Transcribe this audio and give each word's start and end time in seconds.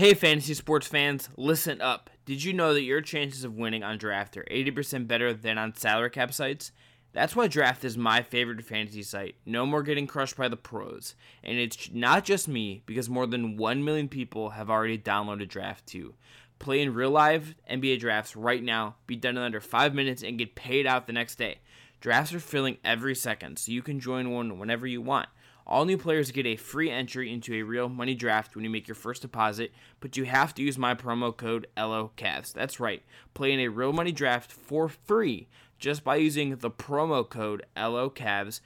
Hey, 0.00 0.14
fantasy 0.14 0.54
sports 0.54 0.86
fans, 0.86 1.28
listen 1.36 1.82
up. 1.82 2.08
Did 2.24 2.42
you 2.42 2.54
know 2.54 2.72
that 2.72 2.84
your 2.84 3.02
chances 3.02 3.44
of 3.44 3.58
winning 3.58 3.82
on 3.82 3.98
draft 3.98 4.34
are 4.38 4.46
80% 4.50 5.06
better 5.06 5.34
than 5.34 5.58
on 5.58 5.74
salary 5.74 6.08
cap 6.08 6.32
sites? 6.32 6.72
That's 7.12 7.36
why 7.36 7.48
Draft 7.48 7.84
is 7.84 7.98
my 7.98 8.22
favorite 8.22 8.64
fantasy 8.64 9.02
site. 9.02 9.34
No 9.44 9.66
more 9.66 9.82
getting 9.82 10.06
crushed 10.06 10.38
by 10.38 10.48
the 10.48 10.56
pros. 10.56 11.16
And 11.44 11.58
it's 11.58 11.90
not 11.92 12.24
just 12.24 12.48
me, 12.48 12.82
because 12.86 13.10
more 13.10 13.26
than 13.26 13.58
1 13.58 13.84
million 13.84 14.08
people 14.08 14.48
have 14.48 14.70
already 14.70 14.96
downloaded 14.96 15.48
Draft 15.48 15.86
too. 15.86 16.14
Play 16.58 16.80
in 16.80 16.94
real 16.94 17.10
live 17.10 17.54
NBA 17.70 18.00
drafts 18.00 18.34
right 18.34 18.62
now, 18.62 18.96
be 19.06 19.16
done 19.16 19.36
in 19.36 19.42
under 19.42 19.60
5 19.60 19.94
minutes, 19.94 20.22
and 20.22 20.38
get 20.38 20.54
paid 20.54 20.86
out 20.86 21.08
the 21.08 21.12
next 21.12 21.36
day. 21.36 21.58
Drafts 22.00 22.32
are 22.32 22.40
filling 22.40 22.78
every 22.82 23.14
second, 23.14 23.58
so 23.58 23.70
you 23.70 23.82
can 23.82 24.00
join 24.00 24.30
one 24.30 24.58
whenever 24.58 24.86
you 24.86 25.02
want. 25.02 25.28
All 25.70 25.84
new 25.84 25.96
players 25.96 26.32
get 26.32 26.46
a 26.46 26.56
free 26.56 26.90
entry 26.90 27.32
into 27.32 27.54
a 27.54 27.62
real 27.62 27.88
money 27.88 28.16
draft 28.16 28.56
when 28.56 28.64
you 28.64 28.70
make 28.70 28.88
your 28.88 28.96
first 28.96 29.22
deposit, 29.22 29.70
but 30.00 30.16
you 30.16 30.24
have 30.24 30.52
to 30.56 30.62
use 30.62 30.76
my 30.76 30.96
promo 30.96 31.34
code 31.34 31.68
LOCAVS. 31.76 32.52
That's 32.52 32.80
right, 32.80 33.04
play 33.34 33.52
in 33.52 33.60
a 33.60 33.68
real 33.68 33.92
money 33.92 34.10
draft 34.10 34.50
for 34.50 34.88
free 34.88 35.46
just 35.78 36.02
by 36.02 36.16
using 36.16 36.56
the 36.56 36.72
promo 36.72 37.26
code 37.26 37.64
LOCAVS. 37.76 38.60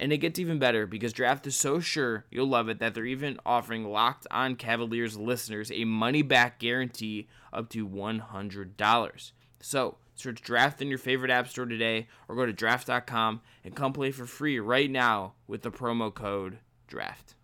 And 0.00 0.12
it 0.12 0.18
gets 0.18 0.40
even 0.40 0.58
better 0.58 0.84
because 0.84 1.12
Draft 1.12 1.46
is 1.46 1.54
so 1.54 1.78
sure 1.78 2.24
you'll 2.28 2.48
love 2.48 2.68
it 2.68 2.80
that 2.80 2.92
they're 2.92 3.06
even 3.06 3.38
offering 3.46 3.84
locked 3.84 4.26
on 4.32 4.56
Cavaliers 4.56 5.16
listeners 5.16 5.70
a 5.70 5.84
money 5.84 6.22
back 6.22 6.58
guarantee 6.58 7.28
up 7.52 7.68
to 7.68 7.86
$100. 7.86 9.32
So, 9.60 9.96
search 10.22 10.40
Draft 10.40 10.80
in 10.80 10.88
your 10.88 10.98
favorite 10.98 11.30
app 11.30 11.48
store 11.48 11.66
today 11.66 12.06
or 12.28 12.36
go 12.36 12.46
to 12.46 12.52
draft.com 12.52 13.40
and 13.64 13.74
come 13.74 13.92
play 13.92 14.10
for 14.10 14.24
free 14.24 14.60
right 14.60 14.90
now 14.90 15.34
with 15.46 15.62
the 15.62 15.70
promo 15.70 16.12
code 16.14 16.58
DRAFT. 16.88 17.34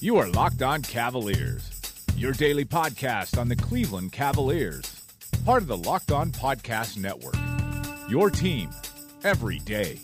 You 0.00 0.16
are 0.18 0.28
Locked 0.28 0.62
On 0.62 0.82
Cavaliers, 0.82 2.04
your 2.16 2.32
daily 2.32 2.64
podcast 2.64 3.38
on 3.38 3.48
the 3.48 3.56
Cleveland 3.56 4.12
Cavaliers, 4.12 5.02
part 5.44 5.62
of 5.62 5.68
the 5.68 5.78
Locked 5.78 6.12
On 6.12 6.30
Podcast 6.30 6.98
Network. 6.98 7.36
Your 8.10 8.28
team 8.28 8.70
every 9.22 9.60
day. 9.60 9.98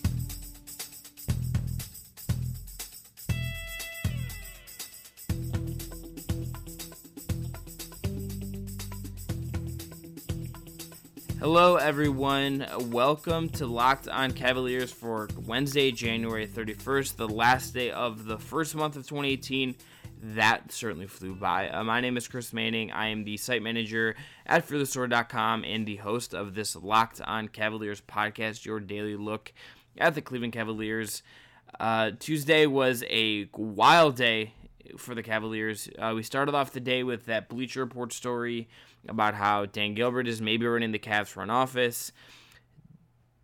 Hello, 11.41 11.77
everyone. 11.77 12.67
Welcome 12.91 13.49
to 13.49 13.67
Locked 13.67 14.09
On 14.09 14.31
Cavaliers 14.33 14.93
for 14.93 15.27
Wednesday, 15.47 15.91
January 15.91 16.47
31st, 16.47 17.17
the 17.17 17.27
last 17.27 17.73
day 17.73 17.91
of 17.91 18.27
the 18.27 18.39
first 18.39 18.75
month 18.75 18.95
of 18.95 19.07
2018. 19.07 19.75
That 20.23 20.71
certainly 20.71 21.07
flew 21.07 21.35
by. 21.35 21.71
Uh, 21.71 21.83
my 21.83 22.03
name 22.03 22.19
is 22.19 22.29
Chris 22.29 22.53
Manning. 22.53 22.93
I 22.93 23.07
am 23.07 23.25
the 23.25 23.39
site 23.39 23.63
manager 23.63 24.17
at 24.45 24.69
FearTheSword.com 24.69 25.65
and 25.65 25.87
the 25.87 25.97
host 25.97 26.35
of 26.35 26.55
this 26.55 26.77
Locked 26.77 27.23
On 27.23 27.49
Cavaliers 27.49 28.03
podcast, 28.03 28.67
your 28.67 28.79
daily 28.79 29.17
look 29.17 29.51
at 29.97 30.15
the 30.15 30.21
Cleveland 30.21 30.53
Cavaliers. 30.53 31.23
Uh, 31.81 32.11
Tuesday 32.19 32.67
was 32.67 33.03
a 33.09 33.49
wild 33.57 34.15
day 34.15 34.53
for 34.99 35.15
the 35.15 35.23
Cavaliers. 35.23 35.89
Uh, 35.99 36.13
we 36.15 36.23
started 36.23 36.55
off 36.55 36.73
the 36.73 36.81
day 36.81 37.03
with 37.03 37.25
that 37.25 37.49
Bleacher 37.49 37.81
Report 37.81 38.13
story 38.13 38.69
about 39.09 39.35
how 39.35 39.67
Dan 39.67 39.95
Gilbert 39.95 40.29
is 40.29 40.41
maybe 40.41 40.67
running 40.67 40.93
the 40.93 40.99
Cavs 40.99 41.29
front 41.29 41.51
office. 41.51 42.13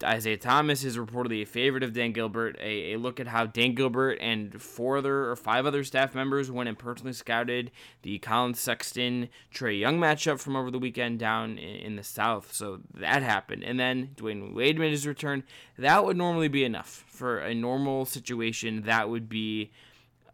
Isaiah 0.03 0.37
Thomas 0.37 0.85
is 0.85 0.99
reportedly 0.99 1.43
a 1.43 1.47
favorite 1.47 1.83
of 1.83 1.95
Dan 1.95 2.13
Gilbert. 2.13 2.57
A, 2.61 2.93
a, 2.93 2.99
look 2.99 3.19
at 3.19 3.29
how 3.29 3.47
Dan 3.47 3.75
Gilbert 3.75 4.19
and 4.21 4.61
four 4.61 4.99
other 4.99 5.31
or 5.31 5.37
five 5.37 5.65
other 5.65 5.85
staff 5.85 6.15
members 6.15 6.51
went 6.51 6.69
and 6.69 6.79
personally 6.79 7.15
scouted 7.15 7.71
the 8.03 8.19
Collin 8.19 8.53
Sexton 8.53 9.31
Trae 9.55 9.79
Young 9.79 9.99
matchup 9.99 10.39
from 10.39 10.55
over 10.55 10.71
the 10.71 10.79
weekend 10.79 11.19
down 11.19 11.57
in, 11.57 11.77
in, 11.77 11.97
the 11.97 12.03
South. 12.03 12.53
So 12.53 12.81
that 12.95 13.23
happened. 13.23 13.65
And 13.65 13.81
then 13.81 14.11
Dwyane 14.17 14.55
Wade 14.55 14.79
made 14.79 14.91
his 14.91 15.07
return. 15.07 15.45
That 15.79 16.05
would 16.05 16.17
normally 16.17 16.49
be 16.49 16.65
enough 16.65 17.05
for 17.09 17.39
a 17.39 17.55
normal 17.55 18.05
situation. 18.05 18.83
That 18.83 19.09
would 19.09 19.31
be 19.31 19.71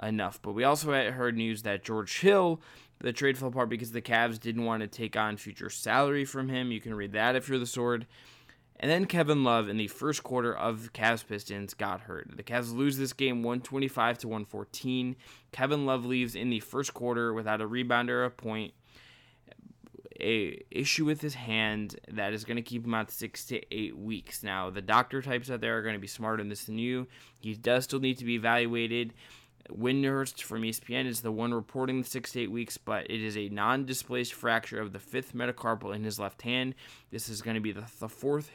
enough. 0.02 0.40
But 0.42 0.52
we 0.52 0.64
also 0.64 0.92
heard 0.92 1.36
news 1.36 1.62
that 1.62 1.84
George 1.84 2.20
Hill, 2.20 2.60
the 3.00 3.12
trade 3.12 3.38
fell 3.38 3.48
apart 3.48 3.68
because 3.68 3.92
the 3.92 4.02
Cavs 4.02 4.38
didn't 4.38 4.64
want 4.64 4.80
to 4.82 4.86
take 4.86 5.16
on 5.16 5.36
future 5.36 5.70
salary 5.70 6.24
from 6.24 6.48
him. 6.48 6.72
You 6.72 6.80
can 6.80 6.94
read 6.94 7.12
that 7.12 7.36
if 7.36 7.48
you're 7.48 7.58
the 7.58 7.66
sword. 7.66 8.06
And 8.82 8.90
then 8.90 9.06
Kevin 9.06 9.44
Love 9.44 9.68
in 9.68 9.76
the 9.76 9.86
first 9.86 10.24
quarter 10.24 10.52
of 10.52 10.92
Cavs 10.92 11.24
Pistons 11.24 11.72
got 11.72 12.00
hurt. 12.00 12.36
The 12.36 12.42
Cavs 12.42 12.74
lose 12.74 12.98
this 12.98 13.12
game 13.12 13.44
125 13.44 14.18
to 14.18 14.28
114. 14.28 15.14
Kevin 15.52 15.86
Love 15.86 16.04
leaves 16.04 16.34
in 16.34 16.50
the 16.50 16.58
first 16.58 16.92
quarter 16.92 17.32
without 17.32 17.60
a 17.60 17.66
rebound 17.66 18.10
or 18.10 18.24
a 18.24 18.30
point. 18.30 18.74
A 20.20 20.60
issue 20.70 21.04
with 21.04 21.20
his 21.20 21.34
hand 21.34 21.96
that 22.10 22.32
is 22.32 22.44
going 22.44 22.56
to 22.56 22.62
keep 22.62 22.84
him 22.84 22.92
out 22.92 23.12
six 23.12 23.44
to 23.46 23.60
eight 23.74 23.96
weeks. 23.96 24.42
Now 24.42 24.68
the 24.68 24.82
doctor 24.82 25.22
types 25.22 25.48
out 25.48 25.60
there 25.60 25.78
are 25.78 25.82
going 25.82 25.94
to 25.94 26.00
be 26.00 26.08
smarter 26.08 26.38
than 26.38 26.48
this 26.48 26.64
than 26.64 26.78
you. 26.78 27.06
He 27.38 27.54
does 27.54 27.84
still 27.84 28.00
need 28.00 28.18
to 28.18 28.24
be 28.24 28.34
evaluated. 28.34 29.14
Windhorst 29.70 30.42
from 30.42 30.62
ESPN 30.62 31.06
is 31.06 31.20
the 31.20 31.32
one 31.32 31.54
reporting 31.54 32.02
the 32.02 32.08
six 32.08 32.32
to 32.32 32.40
eight 32.40 32.50
weeks, 32.50 32.76
but 32.76 33.10
it 33.10 33.22
is 33.22 33.36
a 33.36 33.48
non 33.48 33.84
displaced 33.84 34.34
fracture 34.34 34.80
of 34.80 34.92
the 34.92 34.98
fifth 34.98 35.34
metacarpal 35.34 35.94
in 35.94 36.04
his 36.04 36.18
left 36.18 36.42
hand. 36.42 36.74
This 37.10 37.28
is 37.28 37.42
going 37.42 37.54
to 37.54 37.60
be 37.60 37.72
the, 37.72 37.84
the 38.00 38.08
fourth 38.08 38.50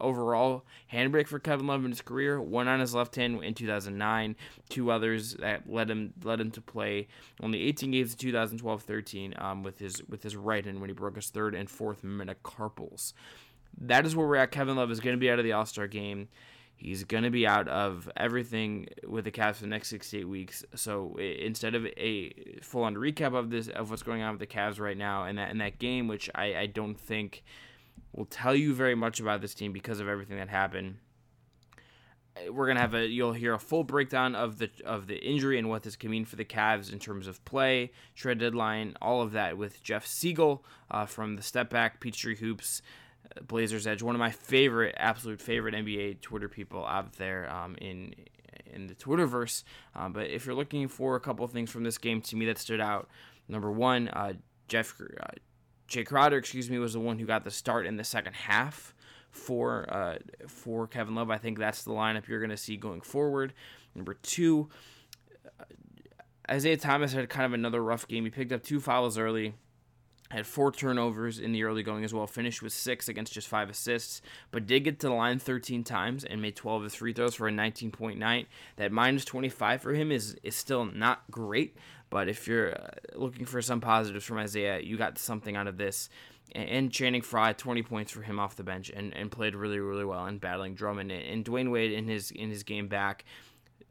overall 0.00 0.64
hand 0.88 1.12
break 1.12 1.28
for 1.28 1.38
Kevin 1.38 1.66
Love 1.66 1.84
in 1.84 1.90
his 1.90 2.02
career. 2.02 2.40
One 2.40 2.68
on 2.68 2.80
his 2.80 2.94
left 2.94 3.16
hand 3.16 3.42
in 3.44 3.54
2009, 3.54 4.36
two 4.68 4.90
others 4.90 5.34
that 5.34 5.70
led 5.70 5.90
him 5.90 6.12
led 6.24 6.40
him 6.40 6.50
to 6.52 6.60
play 6.60 7.08
only 7.42 7.62
18 7.62 7.90
games 7.92 8.12
in 8.12 8.32
2012-13 8.32 9.42
um, 9.42 9.62
with 9.62 9.78
his 9.78 10.02
with 10.08 10.22
his 10.22 10.36
right 10.36 10.64
hand 10.64 10.80
when 10.80 10.90
he 10.90 10.94
broke 10.94 11.16
his 11.16 11.28
third 11.28 11.54
and 11.54 11.70
fourth 11.70 12.02
metacarpals. 12.02 13.12
That 13.80 14.04
is 14.04 14.16
where 14.16 14.26
we're 14.26 14.36
at. 14.36 14.50
Kevin 14.50 14.76
Love 14.76 14.90
is 14.90 15.00
going 15.00 15.14
to 15.14 15.20
be 15.20 15.30
out 15.30 15.38
of 15.38 15.44
the 15.44 15.52
All 15.52 15.66
Star 15.66 15.86
game. 15.86 16.28
He's 16.80 17.04
going 17.04 17.24
to 17.24 17.30
be 17.30 17.46
out 17.46 17.68
of 17.68 18.10
everything 18.16 18.88
with 19.06 19.26
the 19.26 19.30
Cavs 19.30 19.56
for 19.56 19.64
the 19.64 19.68
next 19.68 19.88
six 19.90 20.10
to 20.10 20.20
eight 20.20 20.28
weeks. 20.28 20.64
So 20.74 21.14
instead 21.18 21.74
of 21.74 21.84
a 21.84 22.32
full 22.62 22.84
on 22.84 22.94
recap 22.94 23.34
of 23.34 23.50
this 23.50 23.68
of 23.68 23.90
what's 23.90 24.02
going 24.02 24.22
on 24.22 24.32
with 24.32 24.40
the 24.40 24.46
Cavs 24.46 24.80
right 24.80 24.96
now 24.96 25.24
and 25.24 25.36
that 25.36 25.50
in 25.50 25.58
that 25.58 25.78
game, 25.78 26.08
which 26.08 26.30
I, 26.34 26.56
I 26.56 26.66
don't 26.66 26.98
think 26.98 27.44
will 28.16 28.24
tell 28.24 28.54
you 28.54 28.72
very 28.72 28.94
much 28.94 29.20
about 29.20 29.42
this 29.42 29.52
team 29.52 29.74
because 29.74 30.00
of 30.00 30.08
everything 30.08 30.38
that 30.38 30.48
happened. 30.48 30.96
We're 32.50 32.66
gonna 32.66 32.80
have 32.80 32.94
a 32.94 33.06
you'll 33.06 33.34
hear 33.34 33.52
a 33.52 33.58
full 33.58 33.84
breakdown 33.84 34.34
of 34.34 34.56
the 34.56 34.70
of 34.86 35.06
the 35.06 35.18
injury 35.18 35.58
and 35.58 35.68
what 35.68 35.82
this 35.82 35.96
can 35.96 36.10
mean 36.10 36.24
for 36.24 36.36
the 36.36 36.46
Cavs 36.46 36.90
in 36.90 36.98
terms 36.98 37.26
of 37.26 37.44
play, 37.44 37.92
trade 38.14 38.38
deadline, 38.38 38.96
all 39.02 39.20
of 39.20 39.32
that 39.32 39.58
with 39.58 39.82
Jeff 39.82 40.06
Siegel 40.06 40.64
uh, 40.90 41.04
from 41.04 41.36
the 41.36 41.42
Step 41.42 41.68
Back 41.68 42.00
Peachtree 42.00 42.36
Hoops. 42.36 42.80
Blazers 43.46 43.86
Edge, 43.86 44.02
one 44.02 44.14
of 44.14 44.18
my 44.18 44.30
favorite, 44.30 44.94
absolute 44.98 45.40
favorite 45.40 45.74
NBA 45.74 46.20
Twitter 46.20 46.48
people 46.48 46.84
out 46.84 47.14
there 47.14 47.50
um, 47.50 47.76
in 47.80 48.14
in 48.66 48.86
the 48.86 48.94
Twitterverse. 48.94 49.64
Uh, 49.94 50.08
but 50.08 50.28
if 50.28 50.46
you're 50.46 50.54
looking 50.54 50.88
for 50.88 51.16
a 51.16 51.20
couple 51.20 51.46
things 51.46 51.70
from 51.70 51.84
this 51.84 51.98
game 51.98 52.20
to 52.22 52.36
me 52.36 52.46
that 52.46 52.58
stood 52.58 52.80
out, 52.80 53.08
number 53.48 53.70
one, 53.70 54.08
uh, 54.08 54.32
Jeff 54.68 54.94
uh, 55.00 55.26
Jae 55.88 56.06
Crowder, 56.06 56.36
excuse 56.36 56.70
me, 56.70 56.78
was 56.78 56.92
the 56.92 57.00
one 57.00 57.18
who 57.18 57.26
got 57.26 57.44
the 57.44 57.50
start 57.50 57.86
in 57.86 57.96
the 57.96 58.04
second 58.04 58.34
half 58.34 58.94
for 59.30 59.92
uh, 59.92 60.18
for 60.46 60.86
Kevin 60.86 61.14
Love. 61.14 61.30
I 61.30 61.38
think 61.38 61.58
that's 61.58 61.84
the 61.84 61.92
lineup 61.92 62.28
you're 62.28 62.40
going 62.40 62.50
to 62.50 62.56
see 62.56 62.76
going 62.76 63.00
forward. 63.00 63.52
Number 63.94 64.14
two, 64.14 64.68
uh, 65.58 65.64
Isaiah 66.50 66.76
Thomas 66.76 67.12
had 67.12 67.28
kind 67.28 67.46
of 67.46 67.52
another 67.52 67.82
rough 67.82 68.06
game. 68.06 68.24
He 68.24 68.30
picked 68.30 68.52
up 68.52 68.62
two 68.62 68.80
fouls 68.80 69.18
early 69.18 69.54
had 70.30 70.46
four 70.46 70.70
turnovers 70.70 71.38
in 71.38 71.52
the 71.52 71.64
early 71.64 71.82
going 71.82 72.04
as 72.04 72.14
well, 72.14 72.26
finished 72.26 72.62
with 72.62 72.72
six 72.72 73.08
against 73.08 73.32
just 73.32 73.48
five 73.48 73.68
assists, 73.68 74.22
but 74.50 74.66
did 74.66 74.84
get 74.84 75.00
to 75.00 75.08
the 75.08 75.14
line 75.14 75.38
13 75.38 75.82
times 75.82 76.24
and 76.24 76.40
made 76.40 76.56
12 76.56 76.84
of 76.84 76.94
free 76.94 77.12
throws 77.12 77.34
for 77.34 77.48
a 77.48 77.52
19.9. 77.52 78.46
That 78.76 78.92
minus 78.92 79.24
25 79.24 79.82
for 79.82 79.92
him 79.92 80.12
is, 80.12 80.36
is 80.42 80.54
still 80.54 80.84
not 80.84 81.22
great, 81.30 81.76
but 82.10 82.28
if 82.28 82.46
you're 82.46 82.72
uh, 82.72 82.90
looking 83.14 83.44
for 83.44 83.60
some 83.60 83.80
positives 83.80 84.24
from 84.24 84.38
Isaiah, 84.38 84.80
you 84.80 84.96
got 84.96 85.18
something 85.18 85.56
out 85.56 85.66
of 85.66 85.78
this. 85.78 86.08
And 86.52 86.90
Channing 86.90 87.22
Frye, 87.22 87.52
20 87.52 87.82
points 87.84 88.10
for 88.10 88.22
him 88.22 88.40
off 88.40 88.56
the 88.56 88.64
bench 88.64 88.90
and, 88.90 89.14
and 89.14 89.30
played 89.30 89.54
really, 89.54 89.78
really 89.78 90.04
well 90.04 90.26
in 90.26 90.38
battling 90.38 90.74
Drummond. 90.74 91.12
And 91.12 91.44
Dwyane 91.44 91.70
Wade 91.70 91.92
in 91.92 92.08
his 92.08 92.32
in 92.32 92.50
his 92.50 92.64
game 92.64 92.88
back 92.88 93.24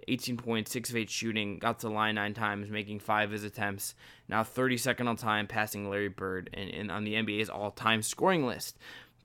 18 0.10 0.38
points, 0.38 0.72
6 0.72 0.90
of 0.90 0.96
8 0.96 1.10
shooting, 1.10 1.60
got 1.60 1.80
to 1.80 1.88
the 1.88 1.94
line 1.94 2.16
9 2.16 2.34
times, 2.34 2.70
making 2.70 3.00
5 3.00 3.30
of 3.30 3.32
his 3.34 3.44
attempts. 3.44 3.96
Now 4.28 4.44
32nd 4.44 5.08
on 5.08 5.16
time, 5.16 5.48
passing 5.48 5.90
Larry 5.90 6.10
Bird 6.10 6.50
and, 6.54 6.70
and 6.70 6.92
on 6.92 7.04
the 7.04 7.14
NBA's 7.14 7.50
all 7.50 7.72
time 7.72 8.02
scoring 8.02 8.46
list. 8.46 8.78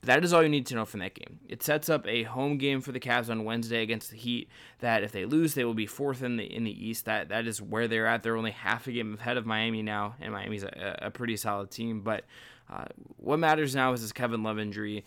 That 0.02 0.22
is 0.22 0.34
all 0.34 0.42
you 0.42 0.50
need 0.50 0.66
to 0.66 0.74
know 0.74 0.84
from 0.84 1.00
that 1.00 1.14
game. 1.14 1.40
It 1.48 1.62
sets 1.62 1.88
up 1.88 2.06
a 2.06 2.24
home 2.24 2.58
game 2.58 2.82
for 2.82 2.92
the 2.92 3.00
Cavs 3.00 3.30
on 3.30 3.44
Wednesday 3.44 3.82
against 3.82 4.10
the 4.10 4.18
Heat. 4.18 4.50
That 4.80 5.02
if 5.02 5.12
they 5.12 5.24
lose, 5.24 5.54
they 5.54 5.64
will 5.64 5.72
be 5.72 5.86
fourth 5.86 6.22
in 6.22 6.36
the 6.36 6.44
in 6.44 6.64
the 6.64 6.86
East. 6.86 7.06
That 7.06 7.30
that 7.30 7.46
is 7.46 7.62
where 7.62 7.88
they're 7.88 8.06
at. 8.06 8.22
They're 8.22 8.36
only 8.36 8.50
half 8.50 8.86
a 8.86 8.92
game 8.92 9.16
ahead 9.18 9.38
of 9.38 9.46
Miami 9.46 9.80
now, 9.80 10.14
and 10.20 10.34
Miami's 10.34 10.62
a, 10.62 10.98
a 11.00 11.10
pretty 11.10 11.38
solid 11.38 11.70
team. 11.70 12.02
But 12.02 12.24
uh, 12.70 12.84
what 13.16 13.38
matters 13.38 13.74
now 13.74 13.94
is 13.94 14.02
this 14.02 14.12
Kevin 14.12 14.42
Love 14.42 14.58
injury 14.58 15.06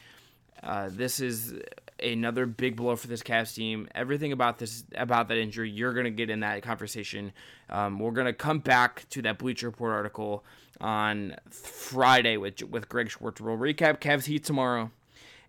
Uh, 0.63 0.89
this 0.92 1.19
is 1.19 1.54
another 2.01 2.45
big 2.45 2.75
blow 2.75 2.95
for 2.95 3.07
this 3.07 3.24
Cavs 3.24 3.56
team. 3.56 3.88
Everything 3.95 4.31
about 4.31 4.59
this 4.59 4.83
about 4.95 5.27
that 5.30 5.38
injury, 5.38 5.69
you're 5.69 5.94
gonna 5.94 6.09
get 6.09 6.30
in 6.30 6.42
that 6.42 6.62
conversation. 6.62 7.31
Um, 7.69 8.00
we're 8.00 8.12
gonna 8.12 8.33
come 8.33 8.59
back 8.59 9.06
to 9.09 9.21
that 9.24 9.39
Bleacher 9.39 9.68
Report 9.68 9.94
article 9.94 10.44
on 10.80 11.36
Friday 11.50 12.38
with 12.38 12.62
with 12.63 12.89
Greg 12.89 13.12
Swartz. 13.12 13.42
We'll 13.42 13.57
recap 13.57 14.00
Cavs 14.00 14.25
Heat 14.25 14.44
tomorrow, 14.44 14.92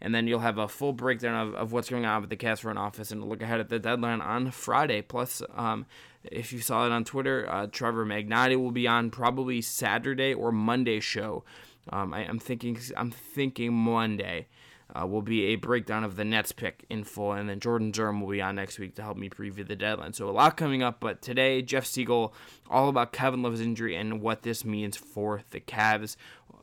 and 0.00 0.14
then 0.14 0.26
you'll 0.26 0.40
have 0.40 0.58
a 0.58 0.68
full 0.68 0.92
breakdown 0.92 1.48
of, 1.48 1.54
of 1.54 1.72
what's 1.72 1.90
going 1.90 2.06
on 2.06 2.22
with 2.22 2.30
the 2.30 2.36
Cavs 2.36 2.60
front 2.60 2.78
office 2.78 3.10
and 3.10 3.24
look 3.24 3.42
ahead 3.42 3.60
at 3.60 3.68
the 3.68 3.78
deadline 3.78 4.20
on 4.20 4.50
Friday. 4.50 5.02
Plus, 5.02 5.42
um, 5.54 5.86
if 6.24 6.52
you 6.52 6.60
saw 6.60 6.86
it 6.86 6.92
on 6.92 7.04
Twitter, 7.04 7.48
uh, 7.50 7.66
Trevor 7.66 8.06
Magnotti 8.06 8.56
will 8.56 8.72
be 8.72 8.86
on 8.86 9.10
probably 9.10 9.60
Saturday 9.60 10.34
or 10.34 10.52
Monday 10.52 11.00
show. 11.00 11.44
Um, 11.90 12.12
I, 12.12 12.24
am 12.24 12.38
thinking 12.38 12.78
I'm 12.96 13.10
thinking 13.10 13.72
Monday 13.72 14.48
uh, 14.94 15.06
will 15.06 15.22
be 15.22 15.46
a 15.46 15.56
breakdown 15.56 16.04
of 16.04 16.16
the 16.16 16.24
Nets 16.24 16.52
pick 16.52 16.84
in 16.88 17.04
full, 17.04 17.32
and 17.32 17.48
then 17.48 17.60
Jordan 17.60 17.90
Durham 17.90 18.20
will 18.20 18.30
be 18.30 18.40
on 18.40 18.56
next 18.56 18.78
week 18.78 18.94
to 18.96 19.02
help 19.02 19.16
me 19.16 19.28
preview 19.28 19.66
the 19.66 19.76
deadline. 19.76 20.12
So 20.12 20.28
a 20.28 20.32
lot 20.32 20.56
coming 20.56 20.82
up, 20.82 20.98
but 21.00 21.20
today 21.20 21.62
Jeff 21.62 21.86
Siegel 21.86 22.34
all 22.70 22.88
about 22.88 23.12
Kevin 23.12 23.42
Love's 23.42 23.60
injury 23.60 23.96
and 23.96 24.20
what 24.20 24.42
this 24.42 24.64
means 24.64 24.96
for 24.96 25.42
the 25.50 25.60
Cavs 25.60 26.16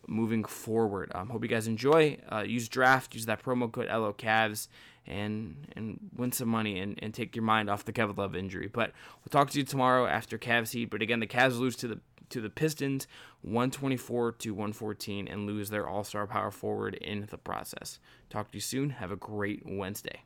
moving 0.07 0.43
forward. 0.43 1.11
Um, 1.13 1.29
hope 1.29 1.43
you 1.43 1.49
guys 1.49 1.67
enjoy. 1.67 2.17
Uh, 2.31 2.43
use 2.45 2.67
draft, 2.67 3.13
use 3.13 3.25
that 3.25 3.43
promo 3.43 3.71
code 3.71 3.87
LO 3.87 4.13
Cavs 4.13 4.67
and 5.07 5.67
and 5.75 5.99
win 6.15 6.31
some 6.31 6.49
money 6.49 6.79
and, 6.79 6.97
and 7.01 7.13
take 7.13 7.35
your 7.35 7.43
mind 7.43 7.69
off 7.69 7.85
the 7.85 7.91
Kevin 7.91 8.15
Love 8.15 8.35
injury. 8.35 8.67
But 8.67 8.91
we'll 9.19 9.29
talk 9.31 9.51
to 9.51 9.59
you 9.59 9.63
tomorrow 9.63 10.07
after 10.07 10.37
Cavs 10.37 10.71
Heat. 10.71 10.89
But 10.89 11.01
again, 11.01 11.19
the 11.19 11.27
Cavs 11.27 11.59
lose 11.59 11.75
to 11.77 11.87
the 11.87 11.99
to 12.35 12.41
the 12.41 12.49
Pistons 12.49 13.07
124 13.43 14.33
to 14.33 14.51
114 14.51 15.25
and 15.25 15.45
lose 15.45 15.69
their 15.69 15.87
all-star 15.87 16.27
power 16.27 16.51
forward 16.51 16.93
in 16.95 17.25
the 17.31 17.37
process. 17.37 17.97
Talk 18.29 18.51
to 18.51 18.57
you 18.57 18.61
soon. 18.61 18.89
Have 18.89 19.09
a 19.09 19.15
great 19.15 19.63
Wednesday. 19.65 20.25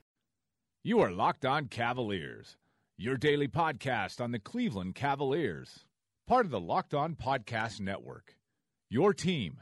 You 0.84 1.02
are 1.02 1.12
Locked 1.12 1.46
On 1.46 1.68
Cavaliers, 1.68 2.58
your 2.98 3.16
daily 3.16 3.48
podcast 3.48 4.20
on 4.20 4.32
the 4.32 4.40
Cleveland 4.40 4.96
Cavaliers, 4.96 5.86
part 6.28 6.46
of 6.46 6.52
the 6.52 6.60
Locked 6.60 6.96
On 6.96 7.14
Podcast 7.14 7.80
Network. 7.80 8.36
Your 8.90 9.14
team 9.14 9.58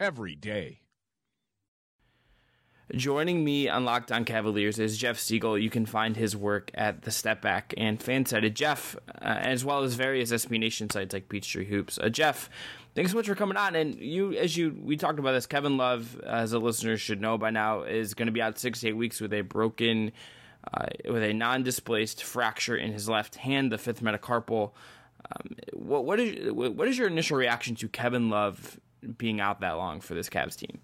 every 0.00 0.34
day. 0.34 0.81
Joining 2.94 3.44
me 3.44 3.68
on 3.68 3.84
Locked 3.84 4.12
On 4.12 4.24
Cavaliers 4.24 4.78
is 4.78 4.98
Jeff 4.98 5.18
Siegel. 5.18 5.56
You 5.56 5.70
can 5.70 5.86
find 5.86 6.16
his 6.16 6.36
work 6.36 6.70
at 6.74 7.02
the 7.02 7.10
Step 7.10 7.40
Back 7.40 7.72
and 7.76 7.98
Fansided. 7.98 8.54
Jeff, 8.54 8.96
uh, 9.08 9.20
as 9.22 9.64
well 9.64 9.82
as 9.82 9.94
various 9.94 10.32
SB 10.32 10.58
Nation 10.58 10.90
sites 10.90 11.14
like 11.14 11.28
Peachtree 11.28 11.64
Hoops. 11.66 11.98
Uh, 11.98 12.10
Jeff, 12.10 12.50
thanks 12.94 13.12
so 13.12 13.16
much 13.16 13.26
for 13.28 13.34
coming 13.34 13.56
on. 13.56 13.76
And 13.76 13.94
you, 13.94 14.32
as 14.32 14.56
you, 14.56 14.76
we 14.82 14.96
talked 14.96 15.18
about 15.18 15.32
this. 15.32 15.46
Kevin 15.46 15.76
Love, 15.76 16.20
as 16.20 16.50
the 16.50 16.60
listeners 16.60 17.00
should 17.00 17.20
know 17.20 17.38
by 17.38 17.50
now, 17.50 17.82
is 17.82 18.14
going 18.14 18.26
to 18.26 18.32
be 18.32 18.42
out 18.42 18.58
six 18.58 18.80
to 18.80 18.88
eight 18.88 18.96
weeks 18.96 19.20
with 19.20 19.32
a 19.32 19.42
broken, 19.42 20.12
uh, 20.74 20.86
with 21.08 21.22
a 21.22 21.32
non-displaced 21.32 22.22
fracture 22.24 22.76
in 22.76 22.92
his 22.92 23.08
left 23.08 23.36
hand, 23.36 23.72
the 23.72 23.78
fifth 23.78 24.02
metacarpal. 24.02 24.72
Um, 25.30 25.56
what, 25.72 26.04
what 26.04 26.20
is 26.20 26.52
what 26.52 26.88
is 26.88 26.98
your 26.98 27.06
initial 27.06 27.38
reaction 27.38 27.76
to 27.76 27.88
Kevin 27.88 28.28
Love 28.28 28.78
being 29.16 29.40
out 29.40 29.60
that 29.60 29.72
long 29.72 30.00
for 30.00 30.14
this 30.14 30.28
Cavs 30.28 30.56
team? 30.56 30.80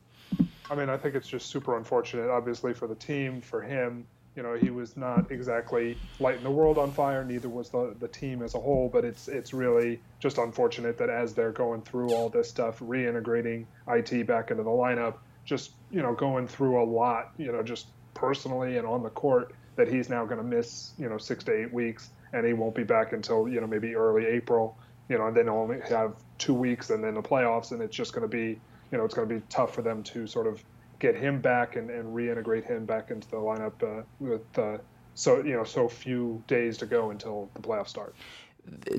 I 0.71 0.75
mean, 0.75 0.91
I 0.91 0.97
think 0.97 1.15
it's 1.15 1.29
just 1.29 1.47
super 1.47 1.77
unfortunate, 1.77 2.29
obviously, 2.29 2.75
for 2.75 2.87
the 2.87 2.95
team, 2.95 3.41
for 3.41 3.63
him. 3.63 4.07
You 4.37 4.43
know, 4.43 4.55
he 4.55 4.71
was 4.71 4.97
not 4.97 5.33
exactly 5.33 5.99
lighting 6.21 6.45
the 6.45 6.51
world 6.51 6.79
on 6.79 6.93
fire. 6.93 7.25
Neither 7.25 7.49
was 7.49 7.71
the 7.71 7.97
the 7.99 8.07
team 8.07 8.43
as 8.43 8.55
a 8.55 8.61
whole. 8.61 8.89
But 8.89 9.05
it's 9.05 9.27
it's 9.27 9.53
really 9.53 10.01
just 10.21 10.39
unfortunate 10.39 10.97
that 10.99 11.11
as 11.11 11.35
they're 11.35 11.53
going 11.53 11.83
through 11.83 12.11
all 12.11 12.29
this 12.29 12.49
stuff, 12.49 12.79
reintegrating 12.79 13.67
it 13.89 14.27
back 14.27 14.51
into 14.51 14.63
the 14.63 14.71
lineup, 14.71 15.17
just 15.45 15.73
you 15.91 16.03
know, 16.03 16.15
going 16.15 16.47
through 16.47 16.81
a 16.81 16.85
lot. 16.85 17.33
You 17.37 17.51
know, 17.51 17.63
just 17.63 17.89
personally 18.15 18.77
and 18.77 18.87
on 18.87 19.03
the 19.03 19.11
court, 19.11 19.55
that 19.77 19.89
he's 19.89 20.09
now 20.09 20.25
going 20.25 20.39
to 20.39 20.45
miss 20.45 20.93
you 20.99 21.09
know 21.09 21.19
six 21.19 21.43
to 21.45 21.53
eight 21.53 21.73
weeks, 21.73 22.11
and 22.33 22.47
he 22.47 22.53
won't 22.53 22.75
be 22.75 22.85
back 22.85 23.13
until 23.13 23.49
you 23.49 23.61
know 23.61 23.67
maybe 23.67 23.97
early 23.97 24.27
April. 24.27 24.79
You 25.09 25.17
know, 25.19 25.29
and 25.29 25.37
then 25.37 25.49
only 25.49 25.81
have 25.89 26.15
two 26.37 26.55
weeks, 26.55 26.91
and 26.91 27.03
then 27.03 27.15
the 27.15 27.23
playoffs, 27.23 27.73
and 27.73 27.81
it's 27.83 27.97
just 27.97 28.13
going 28.13 28.23
to 28.23 28.29
be 28.29 28.61
you 28.91 28.99
know, 28.99 29.05
it's 29.05 29.15
going 29.15 29.29
to 29.29 29.35
be 29.35 29.43
tough 29.49 29.75
for 29.75 29.83
them 29.83 30.03
to 30.05 30.27
sort 30.27 30.47
of 30.47 30.65
get 30.99 31.15
him 31.15 31.41
back 31.41 31.77
and, 31.77 31.91
and 31.91 32.15
reintegrate 32.15 32.67
him 32.67 32.85
back 32.85 33.11
into 33.11 33.29
the 33.29 33.37
lineup 33.37 33.83
uh, 33.83 34.03
with 34.21 34.59
uh, 34.59 34.79
so 35.15 35.43
you 35.43 35.55
know 35.55 35.65
so 35.65 35.89
few 35.89 36.43
days 36.47 36.79
to 36.79 36.87
go 36.87 37.11
until 37.11 37.49
the 37.55 37.61
playoffs 37.61 37.89
start. 37.89 38.15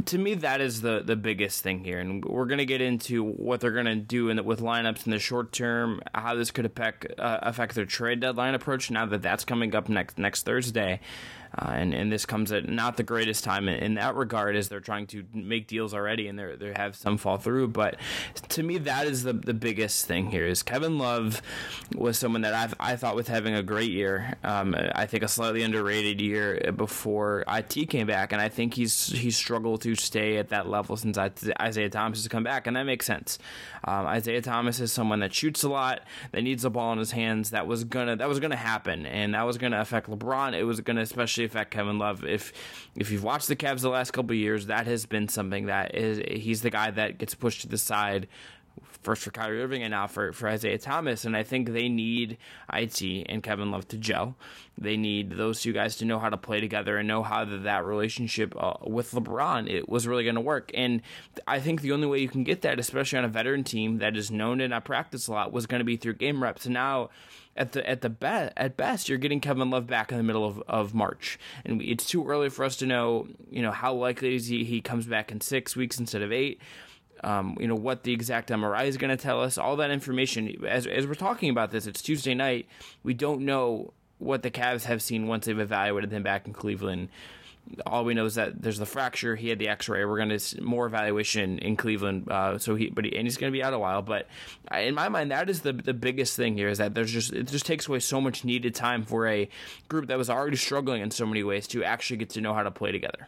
To 0.06 0.18
me, 0.18 0.34
that 0.36 0.62
is 0.62 0.82
the 0.82 1.02
the 1.06 1.16
biggest 1.16 1.62
thing 1.62 1.84
here, 1.84 2.00
and 2.00 2.26
we're 2.26 2.46
going 2.46 2.58
to 2.60 2.66
get 2.66 2.82
into 2.82 3.24
what 3.24 3.62
they're 3.62 3.72
going 3.72 3.86
to 3.86 3.96
do 3.96 4.30
in 4.30 4.38
the, 4.38 4.44
with 4.44 4.62
lineups 4.62 5.06
in 5.06 5.12
the 5.12 5.20
short 5.20 5.52
term, 5.52 6.02
how 6.16 6.36
this 6.36 6.50
could 6.50 6.66
affect 6.66 7.06
uh, 7.20 7.40
affect 7.44 7.76
their 7.76 7.86
trade 7.86 8.20
deadline 8.20 8.56
approach. 8.56 8.90
Now 8.90 9.06
that 9.06 9.22
that's 9.22 9.46
coming 9.46 9.76
up 9.76 9.88
next 9.88 10.18
next 10.18 10.44
Thursday, 10.44 11.02
uh, 11.57 11.72
and 11.72 11.94
and 11.94 12.12
this 12.12 12.25
comes 12.25 12.51
at 12.51 12.69
not 12.69 12.98
the 12.98 13.04
greatest 13.04 13.44
time 13.44 13.68
in, 13.68 13.75
in, 13.80 13.94
that 13.96 14.16
regard, 14.16 14.56
as 14.56 14.69
they're 14.69 14.80
trying 14.80 15.07
to 15.07 15.25
make 15.34 15.68
deals 15.68 15.94
already, 15.94 16.28
and 16.28 16.38
they 16.38 16.56
they 16.56 16.74
have 16.75 16.96
some 16.96 17.18
fall 17.18 17.38
through. 17.38 17.69
But 17.69 17.98
to 18.50 18.63
me, 18.63 18.78
that 18.80 19.07
is 19.07 19.24
the 19.24 19.34
the 19.34 19.54
biggest 19.54 20.06
thing 20.06 20.30
here. 20.30 20.46
Is 20.46 20.63
Kevin 20.63 20.98
Love 20.98 21.42
was 21.96 22.19
someone 22.19 22.42
that 22.42 22.54
I 22.54 22.92
I 22.92 22.96
thought 22.96 23.16
was 23.16 23.28
having 23.28 23.56
a 23.56 23.63
great 23.63 23.92
year. 23.92 24.36
Um, 24.44 24.75
I 24.94 25.06
think 25.06 25.24
a 25.24 25.28
slightly 25.28 25.63
underrated 25.63 26.22
year 26.22 26.72
before 26.75 27.44
it 27.48 27.90
came 27.90 28.07
back, 28.07 28.31
and 28.31 28.42
I 28.42 28.50
think 28.50 28.75
he's 28.75 29.07
he's 29.07 29.36
struggled 29.36 29.81
to 29.81 29.95
stay 29.95 30.38
at 30.38 30.50
that 30.50 30.69
level 30.69 30.98
since 30.98 31.18
Isaiah 31.18 31.90
Thomas 31.90 32.19
has 32.19 32.28
come 32.28 32.44
back, 32.44 32.68
and 32.68 32.75
that 32.75 32.84
makes 32.84 33.06
sense. 33.06 33.40
Um, 33.84 34.06
Isaiah 34.06 34.42
Thomas 34.42 34.80
is 34.80 34.92
someone 34.92 35.19
that 35.19 35.34
shoots 35.34 35.63
a 35.63 35.69
lot, 35.69 36.02
that 36.31 36.42
needs 36.42 36.63
the 36.63 36.69
ball 36.69 36.92
in 36.94 37.00
his 37.00 37.12
hands. 37.12 37.52
That 37.52 37.68
was 37.68 37.84
gonna 37.84 38.16
that 38.18 38.28
was 38.28 38.40
gonna 38.40 38.56
happen, 38.56 39.06
and 39.06 39.34
that 39.34 39.44
was 39.44 39.57
gonna 39.57 39.80
affect 39.80 40.10
LeBron. 40.10 40.54
It 40.54 40.63
was 40.63 40.81
gonna 40.81 41.02
especially 41.02 41.39
especially 41.40 41.46
affect 41.46 41.72
Kevin 41.72 41.98
Love. 41.98 42.24
If 42.24 42.54
if 42.96 43.12
you've 43.12 43.24
watched 43.24 43.48
the 43.48 43.56
Cavs 43.56 43.82
the 43.82 43.90
last 43.90 44.12
couple 44.12 44.36
years, 44.36 44.68
that 44.68 44.88
has 44.88 45.06
been 45.06 45.28
something 45.28 45.68
that 45.68 45.96
is 45.96 46.22
he's 46.42 46.62
the 46.62 46.70
guy 46.70 46.92
that 46.92 47.18
gets 47.18 47.36
pushed 47.36 47.62
to 47.62 47.68
the 47.68 47.78
side 47.78 48.28
first 49.02 49.24
for 49.24 49.32
Kyrie 49.32 49.62
Irving 49.62 49.82
and 49.82 49.92
now 49.92 50.08
for, 50.08 50.34
for 50.34 50.50
Isaiah 50.50 50.78
Thomas. 50.78 51.24
And 51.24 51.36
I 51.36 51.44
think 51.44 51.70
they 51.70 51.88
need 51.88 52.38
IT 52.74 53.02
and 53.30 53.42
Kevin 53.42 53.72
Love 53.72 53.88
to 53.90 53.98
gel. 53.98 54.36
They 54.78 54.98
need 54.98 55.32
those 55.32 55.62
two 55.62 55.72
guys 55.72 55.96
to 55.98 56.06
know 56.06 56.20
how 56.20 56.30
to 56.30 56.36
play 56.36 56.60
together 56.60 56.98
and 56.98 57.08
know 57.08 57.24
how 57.24 57.46
that, 57.46 57.64
that 57.64 57.86
relationship 57.86 58.54
uh, 58.58 58.74
with 58.86 59.12
LeBron 59.12 59.70
it 59.70 59.88
was 59.88 60.06
really 60.06 60.24
going 60.24 60.36
to 60.36 60.42
work. 60.42 60.72
And 60.74 61.02
I 61.48 61.60
think 61.62 61.82
the 61.82 61.94
only 61.94 62.08
way 62.08 62.20
you 62.20 62.28
can 62.28 62.44
get 62.44 62.62
that, 62.62 62.78
especially 62.78 63.20
on 63.20 63.26
a 63.26 63.30
veteran 63.30 63.64
team 63.64 64.00
that 64.00 64.18
is 64.18 64.32
known 64.32 64.58
to 64.58 64.68
not 64.68 64.84
practice 64.84 65.28
a 65.28 65.32
lot, 65.32 65.54
was 65.54 65.66
going 65.66 65.80
to 65.80 65.86
be 65.86 65.96
through 65.96 66.16
game 66.16 66.44
reps. 66.44 66.68
Now 66.68 67.10
at 67.56 67.74
the 67.74 67.88
at 67.88 68.01
the 68.01 68.10
best 68.10 68.54
at 68.56 68.78
best 68.78 69.10
you're 69.10 69.18
getting 69.18 69.40
Kevin 69.40 69.69
Love 69.69 69.88
back 69.88 70.12
in 70.12 70.18
the 70.18 70.24
middle 70.24 70.46
of, 70.46 70.62
of 70.68 70.94
March, 70.94 71.38
and 71.66 71.81
it's 71.81 72.06
too 72.06 72.28
early 72.28 72.50
for 72.50 72.63
us 72.63 72.75
to 72.78 72.86
know 72.86 73.28
you 73.50 73.62
know 73.62 73.72
how 73.72 73.94
likely 73.94 74.36
is 74.36 74.48
he 74.48 74.63
he 74.63 74.81
comes 74.81 75.06
back 75.06 75.31
in 75.31 75.42
six 75.42 75.75
weeks 75.75 76.00
instead 76.00 76.22
of 76.22 76.31
eight. 76.31 76.62
Um, 77.22 77.57
you 77.60 77.68
know 77.68 77.75
what 77.75 78.04
the 78.04 78.13
exact 78.13 78.50
MRI 78.50 78.86
is 78.86 78.96
going 78.96 79.16
to 79.16 79.22
tell 79.22 79.42
us. 79.42 79.57
All 79.57 79.75
that 79.78 79.92
information 79.92 80.66
as 80.66 80.88
as 80.88 81.06
we're 81.06 81.16
talking 81.16 81.50
about 81.50 81.71
this, 81.71 81.85
it's 81.85 82.02
Tuesday 82.02 82.33
night. 82.33 82.68
We 83.04 83.14
don't 83.14 83.42
know 83.42 83.94
what 84.19 84.44
the 84.44 84.52
Cavs 84.52 84.83
have 84.83 85.02
seen 85.02 85.28
once 85.28 85.45
they've 85.45 85.59
evaluated 85.59 86.12
him 86.12 86.24
back 86.24 86.45
in 86.45 86.54
Cleveland 86.54 87.09
all 87.85 88.06
we 88.06 88.14
know 88.14 88.26
is 88.26 88.35
that 88.35 88.61
there's 88.61 88.80
the 88.80 88.85
fracture. 88.85 89.35
He 89.35 89.49
had 89.49 89.59
the 89.59 89.68
X-ray. 89.68 90.06
We're 90.06 90.18
going 90.18 90.38
to 90.38 90.61
more 90.61 90.85
evaluation 90.85 91.59
in 91.59 91.76
Cleveland. 91.76 92.30
Uh, 92.30 92.57
so 92.57 92.76
he, 92.76 92.90
but 92.90 93.06
he, 93.06 93.16
and 93.16 93.26
he's 93.26 93.38
going 93.38 93.52
to 93.52 93.57
be 93.57 93.64
out 93.64 93.73
a 93.73 93.80
while. 93.80 94.02
But 94.02 94.28
in 94.71 94.95
my 94.95 95.09
mind, 95.09 95.31
that 95.31 95.49
is 95.49 95.61
the 95.61 95.73
the 95.73 95.94
biggest 95.94 96.35
thing 96.35 96.56
here 96.56 96.69
is 96.69 96.78
that 96.78 96.95
there's 96.95 97.11
just 97.11 97.33
it 97.33 97.47
just 97.47 97.66
takes 97.66 97.88
away 97.88 97.99
so 97.99 98.19
much 98.19 98.44
needed 98.44 98.76
time 98.76 99.04
for 99.04 99.28
a 99.28 99.49
group 99.88 100.07
that 100.07 100.18
was 100.18 100.30
already 100.30 100.57
struggling 100.57 101.02
in 101.02 101.11
so 101.11 101.26
many 101.26 101.44
ways 101.44 101.68
to 101.68 101.83
actually 101.83 102.18
get 102.18 102.30
to 102.31 102.42
know 102.42 102.54
how 102.54 102.64
to 102.64 102.71
play 102.71 102.92
together. 102.92 103.28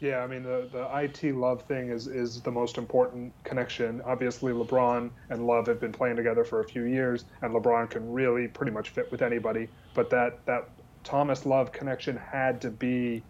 Yeah, 0.00 0.18
I 0.18 0.26
mean 0.26 0.42
the 0.42 0.68
the 0.72 0.86
it 1.02 1.34
Love 1.34 1.62
thing 1.62 1.90
is 1.90 2.08
is 2.08 2.40
the 2.40 2.50
most 2.50 2.78
important 2.78 3.32
connection. 3.44 4.02
Obviously, 4.04 4.52
LeBron 4.52 5.10
and 5.30 5.46
Love 5.46 5.66
have 5.66 5.80
been 5.80 5.92
playing 5.92 6.16
together 6.16 6.44
for 6.44 6.60
a 6.60 6.64
few 6.64 6.84
years, 6.84 7.24
and 7.42 7.54
LeBron 7.54 7.90
can 7.90 8.12
really 8.12 8.48
pretty 8.48 8.72
much 8.72 8.90
fit 8.90 9.10
with 9.10 9.22
anybody. 9.22 9.68
But 9.94 10.10
that 10.10 10.44
that 10.46 10.68
Thomas 11.04 11.46
Love 11.46 11.70
connection 11.70 12.16
had 12.16 12.60
to 12.62 12.70
be 12.70 13.22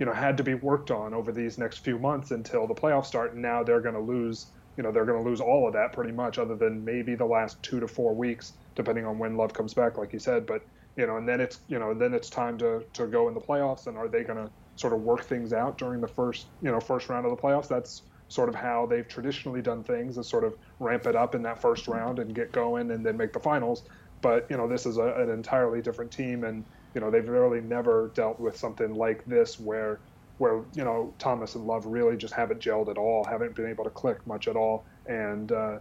you 0.00 0.06
know 0.06 0.12
had 0.12 0.36
to 0.38 0.42
be 0.42 0.54
worked 0.54 0.90
on 0.90 1.14
over 1.14 1.30
these 1.30 1.58
next 1.58 1.84
few 1.84 1.98
months 1.98 2.32
until 2.32 2.66
the 2.66 2.74
playoffs 2.74 3.06
start. 3.06 3.34
And 3.34 3.42
now 3.42 3.62
they're 3.62 3.82
going 3.82 3.94
to 3.94 4.00
lose 4.00 4.46
you 4.76 4.82
know 4.82 4.90
they're 4.90 5.04
going 5.04 5.22
to 5.22 5.28
lose 5.28 5.40
all 5.40 5.68
of 5.68 5.74
that 5.74 5.92
pretty 5.92 6.10
much 6.10 6.38
other 6.38 6.56
than 6.56 6.84
maybe 6.84 7.14
the 7.14 7.24
last 7.24 7.62
2 7.62 7.80
to 7.80 7.86
4 7.86 8.14
weeks 8.14 8.54
depending 8.74 9.04
on 9.04 9.18
when 9.18 9.36
love 9.36 9.52
comes 9.52 9.74
back 9.74 9.98
like 9.98 10.12
you 10.12 10.18
said. 10.18 10.46
But 10.46 10.62
you 10.96 11.06
know 11.06 11.18
and 11.18 11.28
then 11.28 11.40
it's 11.40 11.60
you 11.68 11.78
know 11.78 11.94
then 11.94 12.14
it's 12.14 12.30
time 12.30 12.58
to 12.58 12.82
to 12.94 13.06
go 13.06 13.28
in 13.28 13.34
the 13.34 13.40
playoffs. 13.40 13.86
And 13.86 13.96
are 13.96 14.08
they 14.08 14.24
going 14.24 14.44
to 14.44 14.50
sort 14.74 14.94
of 14.94 15.02
work 15.02 15.24
things 15.24 15.52
out 15.52 15.76
during 15.76 16.00
the 16.00 16.08
first 16.08 16.46
you 16.62 16.72
know 16.72 16.80
first 16.80 17.08
round 17.10 17.26
of 17.26 17.30
the 17.30 17.40
playoffs? 17.40 17.68
That's 17.68 18.02
sort 18.28 18.48
of 18.48 18.54
how 18.54 18.86
they've 18.86 19.08
traditionally 19.08 19.60
done 19.60 19.82
things 19.82 20.16
is 20.16 20.26
sort 20.28 20.44
of 20.44 20.54
ramp 20.78 21.04
it 21.06 21.16
up 21.16 21.34
in 21.34 21.42
that 21.42 21.60
first 21.60 21.88
round 21.88 22.20
and 22.20 22.32
get 22.32 22.52
going 22.52 22.92
and 22.92 23.04
then 23.04 23.16
make 23.16 23.32
the 23.32 23.40
finals. 23.40 23.82
But 24.22 24.46
you 24.48 24.56
know 24.56 24.66
this 24.66 24.86
is 24.86 24.96
a, 24.96 25.14
an 25.16 25.28
entirely 25.28 25.82
different 25.82 26.10
team. 26.10 26.44
And 26.44 26.64
you 26.94 27.00
know 27.00 27.10
they've 27.10 27.28
really 27.28 27.60
never 27.60 28.10
dealt 28.14 28.40
with 28.40 28.56
something 28.56 28.94
like 28.94 29.24
this 29.26 29.60
where 29.60 30.00
where 30.38 30.62
you 30.74 30.84
know 30.84 31.12
Thomas 31.18 31.54
and 31.54 31.66
Love 31.66 31.86
really 31.86 32.16
just 32.16 32.32
haven't 32.34 32.60
gelled 32.60 32.88
at 32.88 32.96
all, 32.96 33.24
haven't 33.24 33.54
been 33.54 33.68
able 33.68 33.84
to 33.84 33.90
click 33.90 34.26
much 34.26 34.48
at 34.48 34.56
all, 34.56 34.84
and 35.06 35.52
uh, 35.52 35.78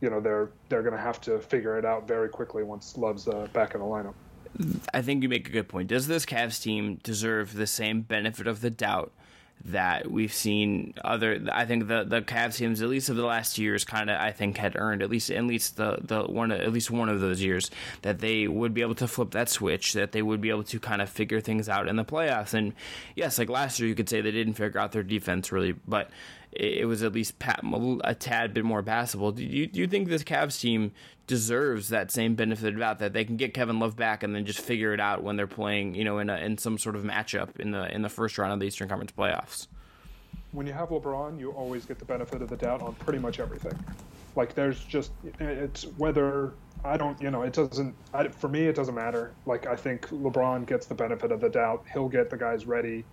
you 0.00 0.08
know 0.08 0.20
they're 0.20 0.50
they're 0.68 0.82
going 0.82 0.94
to 0.94 1.00
have 1.00 1.20
to 1.22 1.40
figure 1.40 1.78
it 1.78 1.84
out 1.84 2.06
very 2.06 2.28
quickly 2.28 2.62
once 2.62 2.96
Love's 2.96 3.26
uh, 3.26 3.48
back 3.52 3.74
in 3.74 3.80
the 3.80 3.86
lineup. 3.86 4.14
I 4.94 5.02
think 5.02 5.22
you 5.22 5.28
make 5.28 5.48
a 5.48 5.52
good 5.52 5.68
point. 5.68 5.88
Does 5.88 6.06
this 6.06 6.24
Cavs 6.24 6.62
team 6.62 7.00
deserve 7.02 7.54
the 7.54 7.66
same 7.66 8.02
benefit 8.02 8.46
of 8.46 8.60
the 8.60 8.70
doubt 8.70 9.12
that 9.66 10.10
we've 10.10 10.32
seen 10.32 10.94
other 11.04 11.40
I 11.52 11.64
think 11.66 11.88
the 11.88 12.04
the 12.04 12.22
Cavs 12.22 12.56
teams 12.56 12.80
at 12.80 12.88
least 12.88 13.08
of 13.08 13.16
the 13.16 13.24
last 13.24 13.58
years 13.58 13.84
kind 13.84 14.08
of 14.08 14.18
I 14.20 14.32
think 14.32 14.56
had 14.56 14.76
earned 14.76 15.02
at 15.02 15.10
least 15.10 15.30
at 15.30 15.44
least 15.44 15.76
the 15.76 15.98
the 16.00 16.22
one 16.22 16.52
at 16.52 16.72
least 16.72 16.90
one 16.90 17.08
of 17.08 17.20
those 17.20 17.42
years 17.42 17.70
that 18.02 18.20
they 18.20 18.48
would 18.48 18.72
be 18.72 18.82
able 18.82 18.94
to 18.96 19.08
flip 19.08 19.32
that 19.32 19.48
switch 19.48 19.92
that 19.94 20.12
they 20.12 20.22
would 20.22 20.40
be 20.40 20.50
able 20.50 20.64
to 20.64 20.80
kind 20.80 21.02
of 21.02 21.08
figure 21.10 21.40
things 21.40 21.68
out 21.68 21.88
in 21.88 21.96
the 21.96 22.04
playoffs. 22.04 22.54
And 22.54 22.72
yes 23.14 23.38
like 23.38 23.48
last 23.48 23.78
year 23.78 23.88
you 23.88 23.94
could 23.94 24.08
say 24.08 24.20
they 24.20 24.30
didn't 24.30 24.54
figure 24.54 24.80
out 24.80 24.92
their 24.92 25.02
defense 25.02 25.52
really 25.52 25.72
but 25.86 26.10
it 26.58 26.88
was 26.88 27.04
at 27.04 27.12
least 27.12 27.34
a 28.02 28.14
tad 28.16 28.52
bit 28.52 28.64
more 28.64 28.82
passable. 28.82 29.30
Do 29.30 29.44
you, 29.44 29.68
do 29.68 29.78
you 29.78 29.86
think 29.86 30.08
this 30.08 30.24
Cavs 30.24 30.60
team 30.60 30.90
deserves 31.28 31.90
that 31.90 32.10
same 32.10 32.34
benefit 32.34 32.74
of 32.74 32.80
doubt 32.80 32.98
that 32.98 33.12
they 33.12 33.24
can 33.24 33.36
get 33.36 33.54
Kevin 33.54 33.78
Love 33.78 33.94
back 33.94 34.24
and 34.24 34.34
then 34.34 34.44
just 34.44 34.60
figure 34.60 34.92
it 34.92 34.98
out 34.98 35.22
when 35.22 35.36
they're 35.36 35.46
playing, 35.46 35.94
you 35.94 36.02
know, 36.02 36.18
in 36.18 36.28
a, 36.28 36.36
in 36.38 36.58
some 36.58 36.76
sort 36.76 36.96
of 36.96 37.04
matchup 37.04 37.60
in 37.60 37.70
the 37.70 37.94
in 37.94 38.02
the 38.02 38.08
first 38.08 38.38
round 38.38 38.52
of 38.52 38.58
the 38.58 38.66
Eastern 38.66 38.88
Conference 38.88 39.12
playoffs? 39.16 39.68
When 40.50 40.66
you 40.66 40.72
have 40.72 40.88
LeBron, 40.88 41.38
you 41.38 41.52
always 41.52 41.84
get 41.84 42.00
the 42.00 42.04
benefit 42.04 42.42
of 42.42 42.48
the 42.48 42.56
doubt 42.56 42.82
on 42.82 42.94
pretty 42.94 43.20
much 43.20 43.38
everything. 43.38 43.78
Like 44.34 44.54
there's 44.54 44.82
just 44.84 45.12
it's 45.38 45.84
whether 45.96 46.54
I 46.84 46.96
don't, 46.96 47.20
you 47.22 47.30
know, 47.30 47.42
it 47.42 47.52
doesn't. 47.52 47.94
I, 48.12 48.28
for 48.28 48.48
me, 48.48 48.66
it 48.66 48.74
doesn't 48.74 48.94
matter. 48.96 49.32
Like 49.46 49.68
I 49.68 49.76
think 49.76 50.08
LeBron 50.08 50.66
gets 50.66 50.86
the 50.86 50.94
benefit 50.94 51.30
of 51.30 51.40
the 51.40 51.50
doubt. 51.50 51.84
He'll 51.92 52.08
get 52.08 52.30
the 52.30 52.36
guys 52.36 52.66
ready 52.66 53.04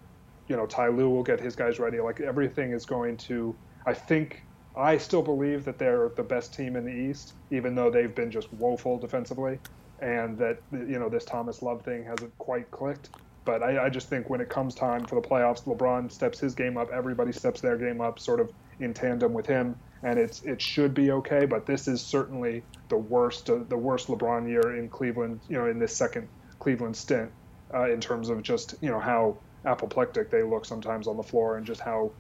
you 0.48 0.56
know, 0.56 0.66
Ty 0.66 0.90
Lue 0.90 1.10
will 1.10 1.24
get 1.24 1.40
his 1.40 1.56
guys 1.56 1.80
ready. 1.80 2.00
Like 2.00 2.22
everything 2.22 2.72
is 2.72 2.86
going 2.86 3.18
to. 3.18 3.56
I 3.86 3.94
think 3.94 4.44
I 4.76 4.98
still 4.98 5.22
believe 5.22 5.66
that 5.66 5.78
they're 5.78 6.10
the 6.10 6.24
best 6.24 6.54
team 6.54 6.76
in 6.76 6.86
the 6.86 6.92
East, 6.92 7.34
even 7.52 7.76
though 7.76 7.90
they've 7.90 8.14
been 8.14 8.32
just 8.32 8.52
woeful 8.54 8.98
defensively, 8.98 9.60
and 10.02 10.38
that 10.38 10.60
you 10.72 11.00
know 11.00 11.10
this 11.10 11.26
Thomas 11.26 11.62
Love 11.62 11.82
thing 11.84 12.04
hasn't 12.04 12.38
quite 12.38 12.70
clicked. 12.72 13.10
But 13.46 13.62
I, 13.62 13.86
I 13.86 13.90
just 13.90 14.10
think 14.10 14.30
when 14.30 14.42
it 14.42 14.50
comes 14.50 14.74
time 14.74 15.06
for 15.06 15.16
the 15.16 15.28
playoffs, 15.28 15.64
LeBron 15.66 16.12
steps 16.12 16.40
his 16.40 16.56
game 16.56 16.78
up, 16.78 16.90
everybody 16.92 17.32
steps 17.32 17.62
their 17.62 17.78
game 17.78 18.02
up, 18.02 18.20
sort 18.20 18.40
of 18.40 18.52
in 18.80 18.94
tandem 18.94 19.34
with 19.34 19.46
him, 19.46 19.76
and 20.04 20.20
it's 20.20 20.42
it 20.44 20.62
should 20.62 20.94
be 20.94 21.12
okay. 21.12 21.46
But 21.46 21.66
this 21.66 21.88
is 21.88 22.02
certainly 22.02 22.64
the 22.90 22.98
worst 22.98 23.50
uh, 23.50 23.60
the 23.70 23.78
worst 23.78 24.08
LeBron 24.08 24.50
year 24.50 24.78
in 24.78 24.90
Cleveland, 24.90 25.40
you 25.48 25.58
know, 25.58 25.68
in 25.68 25.80
this 25.80 25.96
second 25.96 26.28
Cleveland 26.60 26.98
stint, 26.98 27.32
uh, 27.74 27.90
in 27.90 28.02
terms 28.02 28.30
of 28.30 28.42
just 28.44 28.76
you 28.82 28.90
know 28.90 29.00
how 29.00 29.38
apoplectic 29.66 30.30
they 30.30 30.44
look 30.44 30.66
sometimes 30.66 31.08
on 31.08 31.18
the 31.18 31.24
floor 31.24 31.58
and 31.58 31.66
just 31.66 31.82
how 31.82 32.12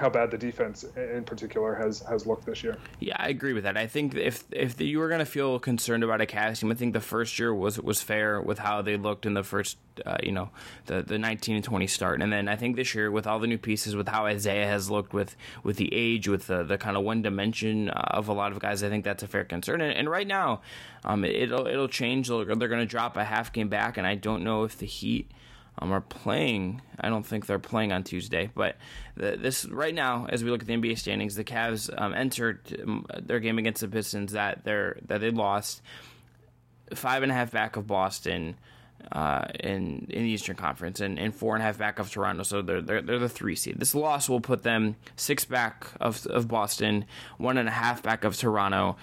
how 0.00 0.08
bad 0.08 0.30
the 0.30 0.38
defense 0.38 0.84
in 0.96 1.24
particular 1.24 1.74
has 1.74 2.00
has 2.00 2.26
looked 2.26 2.46
this 2.46 2.62
year. 2.64 2.76
Yeah, 3.00 3.16
I 3.18 3.28
agree 3.28 3.52
with 3.52 3.64
that. 3.64 3.76
I 3.76 3.86
think 3.86 4.14
if 4.14 4.44
if 4.50 4.80
you 4.80 4.98
were 4.98 5.08
going 5.08 5.20
to 5.20 5.26
feel 5.26 5.58
concerned 5.58 6.02
about 6.02 6.20
a 6.20 6.26
Cavs 6.26 6.60
team, 6.60 6.70
I 6.70 6.74
think 6.74 6.94
the 6.94 7.00
first 7.00 7.38
year 7.38 7.54
was 7.54 7.78
was 7.78 8.00
fair 8.00 8.40
with 8.40 8.58
how 8.58 8.80
they 8.82 8.96
looked 8.96 9.26
in 9.26 9.34
the 9.34 9.44
first, 9.44 9.76
uh, 10.06 10.16
you 10.22 10.32
know, 10.32 10.50
the 10.86 11.02
the 11.02 11.18
19 11.18 11.56
and 11.56 11.64
20 11.64 11.86
start, 11.86 12.22
and 12.22 12.32
then 12.32 12.48
I 12.48 12.56
think 12.56 12.76
this 12.76 12.94
year 12.94 13.10
with 13.10 13.26
all 13.26 13.38
the 13.38 13.46
new 13.46 13.58
pieces, 13.58 13.94
with 13.94 14.08
how 14.08 14.26
Isaiah 14.26 14.66
has 14.66 14.90
looked, 14.90 15.12
with 15.12 15.36
with 15.62 15.76
the 15.76 15.92
age, 15.92 16.28
with 16.28 16.46
the 16.46 16.62
the 16.64 16.78
kind 16.78 16.96
of 16.96 17.04
one 17.04 17.20
dimension 17.20 17.90
uh, 17.90 18.00
of 18.12 18.28
a 18.28 18.32
lot 18.32 18.52
of 18.52 18.58
guys, 18.58 18.82
I 18.82 18.88
think 18.88 19.04
that's 19.04 19.22
a 19.22 19.28
fair 19.28 19.44
concern. 19.44 19.82
And, 19.82 19.92
and 19.92 20.08
right 20.08 20.26
now, 20.26 20.62
um, 21.04 21.24
it'll 21.24 21.66
it'll 21.66 21.88
change. 21.88 22.28
They're 22.28 22.44
going 22.44 22.70
to 22.80 22.86
drop 22.86 23.16
a 23.16 23.24
half 23.24 23.52
game 23.52 23.68
back, 23.68 23.98
and 23.98 24.06
I 24.06 24.14
don't 24.14 24.42
know 24.42 24.64
if 24.64 24.78
the 24.78 24.86
Heat 24.86 25.30
um, 25.80 25.92
are 25.92 26.00
playing. 26.00 26.82
I 27.00 27.08
don't 27.08 27.24
think 27.24 27.46
they're 27.46 27.58
playing 27.58 27.92
on 27.92 28.04
Tuesday, 28.04 28.50
but 28.54 28.76
the, 29.16 29.36
this 29.36 29.64
right 29.66 29.94
now, 29.94 30.26
as 30.28 30.44
we 30.44 30.50
look 30.50 30.60
at 30.60 30.66
the 30.66 30.76
NBA 30.76 30.98
standings, 30.98 31.34
the 31.34 31.44
Cavs 31.44 31.90
um, 32.00 32.14
entered 32.14 32.60
um, 32.82 33.06
their 33.18 33.40
game 33.40 33.58
against 33.58 33.80
the 33.80 33.88
Pistons 33.88 34.32
that 34.32 34.64
they 34.64 34.92
that 35.06 35.20
they 35.20 35.30
lost 35.30 35.82
five 36.94 37.22
and 37.22 37.32
a 37.32 37.34
half 37.34 37.50
back 37.50 37.76
of 37.76 37.86
Boston. 37.86 38.56
Uh, 39.12 39.46
in 39.60 40.06
in 40.10 40.24
the 40.24 40.28
Eastern 40.28 40.54
Conference 40.54 41.00
and, 41.00 41.18
and 41.18 41.34
four 41.34 41.54
and 41.54 41.62
a 41.62 41.64
half 41.64 41.78
back 41.78 41.98
of 41.98 42.10
Toronto, 42.10 42.42
so 42.42 42.60
they're, 42.60 42.82
they're 42.82 43.00
they're 43.00 43.18
the 43.18 43.30
three 43.30 43.56
seed. 43.56 43.80
This 43.80 43.94
loss 43.94 44.28
will 44.28 44.42
put 44.42 44.62
them 44.62 44.94
six 45.16 45.46
back 45.46 45.86
of 46.02 46.26
of 46.26 46.48
Boston, 46.48 47.06
one 47.38 47.56
and 47.56 47.66
a 47.66 47.72
half 47.72 48.02
back 48.02 48.24
of 48.24 48.36
Toronto 48.36 48.98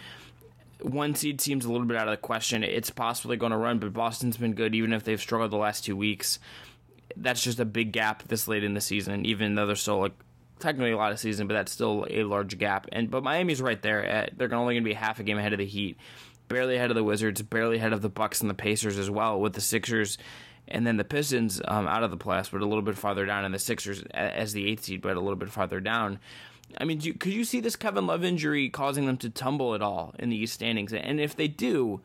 one 0.81 1.15
seed 1.15 1.41
seems 1.41 1.65
a 1.65 1.72
little 1.72 1.88
bit 1.88 1.98
out 1.98 2.07
of 2.07 2.12
the 2.12 2.17
question. 2.17 2.63
It's 2.63 2.91
possibly 2.91 3.38
going 3.38 3.51
to 3.51 3.57
run, 3.57 3.79
but 3.79 3.93
Boston's 3.93 4.38
been 4.38 4.53
good 4.53 4.75
even 4.75 4.93
if 4.93 5.03
they've 5.03 5.19
struggled 5.19 5.50
the 5.50 5.57
last 5.57 5.84
two 5.84 5.96
weeks 5.96 6.38
that's 7.21 7.41
just 7.41 7.59
a 7.59 7.65
big 7.65 7.91
gap 7.91 8.24
this 8.27 8.47
late 8.47 8.63
in 8.63 8.74
the 8.74 8.81
season, 8.81 9.25
even 9.25 9.55
though 9.55 9.65
there's 9.65 9.81
still 9.81 10.00
like 10.00 10.13
technically 10.59 10.91
a 10.91 10.97
lot 10.97 11.12
of 11.12 11.19
season, 11.19 11.47
but 11.47 11.53
that's 11.53 11.71
still 11.71 12.05
a 12.09 12.24
large 12.24 12.57
gap. 12.57 12.88
And 12.91 13.09
but 13.09 13.24
Miami's 13.24 13.62
right 13.62 13.81
there. 13.81 14.03
At, 14.03 14.38
they're 14.38 14.53
only 14.53 14.75
going 14.75 14.83
to 14.83 14.89
be 14.89 14.93
half 14.93 15.19
a 15.19 15.24
game 15.24 15.38
ahead 15.38 15.53
of 15.53 15.59
the 15.59 15.65
Heat, 15.65 15.97
barely 16.47 16.75
ahead 16.75 16.91
of 16.91 16.95
the 16.95 17.03
Wizards, 17.03 17.41
barely 17.41 17.77
ahead 17.77 17.93
of 17.93 18.01
the 18.01 18.09
Bucks 18.09 18.41
and 18.41 18.50
the 18.50 18.55
Pacers 18.55 18.97
as 18.97 19.09
well, 19.09 19.39
with 19.39 19.53
the 19.53 19.62
Sixers 19.62 20.17
and 20.67 20.86
then 20.86 20.97
the 20.97 21.03
Pistons 21.03 21.62
um, 21.65 21.88
out 21.88 22.03
of 22.03 22.12
the 22.12 22.17
playoffs, 22.17 22.51
but 22.51 22.62
a 22.62 22.65
little 22.65 22.81
bit 22.81 22.97
farther 22.97 23.25
down, 23.25 23.45
and 23.45 23.53
the 23.53 23.59
Sixers 23.59 24.03
as 24.12 24.53
the 24.53 24.69
eighth 24.69 24.83
seed, 24.83 25.01
but 25.01 25.15
a 25.15 25.19
little 25.19 25.38
bit 25.38 25.50
farther 25.50 25.79
down. 25.79 26.19
I 26.77 26.83
mean, 26.83 27.00
you, 27.00 27.13
could 27.13 27.33
you 27.33 27.45
see 27.45 27.62
this 27.62 27.77
Kevin 27.77 28.07
Love 28.07 28.25
injury 28.25 28.69
causing 28.69 29.05
them 29.05 29.17
to 29.17 29.29
tumble 29.29 29.74
at 29.74 29.81
all 29.81 30.13
in 30.19 30.29
the 30.29 30.36
East 30.36 30.53
standings? 30.53 30.91
And 30.93 31.21
if 31.21 31.36
they 31.36 31.47
do, 31.47 32.01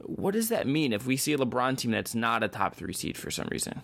what 0.00 0.32
does 0.32 0.50
that 0.50 0.66
mean 0.66 0.92
if 0.92 1.06
we 1.06 1.16
see 1.16 1.32
a 1.32 1.38
LeBron 1.38 1.78
team 1.78 1.92
that's 1.92 2.14
not 2.14 2.42
a 2.42 2.48
top 2.48 2.74
three 2.74 2.92
seed 2.92 3.16
for 3.16 3.30
some 3.30 3.48
reason? 3.50 3.80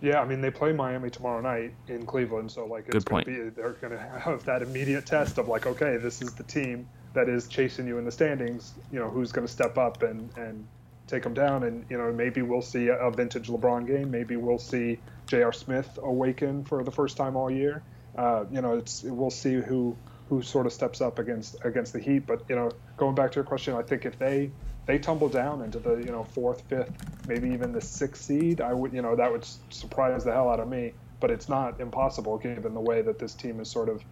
Yeah, 0.00 0.20
I 0.20 0.24
mean 0.24 0.40
they 0.40 0.50
play 0.50 0.72
Miami 0.72 1.10
tomorrow 1.10 1.40
night 1.40 1.74
in 1.88 2.06
Cleveland, 2.06 2.50
so 2.50 2.66
like 2.66 2.84
it's 2.86 2.92
Good 2.92 3.06
point. 3.06 3.26
Gonna 3.26 3.44
be, 3.44 3.50
they're 3.50 3.72
going 3.72 3.92
to 3.92 3.98
have 3.98 4.44
that 4.44 4.62
immediate 4.62 5.06
test 5.06 5.38
of 5.38 5.48
like, 5.48 5.66
okay, 5.66 5.96
this 5.96 6.22
is 6.22 6.34
the 6.34 6.44
team 6.44 6.88
that 7.14 7.28
is 7.28 7.48
chasing 7.48 7.86
you 7.86 7.98
in 7.98 8.04
the 8.04 8.12
standings. 8.12 8.74
You 8.92 9.00
know, 9.00 9.10
who's 9.10 9.32
going 9.32 9.46
to 9.46 9.52
step 9.52 9.76
up 9.76 10.02
and 10.02 10.30
and 10.36 10.66
take 11.08 11.22
them 11.22 11.34
down, 11.34 11.64
and 11.64 11.84
you 11.90 11.98
know 11.98 12.12
maybe 12.12 12.42
we'll 12.42 12.62
see 12.62 12.88
a 12.88 13.10
vintage 13.10 13.48
LeBron 13.48 13.86
game. 13.86 14.10
Maybe 14.10 14.36
we'll 14.36 14.58
see 14.58 14.98
J.R. 15.26 15.52
Smith 15.52 15.98
awaken 16.02 16.64
for 16.64 16.84
the 16.84 16.92
first 16.92 17.16
time 17.16 17.34
all 17.34 17.50
year. 17.50 17.82
Uh, 18.16 18.44
you 18.50 18.60
know, 18.60 18.78
it's 18.78 19.02
we'll 19.02 19.30
see 19.30 19.54
who 19.54 19.96
who 20.28 20.42
sort 20.42 20.66
of 20.66 20.72
steps 20.72 21.00
up 21.00 21.18
against 21.18 21.56
against 21.64 21.92
the 21.92 21.98
Heat. 21.98 22.26
But 22.26 22.42
you 22.48 22.54
know, 22.54 22.70
going 22.96 23.14
back 23.14 23.32
to 23.32 23.36
your 23.36 23.44
question, 23.44 23.74
I 23.74 23.82
think 23.82 24.04
if 24.04 24.18
they 24.18 24.52
they 24.88 24.98
tumble 24.98 25.28
down 25.28 25.60
into 25.60 25.78
the 25.78 25.96
you 25.96 26.10
know 26.10 26.24
fourth, 26.24 26.62
fifth, 26.62 26.90
maybe 27.28 27.50
even 27.50 27.72
the 27.72 27.80
sixth 27.80 28.24
seed, 28.24 28.62
I 28.62 28.72
would 28.72 28.92
you 28.92 29.02
know 29.02 29.14
that 29.14 29.30
would 29.30 29.46
surprise 29.68 30.24
the 30.24 30.32
hell 30.32 30.48
out 30.48 30.58
of 30.58 30.68
me. 30.68 30.94
But 31.20 31.30
it's 31.30 31.48
not 31.48 31.80
impossible 31.80 32.38
given 32.38 32.74
the 32.74 32.80
way 32.80 33.02
that 33.02 33.18
this 33.18 33.34
team 33.34 33.58
has 33.58 33.70
sort 33.70 33.90
of 33.90 34.02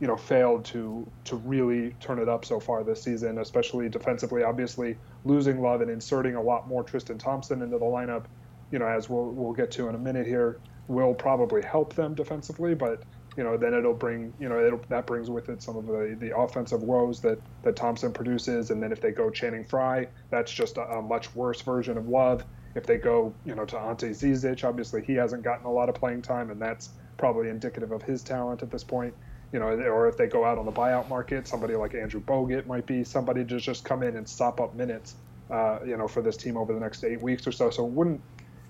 you 0.00 0.06
know 0.06 0.16
failed 0.16 0.64
to 0.66 1.04
to 1.24 1.36
really 1.36 1.96
turn 1.98 2.20
it 2.20 2.28
up 2.28 2.44
so 2.44 2.60
far 2.60 2.84
this 2.84 3.02
season, 3.02 3.38
especially 3.38 3.88
defensively. 3.88 4.44
Obviously, 4.44 4.96
losing 5.24 5.60
Love 5.60 5.80
and 5.80 5.90
inserting 5.90 6.36
a 6.36 6.42
lot 6.42 6.68
more 6.68 6.84
Tristan 6.84 7.18
Thompson 7.18 7.60
into 7.60 7.78
the 7.78 7.84
lineup, 7.84 8.26
you 8.70 8.78
know, 8.78 8.86
as 8.86 9.10
we'll 9.10 9.30
we'll 9.30 9.52
get 9.52 9.72
to 9.72 9.88
in 9.88 9.96
a 9.96 9.98
minute 9.98 10.28
here, 10.28 10.60
will 10.86 11.12
probably 11.12 11.60
help 11.60 11.92
them 11.94 12.14
defensively. 12.14 12.76
But 12.76 13.02
you 13.36 13.42
know, 13.42 13.56
then 13.56 13.74
it'll 13.74 13.94
bring, 13.94 14.32
you 14.38 14.48
know, 14.48 14.80
that 14.88 15.06
brings 15.06 15.28
with 15.28 15.48
it 15.48 15.62
some 15.62 15.76
of 15.76 15.86
the, 15.86 16.16
the 16.20 16.36
offensive 16.36 16.82
woes 16.82 17.20
that, 17.20 17.38
that 17.62 17.74
Thompson 17.74 18.12
produces. 18.12 18.70
And 18.70 18.82
then 18.82 18.92
if 18.92 19.00
they 19.00 19.10
go 19.10 19.30
Channing 19.30 19.64
Frye, 19.64 20.08
that's 20.30 20.52
just 20.52 20.76
a, 20.76 20.82
a 20.82 21.02
much 21.02 21.34
worse 21.34 21.60
version 21.60 21.98
of 21.98 22.08
Love. 22.08 22.44
If 22.76 22.86
they 22.86 22.96
go, 22.96 23.34
you 23.44 23.54
know, 23.54 23.64
to 23.64 23.78
Ante 23.78 24.10
Zizic, 24.10 24.64
obviously 24.64 25.02
he 25.02 25.14
hasn't 25.14 25.42
gotten 25.42 25.66
a 25.66 25.70
lot 25.70 25.88
of 25.88 25.94
playing 25.94 26.22
time, 26.22 26.50
and 26.50 26.60
that's 26.60 26.90
probably 27.16 27.48
indicative 27.48 27.92
of 27.92 28.02
his 28.02 28.22
talent 28.22 28.62
at 28.62 28.70
this 28.70 28.84
point. 28.84 29.14
You 29.52 29.60
know, 29.60 29.66
or 29.66 30.08
if 30.08 30.16
they 30.16 30.26
go 30.26 30.44
out 30.44 30.58
on 30.58 30.66
the 30.66 30.72
buyout 30.72 31.08
market, 31.08 31.46
somebody 31.46 31.76
like 31.76 31.94
Andrew 31.94 32.20
Bogut 32.20 32.66
might 32.66 32.86
be 32.86 33.04
somebody 33.04 33.44
to 33.44 33.58
just 33.58 33.84
come 33.84 34.02
in 34.02 34.16
and 34.16 34.28
sop 34.28 34.60
up 34.60 34.74
minutes, 34.74 35.14
uh, 35.48 35.78
you 35.86 35.96
know, 35.96 36.08
for 36.08 36.22
this 36.22 36.36
team 36.36 36.56
over 36.56 36.74
the 36.74 36.80
next 36.80 37.04
eight 37.04 37.22
weeks 37.22 37.46
or 37.46 37.52
so. 37.52 37.70
So 37.70 37.86
it 37.86 37.92
wouldn't, 37.92 38.20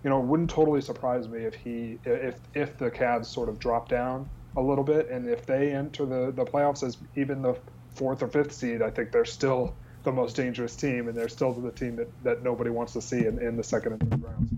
you 0.02 0.10
know, 0.10 0.20
it 0.20 0.26
wouldn't 0.26 0.50
totally 0.50 0.82
surprise 0.82 1.26
me 1.26 1.44
if 1.44 1.54
he, 1.54 1.98
if 2.04 2.38
if 2.52 2.76
the 2.76 2.90
Cavs 2.90 3.26
sort 3.26 3.48
of 3.48 3.58
drop 3.58 3.88
down 3.88 4.28
a 4.56 4.60
little 4.60 4.84
bit. 4.84 5.08
And 5.08 5.28
if 5.28 5.46
they 5.46 5.72
enter 5.72 6.06
the, 6.06 6.32
the 6.32 6.44
playoffs 6.44 6.82
as 6.82 6.96
even 7.16 7.42
the 7.42 7.56
fourth 7.94 8.22
or 8.22 8.28
fifth 8.28 8.52
seed, 8.52 8.82
I 8.82 8.90
think 8.90 9.12
they're 9.12 9.24
still 9.24 9.74
the 10.04 10.12
most 10.12 10.36
dangerous 10.36 10.76
team, 10.76 11.08
and 11.08 11.16
they're 11.16 11.28
still 11.28 11.52
the 11.52 11.70
team 11.70 11.96
that, 11.96 12.08
that 12.24 12.42
nobody 12.42 12.70
wants 12.70 12.92
to 12.92 13.00
see 13.00 13.26
in, 13.26 13.38
in 13.38 13.56
the 13.56 13.64
second 13.64 13.92
and 13.92 14.10
third 14.10 14.22
rounds. 14.22 14.50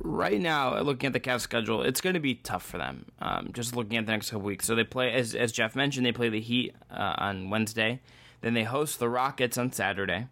Right 0.00 0.40
now, 0.40 0.78
looking 0.80 1.08
at 1.08 1.12
the 1.12 1.20
Cavs 1.20 1.40
schedule, 1.40 1.82
it's 1.82 2.00
going 2.00 2.14
to 2.14 2.20
be 2.20 2.34
tough 2.34 2.64
for 2.64 2.78
them. 2.78 3.06
Um, 3.20 3.50
just 3.52 3.74
looking 3.74 3.96
at 3.96 4.06
the 4.06 4.12
next 4.12 4.30
couple 4.30 4.46
weeks, 4.46 4.66
so 4.66 4.74
they 4.74 4.84
play 4.84 5.12
as 5.12 5.34
as 5.34 5.52
Jeff 5.52 5.74
mentioned, 5.74 6.06
they 6.06 6.12
play 6.12 6.28
the 6.28 6.40
Heat 6.40 6.74
uh, 6.90 7.14
on 7.18 7.50
Wednesday, 7.50 8.00
then 8.40 8.54
they 8.54 8.64
host 8.64 8.98
the 8.98 9.08
Rockets 9.08 9.58
on 9.58 9.72
Saturday, 9.72 10.28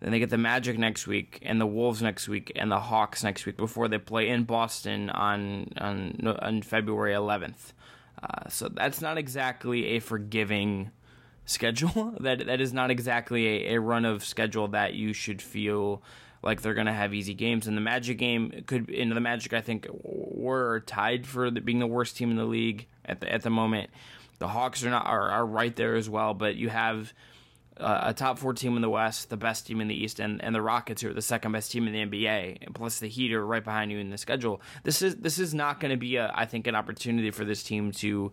then 0.00 0.10
they 0.10 0.18
get 0.18 0.30
the 0.30 0.38
Magic 0.38 0.78
next 0.78 1.06
week 1.06 1.38
and 1.42 1.60
the 1.60 1.66
Wolves 1.66 2.02
next 2.02 2.28
week 2.28 2.52
and 2.56 2.70
the 2.70 2.80
Hawks 2.80 3.22
next 3.22 3.46
week 3.46 3.56
before 3.56 3.88
they 3.88 3.98
play 3.98 4.28
in 4.28 4.44
Boston 4.44 5.10
on 5.10 5.72
on, 5.78 6.36
on 6.40 6.62
February 6.62 7.12
11th. 7.12 7.72
Uh, 8.22 8.48
so 8.48 8.68
that's 8.68 9.00
not 9.00 9.18
exactly 9.18 9.86
a 9.96 10.00
forgiving 10.00 10.90
schedule. 11.44 12.14
that 12.20 12.46
that 12.46 12.60
is 12.60 12.72
not 12.72 12.90
exactly 12.90 13.66
a, 13.66 13.74
a 13.74 13.80
run 13.80 14.04
of 14.04 14.24
schedule 14.24 14.68
that 14.68 14.94
you 14.94 15.12
should 15.12 15.40
feel 15.40 16.02
like 16.42 16.62
they're 16.62 16.74
going 16.74 16.86
to 16.86 16.92
have 16.92 17.14
easy 17.14 17.34
games. 17.34 17.66
And 17.66 17.76
the 17.76 17.80
Magic 17.80 18.18
game 18.18 18.64
could 18.66 18.88
in 18.90 19.10
the 19.10 19.20
Magic, 19.20 19.52
I 19.52 19.60
think, 19.60 19.86
were 19.92 20.80
tied 20.80 21.26
for 21.26 21.50
the, 21.50 21.60
being 21.60 21.78
the 21.78 21.86
worst 21.86 22.16
team 22.16 22.30
in 22.30 22.36
the 22.36 22.44
league 22.44 22.86
at 23.04 23.20
the 23.20 23.32
at 23.32 23.42
the 23.42 23.50
moment. 23.50 23.90
The 24.38 24.48
Hawks 24.48 24.84
are 24.84 24.90
not 24.90 25.06
are, 25.06 25.30
are 25.30 25.46
right 25.46 25.74
there 25.74 25.96
as 25.96 26.08
well, 26.08 26.34
but 26.34 26.56
you 26.56 26.68
have 26.68 27.12
a 27.78 28.14
top 28.14 28.38
four 28.38 28.52
team 28.52 28.76
in 28.76 28.82
the 28.82 28.90
West, 28.90 29.30
the 29.30 29.36
best 29.36 29.66
team 29.66 29.80
in 29.80 29.88
the 29.88 29.94
East, 29.94 30.20
and, 30.20 30.42
and 30.42 30.54
the 30.54 30.62
Rockets 30.62 31.02
who 31.02 31.10
are 31.10 31.14
the 31.14 31.22
second 31.22 31.52
best 31.52 31.70
team 31.70 31.86
in 31.86 31.92
the 31.92 32.18
NBA, 32.18 32.74
plus 32.74 32.98
the 32.98 33.08
Heat 33.08 33.32
are 33.32 33.44
right 33.44 33.64
behind 33.64 33.90
you 33.90 33.98
in 33.98 34.10
the 34.10 34.18
schedule. 34.18 34.60
This 34.82 35.02
is 35.02 35.16
this 35.16 35.38
is 35.38 35.54
not 35.54 35.80
going 35.80 35.90
to 35.90 35.96
be 35.96 36.16
a 36.16 36.32
I 36.34 36.44
think 36.44 36.66
an 36.66 36.74
opportunity 36.74 37.30
for 37.30 37.44
this 37.44 37.62
team 37.62 37.92
to 37.92 38.32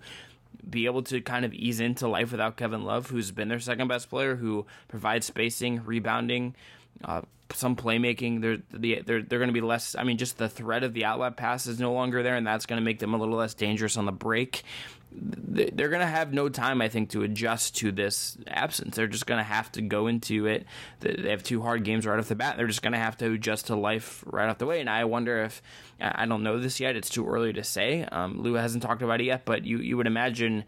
be 0.68 0.86
able 0.86 1.04
to 1.04 1.22
kind 1.22 1.46
of 1.46 1.54
ease 1.54 1.80
into 1.80 2.08
life 2.08 2.32
without 2.32 2.58
Kevin 2.58 2.84
Love, 2.84 3.10
who's 3.10 3.32
been 3.32 3.48
their 3.48 3.60
second 3.60 3.88
best 3.88 4.10
player, 4.10 4.36
who 4.36 4.66
provides 4.88 5.25
spacing, 5.25 5.84
rebounding, 5.86 6.56
uh, 7.04 7.22
some 7.54 7.75
playmaking. 7.75 8.42
They're 8.42 8.58
they're 8.72 9.22
they're 9.22 9.40
going 9.40 9.48
to 9.48 9.54
be 9.54 9.62
less. 9.62 9.96
I 9.96 10.04
mean, 10.04 10.18
just 10.18 10.38
the 10.38 10.50
threat 10.50 10.84
of 10.84 10.94
the 10.94 11.06
outlet 11.06 11.38
pass 11.38 11.68
is 11.68 11.80
no 11.80 11.94
longer 11.94 12.24
there, 12.24 12.36
and 12.36 12.46
that's 12.46 12.66
going 12.66 12.80
to 12.80 12.86
make 12.86 13.00
them 13.00 13.14
a 13.14 13.18
little 13.18 13.36
less 13.36 13.54
dangerous 13.54 13.98
on 13.98 14.06
the 14.06 14.12
break. 14.12 14.64
They're 15.17 15.89
going 15.89 16.01
to 16.01 16.05
have 16.05 16.34
no 16.34 16.50
time, 16.50 16.81
I 16.81 16.89
think, 16.89 17.12
to 17.12 17.24
adjust 17.24 17.77
to 17.77 17.91
this 17.91 18.38
absence. 18.48 18.95
They're 18.95 19.07
just 19.07 19.25
going 19.25 19.38
to 19.38 19.43
have 19.43 19.72
to 19.74 19.81
go 19.81 20.07
into 20.07 20.45
it. 20.45 20.65
They 21.00 21.29
have 21.29 21.43
two 21.43 21.62
hard 21.62 21.84
games 21.84 22.05
right 22.05 22.19
off 22.19 22.27
the 22.27 22.36
bat. 22.36 22.57
They're 22.57 22.67
just 22.67 22.81
going 22.81 22.93
to 22.93 23.00
have 23.00 23.17
to 23.17 23.31
adjust 23.31 23.67
to 23.67 23.75
life 23.75 24.24
right 24.27 24.50
off 24.50 24.57
the 24.57 24.65
way. 24.65 24.81
And 24.81 24.89
I 24.89 25.05
wonder 25.05 25.43
if 25.43 25.62
I 26.01 26.25
don't 26.25 26.43
know 26.43 26.60
this 26.60 26.79
yet. 26.79 26.95
It's 26.95 27.10
too 27.10 27.27
early 27.27 27.53
to 27.53 27.63
say. 27.63 28.03
Um, 28.03 28.41
Lue 28.41 28.55
hasn't 28.55 28.84
talked 28.84 29.01
about 29.01 29.22
it 29.22 29.25
yet, 29.25 29.45
but 29.45 29.65
you 29.65 29.77
you 29.77 29.95
would 29.95 30.07
imagine 30.07 30.65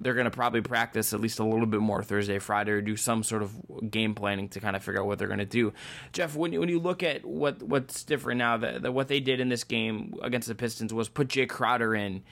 they're 0.00 0.14
going 0.14 0.24
to 0.24 0.30
probably 0.30 0.60
practice 0.60 1.12
at 1.12 1.20
least 1.20 1.38
a 1.38 1.44
little 1.44 1.66
bit 1.66 1.80
more 1.80 2.02
Thursday, 2.02 2.38
Friday, 2.38 2.70
or 2.70 2.80
do 2.80 2.96
some 2.96 3.22
sort 3.22 3.42
of 3.42 3.90
game 3.90 4.14
planning 4.14 4.48
to 4.50 4.60
kind 4.60 4.76
of 4.76 4.82
figure 4.82 5.00
out 5.00 5.06
what 5.06 5.18
they're 5.18 5.28
going 5.28 5.38
to 5.38 5.44
do. 5.44 5.72
Jeff, 6.12 6.36
when 6.36 6.52
you, 6.52 6.60
when 6.60 6.68
you 6.68 6.78
look 6.78 7.02
at 7.02 7.24
what 7.24 7.62
what's 7.62 8.04
different 8.04 8.38
now, 8.38 8.56
that 8.56 8.94
what 8.94 9.08
they 9.08 9.20
did 9.20 9.40
in 9.40 9.48
this 9.48 9.64
game 9.64 10.14
against 10.22 10.48
the 10.48 10.54
Pistons 10.54 10.94
was 10.94 11.08
put 11.08 11.28
Jae 11.28 11.48
Crowder 11.48 11.94
in 11.94 12.22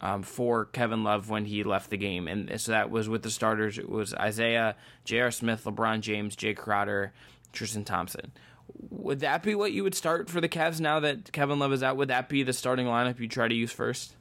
um, 0.00 0.22
for 0.22 0.66
Kevin 0.66 1.04
Love 1.04 1.30
when 1.30 1.44
he 1.44 1.64
left 1.64 1.90
the 1.90 1.96
game, 1.96 2.28
and 2.28 2.60
so 2.60 2.72
that 2.72 2.90
was 2.90 3.08
with 3.08 3.22
the 3.22 3.30
starters. 3.30 3.78
It 3.78 3.88
was 3.88 4.14
Isaiah, 4.14 4.76
J.R. 5.04 5.30
Smith, 5.30 5.64
LeBron 5.64 6.00
James, 6.00 6.36
Jae 6.36 6.56
Crowder, 6.56 7.12
Tristan 7.52 7.84
Thompson. 7.84 8.32
Would 8.90 9.20
that 9.20 9.42
be 9.42 9.54
what 9.54 9.72
you 9.72 9.82
would 9.84 9.94
start 9.94 10.28
for 10.28 10.40
the 10.40 10.48
Cavs 10.48 10.80
now 10.80 11.00
that 11.00 11.32
Kevin 11.32 11.58
Love 11.58 11.72
is 11.72 11.82
out? 11.82 11.96
Would 11.96 12.08
that 12.08 12.28
be 12.28 12.42
the 12.42 12.52
starting 12.52 12.86
lineup 12.86 13.18
you 13.18 13.28
try 13.28 13.48
to 13.48 13.54
use 13.54 13.72
first? 13.72 14.14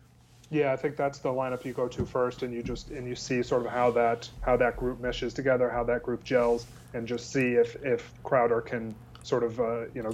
Yeah, 0.51 0.71
I 0.71 0.75
think 0.75 0.95
that's 0.95 1.19
the 1.19 1.29
lineup 1.29 1.65
you 1.65 1.73
go 1.73 1.87
to 1.87 2.05
first, 2.05 2.43
and 2.43 2.53
you 2.53 2.61
just 2.61 2.91
and 2.91 3.07
you 3.07 3.15
see 3.15 3.41
sort 3.41 3.65
of 3.65 3.71
how 3.71 3.91
that 3.91 4.29
how 4.41 4.55
that 4.57 4.77
group 4.77 4.99
meshes 4.99 5.33
together, 5.33 5.69
how 5.69 5.83
that 5.85 6.03
group 6.03 6.23
gels, 6.23 6.67
and 6.93 7.07
just 7.07 7.31
see 7.31 7.53
if 7.53 7.75
if 7.83 8.11
Crowder 8.23 8.61
can 8.61 8.93
sort 9.23 9.43
of 9.43 9.59
uh, 9.59 9.85
you 9.93 10.03
know 10.03 10.13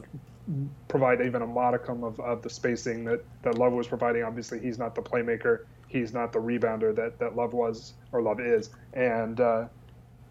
provide 0.88 1.22
even 1.22 1.42
a 1.42 1.48
modicum 1.48 2.04
of, 2.04 2.20
of 2.20 2.42
the 2.42 2.50
spacing 2.50 3.04
that, 3.06 3.24
that 3.44 3.58
Love 3.58 3.74
was 3.74 3.88
providing. 3.88 4.24
Obviously, 4.24 4.60
he's 4.60 4.78
not 4.78 4.96
the 4.96 5.02
playmaker, 5.02 5.66
he's 5.88 6.14
not 6.14 6.34
the 6.34 6.40
rebounder 6.40 6.96
that, 6.96 7.20
that 7.20 7.36
Love 7.36 7.54
was 7.54 7.94
or 8.12 8.22
Love 8.22 8.40
is, 8.40 8.70
and 8.94 9.40
uh, 9.40 9.66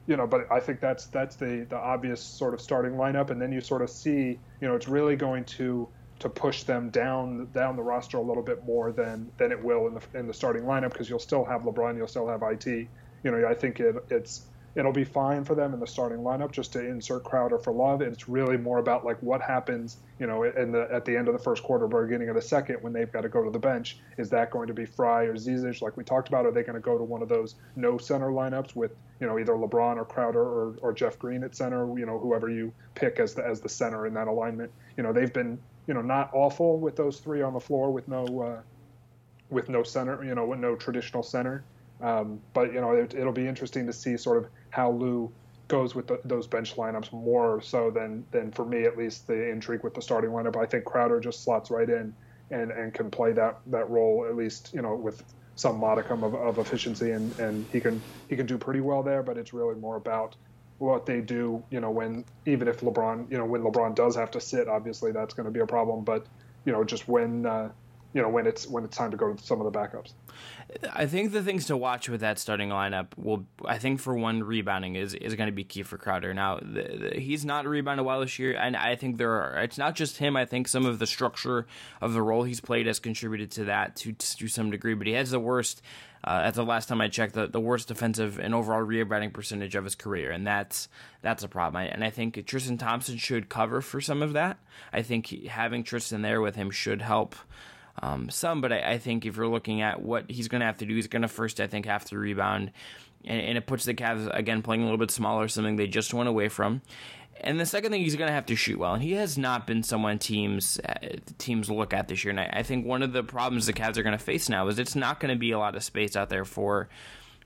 you 0.06 0.16
know, 0.16 0.26
but 0.26 0.50
I 0.50 0.60
think 0.60 0.80
that's 0.80 1.06
that's 1.06 1.36
the 1.36 1.66
the 1.68 1.76
obvious 1.76 2.20
sort 2.20 2.54
of 2.54 2.60
starting 2.60 2.92
lineup, 2.92 3.30
and 3.30 3.40
then 3.40 3.52
you 3.52 3.60
sort 3.60 3.82
of 3.82 3.90
see 3.90 4.38
you 4.60 4.68
know 4.68 4.74
it's 4.74 4.88
really 4.88 5.16
going 5.16 5.44
to 5.44 5.88
to 6.20 6.28
push 6.28 6.64
them 6.64 6.90
down 6.90 7.48
down 7.52 7.76
the 7.76 7.82
roster 7.82 8.18
a 8.18 8.22
little 8.22 8.42
bit 8.42 8.64
more 8.64 8.92
than 8.92 9.30
than 9.38 9.52
it 9.52 9.62
will 9.62 9.86
in 9.86 9.94
the 9.94 10.18
in 10.18 10.26
the 10.26 10.34
starting 10.34 10.64
lineup 10.64 10.92
because 10.92 11.08
you'll 11.08 11.18
still 11.18 11.44
have 11.44 11.62
LeBron, 11.62 11.96
you'll 11.96 12.08
still 12.08 12.28
have 12.28 12.42
IT. 12.42 12.66
You 12.66 13.30
know, 13.30 13.46
I 13.46 13.54
think 13.54 13.80
it, 13.80 13.96
it's 14.10 14.46
it'll 14.74 14.92
be 14.92 15.04
fine 15.04 15.44
for 15.44 15.54
them 15.54 15.74
in 15.74 15.80
the 15.80 15.86
starting 15.86 16.18
lineup 16.18 16.52
just 16.52 16.72
to 16.72 16.84
insert 16.84 17.24
Crowder 17.24 17.58
for 17.58 17.72
Love. 17.72 18.02
It's 18.02 18.28
really 18.28 18.56
more 18.56 18.78
about 18.78 19.04
like 19.04 19.20
what 19.22 19.42
happens, 19.42 19.98
you 20.18 20.26
know, 20.26 20.44
in 20.44 20.70
the 20.70 20.88
at 20.92 21.04
the 21.04 21.16
end 21.16 21.28
of 21.28 21.34
the 21.34 21.42
first 21.42 21.62
quarter, 21.62 21.88
beginning 21.88 22.28
of 22.28 22.36
the 22.36 22.42
second, 22.42 22.76
when 22.80 22.92
they've 22.92 23.10
got 23.10 23.22
to 23.22 23.28
go 23.28 23.42
to 23.42 23.50
the 23.50 23.58
bench. 23.58 23.98
Is 24.16 24.30
that 24.30 24.50
going 24.50 24.68
to 24.68 24.74
be 24.74 24.84
Frye 24.84 25.24
or 25.24 25.34
Zizic, 25.34 25.82
like 25.82 25.96
we 25.96 26.04
talked 26.04 26.28
about? 26.28 26.46
Are 26.46 26.52
they 26.52 26.62
going 26.62 26.74
to 26.74 26.80
go 26.80 26.96
to 26.96 27.04
one 27.04 27.22
of 27.22 27.28
those 27.28 27.56
no 27.76 27.98
center 27.98 28.30
lineups 28.30 28.76
with 28.76 28.92
you 29.20 29.26
know 29.26 29.38
either 29.38 29.54
LeBron 29.54 29.96
or 29.96 30.04
Crowder 30.04 30.42
or, 30.42 30.76
or 30.82 30.92
Jeff 30.92 31.18
Green 31.18 31.42
at 31.42 31.56
center? 31.56 31.98
You 31.98 32.06
know, 32.06 32.18
whoever 32.18 32.48
you 32.48 32.72
pick 32.94 33.18
as 33.18 33.34
the 33.34 33.44
as 33.44 33.60
the 33.60 33.68
center 33.68 34.06
in 34.06 34.14
that 34.14 34.28
alignment. 34.28 34.70
You 34.96 35.02
know, 35.02 35.12
they've 35.12 35.32
been 35.32 35.58
you 35.86 35.94
know 35.94 36.02
not 36.02 36.30
awful 36.32 36.78
with 36.78 36.94
those 36.96 37.18
three 37.18 37.42
on 37.42 37.54
the 37.54 37.60
floor 37.60 37.90
with 37.90 38.06
no 38.06 38.24
uh, 38.40 38.60
with 39.50 39.68
no 39.68 39.82
center, 39.82 40.24
you 40.24 40.34
know, 40.34 40.46
with 40.46 40.60
no 40.60 40.76
traditional 40.76 41.22
center. 41.22 41.64
Um, 42.02 42.40
but 42.54 42.72
you 42.72 42.80
know, 42.80 42.92
it, 42.92 43.14
will 43.14 43.32
be 43.32 43.46
interesting 43.46 43.86
to 43.86 43.92
see 43.92 44.16
sort 44.16 44.38
of 44.38 44.50
how 44.70 44.90
Lue 44.90 45.30
goes 45.68 45.94
with 45.94 46.08
the, 46.08 46.20
those 46.24 46.46
bench 46.46 46.76
lineups 46.76 47.12
more 47.12 47.60
so 47.60 47.90
than 47.90 48.24
than 48.32 48.50
for 48.50 48.64
me 48.64 48.84
at 48.84 48.98
least 48.98 49.26
the 49.26 49.50
intrigue 49.50 49.84
with 49.84 49.94
the 49.94 50.02
starting 50.02 50.30
lineup. 50.30 50.56
I 50.56 50.66
think 50.66 50.84
Crowder 50.84 51.20
just 51.20 51.44
slots 51.44 51.70
right 51.70 51.88
in 51.88 52.14
and 52.50 52.70
and 52.70 52.92
can 52.92 53.10
play 53.10 53.32
that 53.32 53.60
that 53.66 53.88
role 53.88 54.26
at 54.28 54.36
least 54.36 54.70
you 54.74 54.82
know 54.82 54.94
with 54.96 55.22
some 55.56 55.78
modicum 55.78 56.24
of, 56.24 56.34
of 56.34 56.58
efficiency 56.58 57.10
and 57.10 57.38
and 57.38 57.66
he 57.70 57.80
can 57.80 58.00
he 58.28 58.36
can 58.36 58.46
do 58.46 58.58
pretty 58.58 58.80
well 58.80 59.02
there. 59.02 59.22
But 59.22 59.38
it's 59.38 59.52
really 59.52 59.76
more 59.76 59.96
about 59.96 60.36
what 60.80 61.04
they 61.04 61.20
do, 61.20 61.62
you 61.70 61.78
know, 61.78 61.90
when 61.90 62.24
even 62.46 62.66
if 62.66 62.80
LeBron, 62.80 63.30
you 63.30 63.36
know, 63.36 63.44
when 63.44 63.62
LeBron 63.62 63.94
does 63.94 64.16
have 64.16 64.30
to 64.30 64.40
sit, 64.40 64.66
obviously 64.66 65.12
that's 65.12 65.34
going 65.34 65.44
to 65.44 65.50
be 65.50 65.60
a 65.60 65.66
problem. 65.66 66.04
But 66.04 66.26
you 66.64 66.72
know, 66.72 66.84
just 66.84 67.06
when 67.06 67.44
uh, 67.44 67.70
you 68.14 68.22
know 68.22 68.28
when 68.28 68.46
it's 68.46 68.66
when 68.66 68.84
it's 68.84 68.96
time 68.96 69.10
to 69.10 69.16
go 69.16 69.34
to 69.34 69.42
some 69.44 69.60
of 69.60 69.70
the 69.70 69.78
backups. 69.78 70.12
I 70.92 71.06
think 71.06 71.32
the 71.32 71.42
things 71.42 71.66
to 71.66 71.76
watch 71.76 72.08
with 72.08 72.20
that 72.20 72.38
starting 72.38 72.68
lineup 72.68 73.08
will, 73.16 73.46
I 73.64 73.78
think, 73.78 74.00
for 74.00 74.14
one, 74.14 74.42
rebounding 74.42 74.96
is, 74.96 75.14
is 75.14 75.34
going 75.34 75.48
to 75.48 75.52
be 75.52 75.64
key 75.64 75.82
for 75.82 75.98
Crowder. 75.98 76.32
Now, 76.34 76.58
the, 76.60 77.10
the, 77.12 77.20
he's 77.20 77.44
not 77.44 77.66
rebounded 77.66 78.06
well 78.06 78.20
this 78.20 78.38
year, 78.38 78.54
and 78.54 78.76
I 78.76 78.96
think 78.96 79.16
there 79.16 79.32
are. 79.32 79.62
It's 79.62 79.78
not 79.78 79.94
just 79.94 80.18
him. 80.18 80.36
I 80.36 80.44
think 80.44 80.68
some 80.68 80.86
of 80.86 80.98
the 80.98 81.06
structure 81.06 81.66
of 82.00 82.12
the 82.12 82.22
role 82.22 82.44
he's 82.44 82.60
played 82.60 82.86
has 82.86 82.98
contributed 82.98 83.50
to 83.52 83.64
that 83.64 83.96
to 83.96 84.12
to 84.12 84.48
some 84.48 84.70
degree. 84.70 84.94
But 84.94 85.06
he 85.06 85.14
has 85.14 85.30
the 85.30 85.40
worst 85.40 85.82
uh, 86.22 86.42
at 86.44 86.54
the 86.54 86.64
last 86.64 86.88
time 86.88 87.00
I 87.00 87.08
checked, 87.08 87.34
the, 87.34 87.46
the 87.46 87.60
worst 87.60 87.88
defensive 87.88 88.38
and 88.38 88.54
overall 88.54 88.82
rebounding 88.82 89.30
percentage 89.30 89.74
of 89.74 89.84
his 89.84 89.94
career, 89.94 90.30
and 90.30 90.46
that's 90.46 90.88
that's 91.22 91.42
a 91.42 91.48
problem. 91.48 91.82
I, 91.82 91.86
and 91.86 92.04
I 92.04 92.10
think 92.10 92.44
Tristan 92.46 92.76
Thompson 92.76 93.16
should 93.16 93.48
cover 93.48 93.80
for 93.80 94.00
some 94.00 94.22
of 94.22 94.34
that. 94.34 94.58
I 94.92 95.02
think 95.02 95.26
he, 95.26 95.46
having 95.46 95.82
Tristan 95.82 96.22
there 96.22 96.40
with 96.40 96.56
him 96.56 96.70
should 96.70 97.00
help 97.00 97.34
um, 98.02 98.30
some, 98.30 98.60
but 98.60 98.72
I, 98.72 98.92
I, 98.92 98.98
think 98.98 99.26
if 99.26 99.36
you're 99.36 99.48
looking 99.48 99.82
at 99.82 100.00
what 100.00 100.30
he's 100.30 100.48
going 100.48 100.60
to 100.60 100.66
have 100.66 100.78
to 100.78 100.86
do, 100.86 100.94
he's 100.94 101.06
going 101.06 101.22
to 101.22 101.28
first, 101.28 101.60
I 101.60 101.66
think, 101.66 101.84
have 101.86 102.04
to 102.06 102.18
rebound, 102.18 102.72
and, 103.24 103.40
and, 103.40 103.58
it 103.58 103.66
puts 103.66 103.84
the 103.84 103.92
Cavs 103.92 104.34
again 104.34 104.62
playing 104.62 104.80
a 104.80 104.84
little 104.84 104.98
bit 104.98 105.10
smaller, 105.10 105.48
something 105.48 105.76
they 105.76 105.86
just 105.86 106.14
went 106.14 106.28
away 106.28 106.48
from. 106.48 106.80
And 107.42 107.58
the 107.58 107.66
second 107.66 107.92
thing, 107.92 108.02
he's 108.02 108.16
going 108.16 108.28
to 108.28 108.34
have 108.34 108.46
to 108.46 108.56
shoot 108.56 108.78
well, 108.78 108.94
and 108.94 109.02
he 109.02 109.12
has 109.12 109.36
not 109.36 109.66
been 109.66 109.82
someone 109.82 110.18
teams 110.18 110.78
uh, 110.78 111.16
teams 111.38 111.70
look 111.70 111.92
at 111.92 112.08
this 112.08 112.24
year. 112.24 112.30
And 112.30 112.40
I, 112.40 112.50
I 112.52 112.62
think 112.62 112.86
one 112.86 113.02
of 113.02 113.12
the 113.12 113.22
problems 113.22 113.66
the 113.66 113.72
Cavs 113.72 113.96
are 113.98 114.02
going 114.02 114.16
to 114.16 114.24
face 114.24 114.48
now 114.48 114.68
is 114.68 114.78
it's 114.78 114.96
not 114.96 115.20
going 115.20 115.34
to 115.34 115.38
be 115.38 115.50
a 115.52 115.58
lot 115.58 115.74
of 115.74 115.82
space 115.82 116.16
out 116.16 116.30
there 116.30 116.44
for 116.44 116.88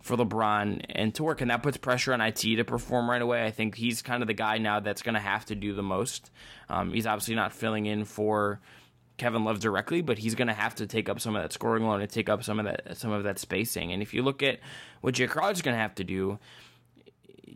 for 0.02 0.16
LeBron 0.16 0.84
and 0.90 1.14
to 1.14 1.24
work, 1.24 1.40
and 1.40 1.50
that 1.50 1.62
puts 1.62 1.78
pressure 1.78 2.12
on 2.12 2.20
IT 2.20 2.40
to 2.40 2.64
perform 2.64 3.08
right 3.08 3.22
away. 3.22 3.44
I 3.44 3.50
think 3.50 3.74
he's 3.74 4.02
kind 4.02 4.22
of 4.22 4.26
the 4.26 4.34
guy 4.34 4.58
now 4.58 4.78
that's 4.78 5.02
going 5.02 5.14
to 5.14 5.20
have 5.20 5.46
to 5.46 5.54
do 5.54 5.74
the 5.74 5.82
most. 5.82 6.30
Um, 6.68 6.92
he's 6.92 7.06
obviously 7.06 7.34
not 7.34 7.52
filling 7.52 7.86
in 7.86 8.04
for 8.04 8.60
Kevin 9.16 9.44
Love 9.44 9.60
directly, 9.60 10.02
but 10.02 10.18
he's 10.18 10.34
going 10.34 10.48
to 10.48 10.54
have 10.54 10.74
to 10.76 10.86
take 10.86 11.08
up 11.08 11.20
some 11.20 11.36
of 11.36 11.42
that 11.42 11.52
scoring 11.52 11.86
load 11.86 12.00
and 12.00 12.10
take 12.10 12.28
up 12.28 12.42
some 12.42 12.58
of 12.58 12.64
that 12.64 12.96
some 12.96 13.12
of 13.12 13.24
that 13.24 13.38
spacing. 13.38 13.92
And 13.92 14.02
if 14.02 14.12
you 14.12 14.22
look 14.22 14.42
at 14.42 14.58
what 15.00 15.14
Jae 15.14 15.28
Crowder's 15.28 15.62
going 15.62 15.74
to 15.76 15.80
have 15.80 15.94
to 15.96 16.04
do, 16.04 16.38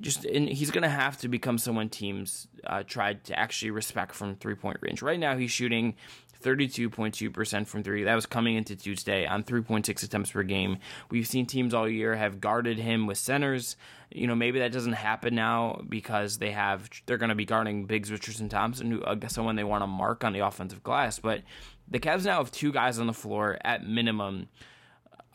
just 0.00 0.24
and 0.24 0.48
he's 0.48 0.70
going 0.70 0.82
to 0.82 0.88
have 0.88 1.18
to 1.18 1.28
become 1.28 1.58
someone 1.58 1.88
teams 1.88 2.46
uh, 2.64 2.84
tried 2.86 3.24
to 3.24 3.38
actually 3.38 3.72
respect 3.72 4.14
from 4.14 4.36
three 4.36 4.54
point 4.54 4.78
range. 4.80 5.02
Right 5.02 5.18
now, 5.18 5.36
he's 5.36 5.50
shooting 5.50 5.94
32.2% 6.42 7.66
from 7.66 7.82
three. 7.82 8.04
That 8.04 8.14
was 8.14 8.26
coming 8.26 8.56
into 8.56 8.76
Tuesday 8.76 9.26
on 9.26 9.42
3.6 9.42 10.02
attempts 10.02 10.30
per 10.30 10.42
game. 10.42 10.78
We've 11.10 11.26
seen 11.26 11.46
teams 11.46 11.74
all 11.74 11.88
year 11.88 12.14
have 12.16 12.40
guarded 12.40 12.78
him 12.78 13.06
with 13.06 13.18
centers. 13.18 13.76
You 14.10 14.26
know, 14.26 14.34
maybe 14.34 14.60
that 14.60 14.72
doesn't 14.72 14.92
happen 14.94 15.34
now 15.34 15.82
because 15.88 16.38
they 16.38 16.52
have 16.52 16.88
they're 17.06 17.18
going 17.18 17.28
to 17.28 17.34
be 17.34 17.44
guarding 17.44 17.86
bigs 17.86 18.10
Richardson, 18.10 18.48
Thompson, 18.48 18.90
who 18.90 19.02
uh, 19.02 19.28
someone 19.28 19.56
they 19.56 19.64
want 19.64 19.82
to 19.82 19.86
mark 19.86 20.24
on 20.24 20.32
the 20.32 20.40
offensive 20.40 20.82
glass. 20.82 21.18
But 21.18 21.42
the 21.88 21.98
Cavs 21.98 22.24
now 22.24 22.38
have 22.38 22.50
two 22.50 22.72
guys 22.72 22.98
on 22.98 23.06
the 23.06 23.12
floor 23.12 23.58
at 23.64 23.86
minimum 23.86 24.48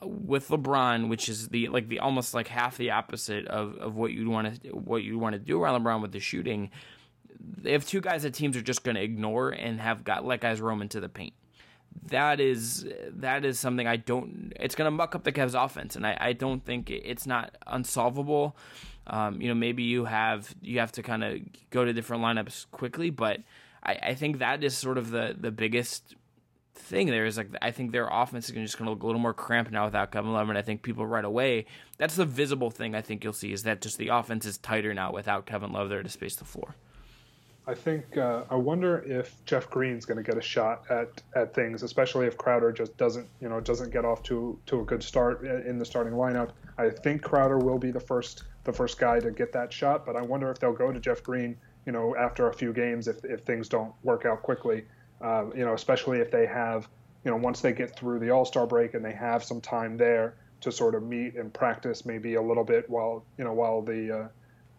uh, 0.01 0.07
with 0.07 0.47
LeBron, 0.47 1.09
which 1.09 1.29
is 1.29 1.49
the 1.49 1.67
like 1.67 1.89
the 1.89 1.99
almost 1.99 2.33
like 2.33 2.47
half 2.47 2.77
the 2.77 2.91
opposite 2.91 3.45
of, 3.47 3.75
of 3.77 3.95
what 3.95 4.11
you'd 4.11 4.27
want 4.27 4.63
to 4.63 4.69
what 4.69 5.03
you 5.03 5.19
want 5.19 5.33
to 5.33 5.39
do 5.39 5.61
around 5.61 5.83
LeBron 5.83 6.01
with 6.01 6.11
the 6.11 6.19
shooting 6.19 6.71
they 7.43 7.73
have 7.73 7.86
two 7.86 8.01
guys 8.01 8.23
that 8.23 8.34
teams 8.34 8.56
are 8.56 8.62
just 8.62 8.84
going 8.84 8.95
to 8.95 9.01
ignore 9.01 9.49
and 9.49 9.79
have 9.79 10.03
got 10.03 10.25
let 10.25 10.41
guys 10.41 10.62
roam 10.62 10.82
into 10.82 10.99
the 10.99 11.10
paint. 11.10 11.34
That 12.08 12.39
is 12.39 12.88
that 13.10 13.45
is 13.45 13.60
something 13.60 13.86
I 13.88 13.97
don't. 13.97 14.53
It's 14.60 14.75
going 14.75 14.88
to 14.88 14.91
muck 14.91 15.13
up 15.15 15.23
the 15.23 15.32
Cavs' 15.32 15.53
offense, 15.53 15.95
and 15.95 16.08
I, 16.08 16.17
I 16.19 16.34
don't 16.34 16.65
think 16.65 16.89
it's 16.89 17.27
not 17.27 17.56
unsolvable. 17.67 18.58
Um, 19.06 19.41
you 19.41 19.47
know, 19.47 19.53
maybe 19.53 19.84
you 19.84 20.06
have 20.06 20.56
you 20.62 20.79
have 20.79 20.91
to 20.93 21.03
kind 21.03 21.23
of 21.23 21.39
go 21.69 21.86
to 21.86 21.93
different 21.93 22.23
lineups 22.23 22.65
quickly, 22.71 23.10
but 23.10 23.41
I, 23.84 23.93
I 24.01 24.13
think 24.15 24.39
that 24.39 24.63
is 24.63 24.75
sort 24.75 24.97
of 24.97 25.12
the 25.12 25.36
the 25.38 25.51
biggest 25.51 26.15
thing 26.75 27.08
there 27.08 27.25
is 27.25 27.38
like 27.38 27.49
I 27.62 27.69
think 27.69 27.91
their 27.91 28.08
offense 28.12 28.49
is 28.49 28.56
just 28.56 28.77
going 28.77 28.86
to 28.86 28.91
look 28.91 29.03
a 29.03 29.06
little 29.06 29.21
more 29.21 29.34
cramped 29.34 29.71
now 29.71 29.86
without 29.86 30.12
Kevin 30.12 30.34
Love, 30.34 30.49
and 30.49 30.58
I 30.58 30.62
think 30.62 30.82
people 30.82 31.06
right 31.06 31.25
away 31.25 31.65
that's 31.97 32.15
the 32.15 32.25
visible 32.25 32.71
thing 32.71 32.95
I 32.95 33.01
think 33.01 33.23
you'll 33.23 33.34
see 33.34 33.53
is 33.53 33.63
that 33.63 33.82
just 33.82 33.97
the 33.97 34.08
offense 34.08 34.45
is 34.45 34.58
tighter 34.58 34.93
now 34.93 35.12
without 35.12 35.45
Kevin 35.45 35.71
Love 35.71 35.89
there 35.89 36.01
to 36.01 36.10
space 36.10 36.36
the 36.36 36.45
floor. 36.45 36.75
I 37.65 37.73
think 37.73 38.17
uh, 38.17 38.43
I 38.49 38.56
wonder 38.56 39.04
if 39.04 39.43
Jeff 39.45 39.69
Green's 39.69 40.06
going 40.06 40.17
to 40.17 40.23
get 40.23 40.38
a 40.38 40.41
shot 40.41 40.84
at, 40.89 41.21
at 41.34 41.54
things, 41.54 41.82
especially 41.82 42.28
if 42.28 42.38
Crowder 42.38 42.73
just 42.73 42.97
doesn't 42.97 43.28
you 43.39 43.47
know 43.47 43.62
doesn't 43.62 43.91
get 43.91 44.04
off 44.04 44.21
to 44.23 44.60
to 44.65 44.82
a 44.82 44.84
good 44.84 45.02
start 45.02 45.45
in 45.45 45.80
the 45.80 45.86
starting 45.86 46.13
lineup. 46.13 46.52
I 46.78 46.89
think 46.89 47.21
Crowder 47.21 47.60
will 47.60 47.80
be 47.80 47.91
the 47.91 48.02
first 48.02 48.43
the 48.65 48.73
first 48.73 48.99
guy 48.99 49.19
to 49.21 49.32
get 49.32 49.54
that 49.54 49.71
shot. 49.71 50.06
But 50.06 50.17
I 50.17 50.21
wonder 50.21 50.52
if 50.52 50.60
they'll 50.60 50.73
go 50.73 50.91
to 50.91 50.99
Jeff 50.99 51.23
Green, 51.23 51.56
you 51.86 51.93
know, 51.93 52.15
after 52.17 52.49
a 52.49 52.54
few 52.54 52.73
games 52.73 53.08
if 53.08 53.23
if 53.23 53.41
things 53.41 53.69
don't 53.69 53.93
work 54.04 54.26
out 54.26 54.43
quickly. 54.43 54.84
Uh, 55.21 55.45
you 55.56 55.63
know, 55.63 55.73
especially 55.73 56.19
if 56.19 56.30
they 56.32 56.45
have, 56.45 56.89
you 57.23 57.32
know, 57.32 57.38
once 57.38 57.62
they 57.62 57.71
get 57.71 57.95
through 57.95 58.19
the 58.19 58.30
All 58.30 58.43
Star 58.43 58.67
break 58.67 58.93
and 58.93 59.06
they 59.06 59.13
have 59.13 59.41
some 59.41 59.62
time 59.62 59.95
there 59.95 60.36
to 60.60 60.71
sort 60.71 60.95
of 60.95 61.04
meet 61.04 61.36
and 61.36 61.54
practice 61.54 62.06
maybe 62.06 62.36
a 62.36 62.41
little 62.41 62.63
bit 62.63 62.89
while 62.89 63.26
you 63.38 63.43
know 63.43 63.52
while 63.52 63.82
the 63.82 64.23
uh, 64.23 64.28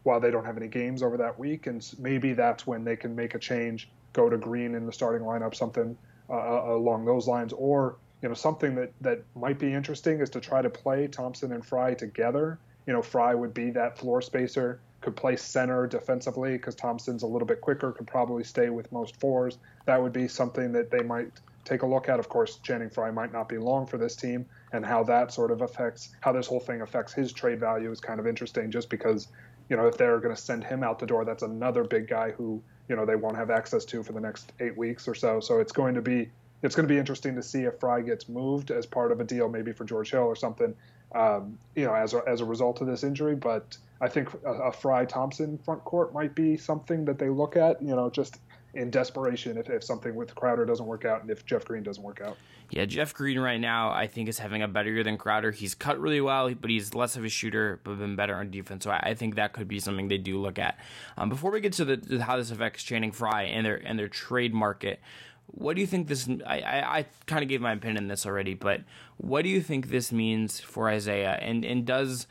while 0.04 0.20
they 0.20 0.30
don't 0.30 0.44
have 0.44 0.56
any 0.56 0.68
games 0.68 1.02
over 1.02 1.16
that 1.16 1.38
week, 1.38 1.66
and 1.66 1.86
maybe 1.98 2.32
that's 2.32 2.66
when 2.66 2.84
they 2.84 2.96
can 2.96 3.16
make 3.16 3.34
a 3.34 3.38
change, 3.38 3.90
go 4.12 4.30
to 4.30 4.36
Green 4.36 4.74
in 4.74 4.86
the 4.86 4.92
starting 4.92 5.26
lineup, 5.26 5.54
something 5.54 5.96
uh, 6.30 6.32
uh, 6.32 6.74
along 6.76 7.04
those 7.04 7.26
lines, 7.26 7.52
or 7.52 7.96
you 8.22 8.28
know 8.28 8.34
something 8.34 8.74
that 8.76 8.92
that 9.00 9.22
might 9.34 9.58
be 9.58 9.72
interesting 9.72 10.20
is 10.20 10.30
to 10.30 10.40
try 10.40 10.62
to 10.62 10.70
play 10.70 11.06
Thompson 11.08 11.52
and 11.52 11.64
Frye 11.64 11.94
together. 11.94 12.58
You 12.86 12.92
know, 12.92 13.02
Frye 13.02 13.34
would 13.34 13.54
be 13.54 13.70
that 13.72 13.98
floor 13.98 14.22
spacer, 14.22 14.80
could 15.00 15.16
play 15.16 15.36
center 15.36 15.86
defensively 15.86 16.52
because 16.52 16.74
Thompson's 16.74 17.22
a 17.22 17.26
little 17.26 17.46
bit 17.46 17.60
quicker, 17.60 17.92
could 17.92 18.06
probably 18.06 18.44
stay 18.44 18.70
with 18.70 18.90
most 18.92 19.18
fours. 19.20 19.58
That 19.86 20.02
would 20.02 20.12
be 20.12 20.28
something 20.28 20.72
that 20.72 20.90
they 20.90 21.02
might 21.02 21.30
take 21.64 21.82
a 21.82 21.86
look 21.86 22.08
at. 22.08 22.18
Of 22.18 22.28
course, 22.28 22.56
Channing 22.56 22.90
Frye 22.90 23.10
might 23.10 23.32
not 23.32 23.48
be 23.48 23.58
long 23.58 23.86
for 23.86 23.98
this 23.98 24.16
team, 24.16 24.46
and 24.72 24.84
how 24.84 25.02
that 25.04 25.32
sort 25.32 25.50
of 25.50 25.62
affects 25.62 26.10
how 26.20 26.32
this 26.32 26.46
whole 26.46 26.60
thing 26.60 26.80
affects 26.80 27.12
his 27.12 27.32
trade 27.32 27.60
value 27.60 27.90
is 27.90 28.00
kind 28.00 28.20
of 28.20 28.26
interesting. 28.26 28.70
Just 28.70 28.90
because 28.90 29.28
you 29.68 29.77
know, 29.77 29.87
if 29.87 29.96
they're 29.96 30.18
going 30.20 30.35
to 30.35 30.40
send 30.40 30.64
him 30.64 30.83
out 30.83 30.98
the 30.98 31.07
door, 31.07 31.24
that's 31.24 31.42
another 31.42 31.85
big 31.85 32.09
guy 32.09 32.31
who, 32.31 32.62
you 32.88 32.96
know, 32.96 33.07
they 33.07 33.16
won't 33.16 33.37
have 33.37 33.50
access 33.50 33.85
to 33.87 34.03
for 34.03 34.12
the 34.12 34.20
next 34.20 34.53
eight 34.61 34.77
weeks 34.77 35.09
or 35.09 35.14
so. 35.14 35.40
So 35.40 35.61
it's 35.61 35.72
going 35.72 35.94
to 35.94 36.03
be 36.03 36.31
it's 36.62 36.74
going 36.74 36.88
to 36.88 36.92
be 36.92 36.98
interesting 36.98 37.35
to 37.35 37.42
see 37.42 37.64
if 37.64 37.79
Frye 37.79 38.00
gets 38.00 38.29
moved 38.29 38.70
as 38.70 38.87
part 38.87 39.12
of 39.12 39.20
a 39.20 39.24
deal, 39.24 39.50
maybe 39.50 39.72
for 39.72 39.85
George 39.85 40.11
Hill 40.11 40.22
or 40.22 40.35
something, 40.35 40.74
um, 41.14 41.59
you 41.77 41.85
know, 41.85 41.94
as 41.94 42.14
a, 42.14 42.22
as 42.27 42.40
a 42.40 42.44
result 42.46 42.81
of 42.81 42.87
this 42.87 43.05
injury. 43.05 43.35
But 43.35 43.77
I 44.00 44.09
think 44.09 44.33
a, 44.46 44.53
a 44.53 44.72
Frye 44.72 45.05
Thompson 45.05 45.59
front 45.59 45.85
court 45.85 46.14
might 46.14 46.35
be 46.35 46.57
something 46.57 47.05
that 47.05 47.18
they 47.18 47.29
look 47.29 47.57
at, 47.57 47.83
you 47.83 47.94
know, 47.94 48.09
just 48.09 48.38
in 48.74 48.90
desperation 48.90 49.56
if, 49.56 49.70
if 49.70 49.84
something 49.84 50.14
with 50.14 50.34
Crowder 50.34 50.64
doesn't 50.64 50.87
work 50.87 51.04
out 51.04 51.22
and 51.22 51.30
if 51.30 51.44
Jeff 51.46 51.64
Green 51.64 51.82
doesn't 51.82 52.02
work 52.02 52.20
out. 52.20 52.37
Yeah, 52.70 52.84
Jeff 52.87 53.14
Green 53.14 53.38
right 53.38 53.60
now 53.60 53.90
I 53.90 54.06
think 54.06 54.28
is 54.28 54.38
having 54.38 54.62
a 54.62 54.68
better 54.68 54.90
year 54.90 55.04
than 55.04 55.16
Crowder. 55.16 55.50
He's 55.50 55.74
cut 55.74 56.00
really 56.00 56.20
well, 56.20 56.52
but 56.54 56.70
he's 56.70 56.94
less 56.94 57.16
of 57.16 57.24
a 57.24 57.28
shooter, 57.28 57.80
but 57.84 57.98
been 57.98 58.16
better 58.16 58.34
on 58.34 58.50
defense. 58.50 58.84
So 58.84 58.90
I, 58.90 59.00
I 59.02 59.14
think 59.14 59.37
that 59.37 59.52
could 59.52 59.68
be 59.68 59.80
something 59.80 60.08
they 60.08 60.18
do 60.18 60.40
look 60.40 60.58
at. 60.58 60.78
Um, 61.16 61.28
before 61.28 61.50
we 61.50 61.60
get 61.60 61.72
to 61.74 61.84
the 61.84 61.96
to 61.96 62.20
how 62.20 62.37
this 62.37 62.50
affects 62.50 62.82
Channing 62.82 63.12
Frye 63.12 63.44
and 63.44 63.64
their 63.64 63.76
and 63.76 63.98
their 63.98 64.08
trade 64.08 64.54
market, 64.54 65.00
what 65.46 65.76
do 65.76 65.80
you 65.80 65.87
think 65.87 66.08
this? 66.08 66.28
I 66.46 66.60
I, 66.60 66.98
I 66.98 67.06
kind 67.26 67.42
of 67.42 67.48
gave 67.48 67.60
my 67.60 67.72
opinion 67.72 68.04
on 68.04 68.08
this 68.08 68.26
already, 68.26 68.54
but 68.54 68.80
what 69.18 69.42
do 69.42 69.48
you 69.48 69.60
think 69.60 69.88
this 69.88 70.10
means 70.10 70.60
for 70.60 70.88
Isaiah? 70.88 71.38
And 71.40 71.64
and 71.64 71.84
does 71.84 72.26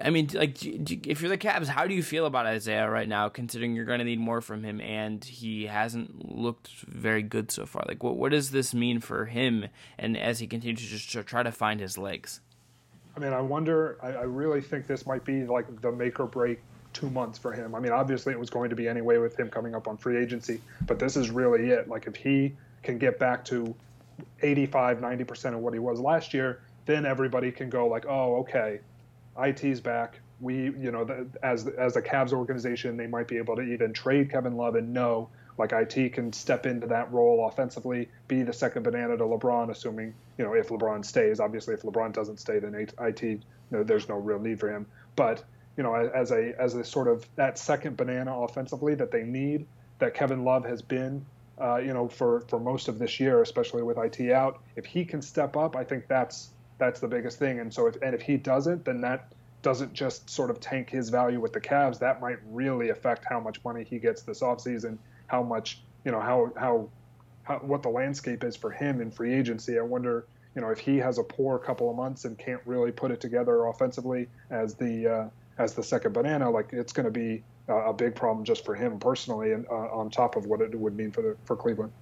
I 0.00 0.10
mean, 0.10 0.30
like, 0.32 0.64
if 0.64 1.20
you're 1.20 1.28
the 1.28 1.38
Cavs, 1.38 1.66
how 1.66 1.86
do 1.86 1.94
you 1.94 2.02
feel 2.02 2.26
about 2.26 2.46
Isaiah 2.46 2.88
right 2.88 3.08
now, 3.08 3.28
considering 3.28 3.74
you're 3.74 3.84
going 3.84 3.98
to 3.98 4.04
need 4.04 4.20
more 4.20 4.40
from 4.40 4.62
him, 4.62 4.80
and 4.80 5.22
he 5.22 5.66
hasn't 5.66 6.36
looked 6.36 6.70
very 6.86 7.22
good 7.22 7.50
so 7.50 7.66
far? 7.66 7.84
Like, 7.86 8.02
what 8.02 8.16
what 8.16 8.30
does 8.30 8.50
this 8.50 8.72
mean 8.72 9.00
for 9.00 9.26
him, 9.26 9.66
and 9.98 10.16
as 10.16 10.38
he 10.38 10.46
continues 10.46 10.80
to 10.80 10.86
just 10.86 11.28
try 11.28 11.42
to 11.42 11.52
find 11.52 11.80
his 11.80 11.98
legs? 11.98 12.40
I 13.16 13.20
mean, 13.20 13.32
I 13.32 13.40
wonder. 13.40 13.98
I, 14.02 14.12
I 14.12 14.22
really 14.22 14.60
think 14.60 14.86
this 14.86 15.06
might 15.06 15.24
be 15.24 15.44
like 15.44 15.80
the 15.80 15.92
make 15.92 16.20
or 16.20 16.26
break 16.26 16.60
two 16.92 17.10
months 17.10 17.38
for 17.38 17.52
him. 17.52 17.74
I 17.74 17.80
mean, 17.80 17.92
obviously 17.92 18.32
it 18.32 18.38
was 18.38 18.50
going 18.50 18.70
to 18.70 18.76
be 18.76 18.88
anyway 18.88 19.18
with 19.18 19.38
him 19.38 19.50
coming 19.50 19.74
up 19.74 19.88
on 19.88 19.96
free 19.96 20.18
agency, 20.18 20.60
but 20.86 20.98
this 20.98 21.16
is 21.16 21.30
really 21.30 21.70
it. 21.70 21.88
Like, 21.88 22.06
if 22.06 22.16
he 22.16 22.54
can 22.82 22.98
get 22.98 23.18
back 23.18 23.44
to 23.46 23.74
85, 24.42 24.98
90% 24.98 25.54
of 25.54 25.60
what 25.60 25.72
he 25.72 25.78
was 25.78 26.00
last 26.00 26.34
year, 26.34 26.60
then 26.84 27.06
everybody 27.06 27.50
can 27.52 27.70
go 27.70 27.86
like, 27.86 28.04
oh, 28.06 28.36
okay 28.40 28.80
IT's 29.40 29.80
back. 29.80 30.20
We, 30.40 30.64
you 30.64 30.90
know, 30.90 31.04
the, 31.04 31.26
as 31.42 31.68
as 31.68 31.96
a 31.96 32.02
Cavs 32.02 32.32
organization, 32.32 32.96
they 32.96 33.06
might 33.06 33.28
be 33.28 33.38
able 33.38 33.56
to 33.56 33.62
even 33.62 33.92
trade 33.92 34.30
Kevin 34.30 34.56
Love 34.56 34.74
and 34.74 34.92
know 34.92 35.28
like 35.58 35.72
IT 35.72 36.12
can 36.14 36.32
step 36.32 36.66
into 36.66 36.86
that 36.86 37.12
role 37.12 37.46
offensively, 37.46 38.08
be 38.26 38.42
the 38.42 38.52
second 38.52 38.82
banana 38.82 39.16
to 39.16 39.24
LeBron, 39.24 39.70
assuming 39.70 40.14
you 40.38 40.44
know 40.44 40.54
if 40.54 40.68
LeBron 40.68 41.04
stays. 41.04 41.40
Obviously, 41.40 41.74
if 41.74 41.82
LeBron 41.82 42.12
doesn't 42.12 42.40
stay, 42.40 42.58
then 42.58 42.74
IT, 42.74 43.22
you 43.22 43.40
know, 43.70 43.82
there's 43.82 44.08
no 44.08 44.16
real 44.16 44.38
need 44.38 44.58
for 44.58 44.70
him. 44.70 44.86
But 45.14 45.44
you 45.76 45.82
know, 45.82 45.94
as 45.94 46.30
a 46.30 46.58
as 46.60 46.74
a 46.74 46.84
sort 46.84 47.08
of 47.08 47.26
that 47.36 47.58
second 47.58 47.96
banana 47.96 48.36
offensively 48.36 48.94
that 48.94 49.10
they 49.10 49.22
need, 49.22 49.66
that 49.98 50.14
Kevin 50.14 50.44
Love 50.44 50.64
has 50.64 50.82
been, 50.82 51.24
uh, 51.60 51.76
you 51.76 51.92
know, 51.92 52.08
for 52.08 52.40
for 52.48 52.58
most 52.58 52.88
of 52.88 52.98
this 52.98 53.20
year, 53.20 53.42
especially 53.42 53.82
with 53.82 53.98
IT 53.98 54.32
out. 54.32 54.62
If 54.76 54.86
he 54.86 55.04
can 55.04 55.20
step 55.20 55.56
up, 55.56 55.76
I 55.76 55.84
think 55.84 56.08
that's 56.08 56.50
that's 56.78 57.00
the 57.00 57.08
biggest 57.08 57.38
thing. 57.38 57.60
And 57.60 57.72
so 57.72 57.86
if 57.86 57.96
and 58.02 58.14
if 58.14 58.22
he 58.22 58.36
doesn't, 58.36 58.84
then 58.84 59.00
that 59.02 59.32
doesn't 59.62 59.92
just 59.92 60.28
sort 60.28 60.50
of 60.50 60.60
tank 60.60 60.90
his 60.90 61.08
value 61.08 61.40
with 61.40 61.52
the 61.52 61.60
Cavs. 61.60 61.98
That 62.00 62.20
might 62.20 62.38
really 62.50 62.90
affect 62.90 63.24
how 63.24 63.40
much 63.40 63.62
money 63.64 63.84
he 63.84 63.98
gets 63.98 64.22
this 64.22 64.40
offseason, 64.40 64.98
how 65.26 65.42
much 65.42 65.82
you 66.04 66.12
know 66.12 66.20
how 66.20 66.52
how, 66.56 66.88
how 67.44 67.56
what 67.58 67.82
the 67.82 67.88
landscape 67.88 68.44
is 68.44 68.56
for 68.56 68.70
him 68.70 69.00
in 69.00 69.10
free 69.10 69.32
agency. 69.32 69.78
I 69.78 69.82
wonder 69.82 70.26
you 70.54 70.62
know 70.62 70.70
if 70.70 70.78
he 70.78 70.98
has 70.98 71.18
a 71.18 71.24
poor 71.24 71.58
couple 71.58 71.90
of 71.90 71.96
months 71.96 72.24
and 72.24 72.36
can't 72.38 72.60
really 72.66 72.92
put 72.92 73.10
it 73.10 73.20
together 73.20 73.66
offensively 73.66 74.28
as 74.50 74.74
the 74.74 75.06
uh, 75.06 75.28
as 75.58 75.74
the 75.74 75.82
second 75.82 76.12
banana, 76.12 76.50
like 76.50 76.72
it's 76.72 76.92
going 76.92 77.04
to 77.04 77.12
be 77.12 77.42
a 77.68 77.92
big 77.92 78.14
problem 78.14 78.44
just 78.44 78.64
for 78.64 78.74
him 78.74 78.98
personally, 78.98 79.52
and 79.52 79.66
uh, 79.68 79.88
on 79.92 80.10
top 80.10 80.36
of 80.36 80.46
what 80.46 80.60
it 80.60 80.78
would 80.78 80.96
mean 80.96 81.10
for 81.10 81.22
the 81.22 81.36
for 81.44 81.56
Cleveland. 81.56 81.92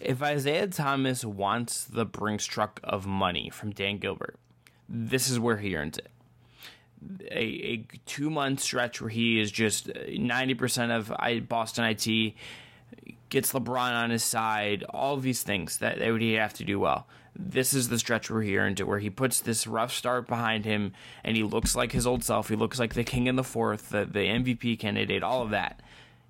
If 0.00 0.22
Isaiah 0.22 0.66
Thomas 0.66 1.24
wants 1.24 1.84
the 1.84 2.04
Brinks 2.04 2.44
truck 2.44 2.80
of 2.82 3.06
money 3.06 3.50
from 3.50 3.70
Dan 3.70 3.98
Gilbert, 3.98 4.36
this 4.88 5.30
is 5.30 5.38
where 5.38 5.58
he 5.58 5.76
earns 5.76 5.98
it. 5.98 6.08
A, 7.30 7.36
a 7.36 7.86
two 8.06 8.30
month 8.30 8.60
stretch 8.60 9.00
where 9.00 9.10
he 9.10 9.40
is 9.40 9.50
just 9.50 9.88
90% 9.88 10.90
of 10.90 11.48
Boston 11.48 11.84
IT, 11.84 12.34
gets 13.28 13.52
LeBron 13.52 13.92
on 13.92 14.10
his 14.10 14.22
side, 14.22 14.84
all 14.90 15.16
these 15.16 15.42
things 15.42 15.78
that, 15.78 15.98
that 15.98 16.12
would 16.12 16.20
he 16.20 16.34
have 16.34 16.54
to 16.54 16.64
do 16.64 16.78
well. 16.78 17.06
This 17.34 17.72
is 17.72 17.88
the 17.88 17.98
stretch 17.98 18.30
we're 18.30 18.42
here 18.42 18.66
into 18.66 18.86
where 18.86 18.98
he 18.98 19.10
puts 19.10 19.40
this 19.40 19.66
rough 19.66 19.92
start 19.92 20.26
behind 20.26 20.64
him 20.64 20.92
and 21.24 21.36
he 21.36 21.42
looks 21.42 21.74
like 21.74 21.92
his 21.92 22.06
old 22.06 22.24
self. 22.24 22.48
He 22.48 22.56
looks 22.56 22.78
like 22.78 22.94
the 22.94 23.04
king 23.04 23.26
in 23.26 23.36
the 23.36 23.44
fourth, 23.44 23.90
the, 23.90 24.04
the 24.04 24.20
MVP 24.20 24.78
candidate, 24.78 25.22
all 25.22 25.42
of 25.42 25.50
that 25.50 25.80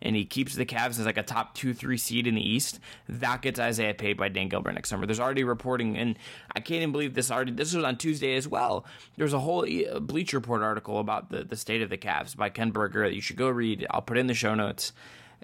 and 0.03 0.17
he 0.17 0.25
keeps 0.25 0.55
the 0.55 0.67
Cavs 0.67 0.99
as 0.99 1.07
like 1.07 1.17
a 1.17 1.23
top 1.23 1.55
two, 1.55 1.73
three 1.73 1.97
seed 1.97 2.27
in 2.27 2.35
the 2.35 2.47
East, 2.47 2.81
that 3.09 3.41
gets 3.41 3.59
Isaiah 3.59 3.95
paid 3.95 4.17
by 4.17 4.29
Dan 4.29 4.49
Gilbert 4.49 4.73
next 4.73 4.89
summer. 4.91 5.07
There's 5.07 5.21
already 5.21 5.45
reporting, 5.45 5.97
and 5.97 6.19
I 6.55 6.61
can't 6.61 6.79
even 6.79 6.93
believe 6.93 7.15
this 7.15 7.31
already. 7.31 7.53
This 7.53 7.73
was 7.73 7.85
on 7.85 7.97
Tuesday 7.97 8.35
as 8.35 8.47
well. 8.47 8.85
There's 9.17 9.33
a 9.33 9.39
whole 9.39 9.65
uh, 9.65 10.01
Bleacher 10.01 10.37
Report 10.37 10.63
article 10.63 10.99
about 10.99 11.31
the 11.31 11.45
the 11.45 11.57
state 11.57 11.81
of 11.81 11.89
the 11.89 11.97
Cavs 11.97 12.37
by 12.37 12.51
Ken 12.51 12.73
Berger 12.73 13.09
that 13.09 13.15
you 13.15 13.21
should 13.21 13.37
go 13.37 13.49
read. 13.49 13.87
I'll 13.91 14.03
put 14.03 14.19
in 14.19 14.27
the 14.27 14.35
show 14.35 14.55
notes, 14.55 14.93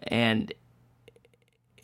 and 0.03 0.53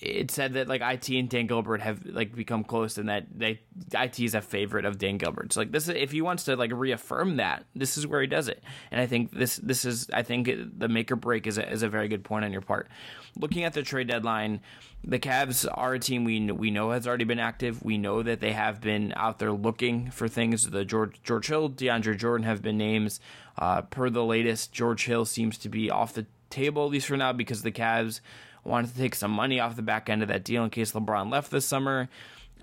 it 0.05 0.31
said 0.31 0.53
that 0.55 0.69
like 0.69 0.83
IT 0.83 1.09
and 1.09 1.29
Dan 1.29 1.47
Gilbert 1.47 1.81
have 1.81 2.05
like 2.05 2.35
become 2.35 2.63
close 2.63 2.99
and 2.99 3.09
that 3.09 3.27
they 3.35 3.61
IT 3.93 4.21
is 4.21 4.35
a 4.35 4.43
favorite 4.43 4.85
of 4.85 4.99
Dan 4.99 5.17
Gilbert. 5.17 5.53
So 5.53 5.61
like 5.61 5.73
this 5.73 5.89
if 5.89 6.13
he 6.13 6.21
wants 6.21 6.45
to 6.45 6.57
like 6.57 6.73
reaffirm 6.73 7.37
that, 7.37 7.65
this 7.75 7.97
is 7.97 8.07
where 8.07 8.21
he 8.21 8.27
does 8.27 8.49
it. 8.49 8.63
And 8.91 9.01
I 9.01 9.07
think 9.07 9.31
this 9.33 9.57
this 9.57 9.85
is 9.85 10.09
I 10.13 10.23
think 10.23 10.51
the 10.79 10.89
make 10.89 11.11
or 11.11 11.17
break 11.17 11.47
is 11.47 11.57
a, 11.57 11.71
is 11.71 11.83
a 11.83 11.89
very 11.89 12.09
good 12.09 12.23
point 12.23 12.45
on 12.45 12.53
your 12.53 12.61
part. 12.61 12.89
Looking 13.37 13.65
at 13.65 13.73
the 13.73 13.83
trade 13.83 14.09
deadline, 14.09 14.61
the 15.03 15.19
Cavs 15.19 15.67
are 15.73 15.95
a 15.95 15.99
team 15.99 16.25
we 16.25 16.53
we 16.53 16.71
know 16.71 16.91
has 16.91 17.07
already 17.07 17.25
been 17.25 17.39
active. 17.39 17.83
We 17.83 17.97
know 17.97 18.23
that 18.23 18.41
they 18.41 18.53
have 18.53 18.83
been 18.83 19.15
out 19.17 19.39
there 19.39 19.53
looking 19.53 20.11
for 20.11 20.29
things. 20.29 20.69
The 20.69 20.85
George 20.85 21.23
George 21.23 21.47
Hill, 21.47 21.71
DeAndre 21.71 22.19
Jordan 22.19 22.47
have 22.47 22.61
been 22.61 22.77
names. 22.77 23.21
Uh, 23.57 23.83
per 23.83 24.11
the 24.11 24.25
latest, 24.25 24.73
George 24.73 25.07
Hill 25.07 25.25
seems 25.25 25.57
to 25.59 25.69
be 25.69 25.91
off 25.91 26.13
the 26.13 26.27
table 26.51 26.85
at 26.85 26.91
least 26.91 27.07
for 27.07 27.17
now 27.17 27.33
because 27.33 27.63
the 27.63 27.73
Cavs 27.73 28.21
wanted 28.65 28.93
to 28.93 28.99
take 28.99 29.15
some 29.15 29.31
money 29.31 29.61
off 29.61 29.77
the 29.77 29.83
back 29.83 30.09
end 30.09 30.23
of 30.23 30.29
that 30.29 30.45
deal 30.45 30.65
in 30.65 30.71
case 30.71 30.93
LeBron 30.93 31.31
left 31.31 31.51
this 31.51 31.67
summer. 31.67 32.09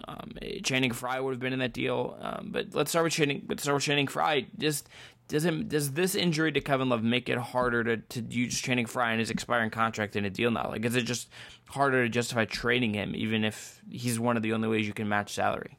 Um, 0.07 0.33
Channing 0.63 0.91
Frye 0.91 1.19
would 1.19 1.31
have 1.31 1.39
been 1.39 1.53
in 1.53 1.59
that 1.59 1.73
deal, 1.73 2.17
um, 2.21 2.49
but 2.51 2.73
let's 2.73 2.89
start 2.89 3.03
with 3.03 3.13
Channing. 3.13 3.45
Let's 3.47 3.63
start 3.63 3.75
with 3.75 3.83
Channing 3.83 4.07
Frye. 4.07 4.47
Just 4.57 4.89
does 5.27 5.45
him 5.45 5.67
does 5.67 5.91
this 5.91 6.15
injury 6.15 6.51
to 6.51 6.61
Kevin 6.61 6.89
Love 6.89 7.03
make 7.03 7.29
it 7.29 7.37
harder 7.37 7.83
to 7.83 7.97
to 7.97 8.21
use 8.21 8.59
Channing 8.59 8.87
Frye 8.87 9.11
and 9.11 9.19
his 9.19 9.29
expiring 9.29 9.69
contract 9.69 10.15
in 10.15 10.25
a 10.25 10.29
deal 10.29 10.49
now? 10.49 10.69
Like, 10.69 10.85
is 10.85 10.95
it 10.95 11.03
just 11.03 11.29
harder 11.67 12.03
to 12.03 12.09
justify 12.09 12.45
trading 12.45 12.95
him, 12.95 13.13
even 13.15 13.43
if 13.43 13.79
he's 13.89 14.19
one 14.19 14.37
of 14.37 14.43
the 14.43 14.53
only 14.53 14.67
ways 14.67 14.87
you 14.87 14.93
can 14.93 15.07
match 15.07 15.33
salary? 15.33 15.77